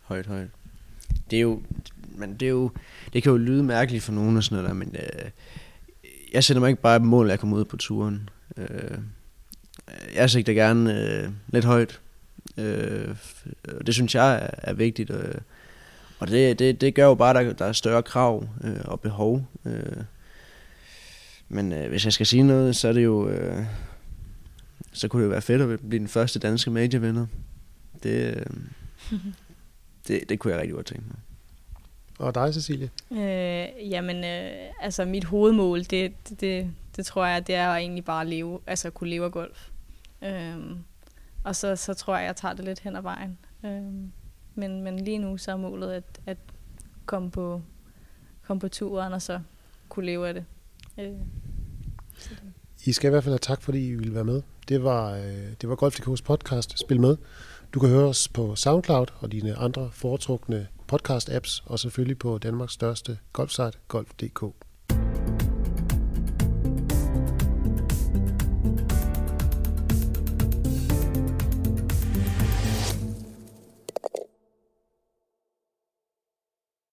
Højt, 0.01 0.25
højt. 0.25 0.49
Det 1.32 1.38
er 1.38 1.41
jo, 1.41 1.62
men 2.15 2.34
det 2.34 2.45
er 2.45 2.49
jo, 2.49 2.71
det 3.13 3.23
kan 3.23 3.32
jo 3.32 3.38
lyde 3.38 3.63
mærkeligt 3.63 4.03
for 4.03 4.12
nogen 4.12 4.38
og 4.38 4.43
sådan 4.43 4.55
noget 4.55 4.69
der, 4.69 4.75
men 4.75 4.95
øh, 4.95 5.32
jeg 6.34 6.43
sætter 6.43 6.62
mig 6.62 6.69
ikke 6.69 6.82
bare 6.82 6.95
et 6.95 7.01
mål, 7.01 7.25
at 7.25 7.32
jeg 7.32 7.39
kommer 7.39 7.58
ud 7.58 7.65
på 7.65 7.77
turen. 7.77 8.29
Øh, 8.59 8.97
jeg 10.15 10.29
sigter 10.29 10.53
gerne 10.53 10.99
øh, 10.99 11.29
lidt 11.47 11.65
højt. 11.65 11.99
Øh, 12.57 13.15
det 13.85 13.93
synes 13.93 14.15
jeg 14.15 14.35
er, 14.35 14.49
er 14.57 14.73
vigtigt. 14.73 15.09
Øh, 15.09 15.35
og 16.19 16.27
det, 16.27 16.59
det, 16.59 16.81
det 16.81 16.95
gør 16.95 17.05
jo 17.05 17.15
bare, 17.15 17.39
at 17.39 17.45
der, 17.45 17.53
der 17.53 17.65
er 17.65 17.71
større 17.71 18.03
krav 18.03 18.47
øh, 18.63 18.81
og 18.85 18.99
behov. 18.99 19.47
Øh, 19.65 20.03
men 21.49 21.73
øh, 21.73 21.89
hvis 21.89 22.05
jeg 22.05 22.13
skal 22.13 22.25
sige 22.25 22.43
noget, 22.43 22.75
så 22.75 22.87
er 22.87 22.93
det 22.93 23.03
jo... 23.03 23.29
Øh, 23.29 23.63
så 24.93 25.07
kunne 25.07 25.21
det 25.21 25.25
jo 25.25 25.31
være 25.31 25.41
fedt 25.41 25.61
at 25.61 25.79
blive 25.79 25.99
den 25.99 26.07
første 26.07 26.39
danske 26.39 26.71
majorvinder. 26.71 27.25
Det, 28.03 28.37
øh, 28.37 28.45
det, 30.07 30.29
det 30.29 30.39
kunne 30.39 30.53
jeg 30.53 30.61
rigtig 30.61 30.75
godt 30.75 30.85
tænke 30.85 31.03
mig. 31.07 31.17
Og 32.19 32.35
dig, 32.35 32.53
Cecilie? 32.53 32.89
Øh, 33.11 33.91
jamen, 33.91 34.23
øh, 34.23 34.51
altså 34.81 35.05
mit 35.05 35.23
hovedmål, 35.23 35.83
det, 35.83 36.13
det, 36.41 36.71
det, 36.99 37.05
tror 37.05 37.25
jeg, 37.25 37.47
det 37.47 37.55
er 37.55 37.75
egentlig 37.75 38.05
bare 38.05 38.21
at 38.21 38.27
leve, 38.27 38.59
altså 38.67 38.88
at 38.88 38.93
kunne 38.93 39.09
leve 39.09 39.25
af 39.25 39.31
golf. 39.31 39.69
Øhm, 40.23 40.77
og 41.43 41.55
så, 41.55 41.75
så 41.75 41.93
tror 41.93 42.17
jeg, 42.17 42.25
jeg 42.25 42.35
tager 42.35 42.53
det 42.53 42.65
lidt 42.65 42.79
hen 42.79 42.95
ad 42.95 43.01
vejen. 43.01 43.38
Øhm, 43.65 44.12
men, 44.55 44.81
men 44.81 44.99
lige 44.99 45.17
nu 45.17 45.38
så 45.38 45.51
er 45.51 45.55
målet 45.57 45.91
at, 45.91 46.19
at 46.25 46.38
komme, 47.05 47.31
på, 47.31 47.62
komme 48.41 48.59
på 48.59 48.67
turen 48.67 49.13
og 49.13 49.21
så 49.21 49.39
kunne 49.89 50.05
leve 50.05 50.27
af 50.27 50.33
det. 50.33 50.45
Øh, 50.97 51.13
så 52.17 52.29
det- 52.29 52.88
I 52.88 52.91
skal 52.93 53.07
i 53.07 53.12
hvert 53.12 53.23
fald 53.23 53.33
have 53.33 53.39
tak, 53.39 53.62
fordi 53.62 53.88
I 53.88 53.95
ville 53.95 54.15
være 54.15 54.23
med. 54.23 54.41
Det 54.67 54.83
var, 54.83 55.12
øh, 55.13 55.51
det 55.62 55.69
var 55.69 55.75
Golf.dk's 55.75 56.23
podcast 56.23 56.79
Spil 56.79 57.01
med. 57.01 57.17
Du 57.73 57.79
kan 57.79 57.89
høre 57.89 58.05
os 58.07 58.27
på 58.27 58.55
SoundCloud 58.55 59.07
og 59.19 59.31
dine 59.31 59.55
andre 59.55 59.89
foretrukne 59.91 60.67
podcast-apps, 60.93 61.63
og 61.65 61.79
selvfølgelig 61.79 62.19
på 62.19 62.38
Danmarks 62.38 62.73
største 62.73 63.17
golfsite, 63.33 63.71
golf.dk. 63.88 64.43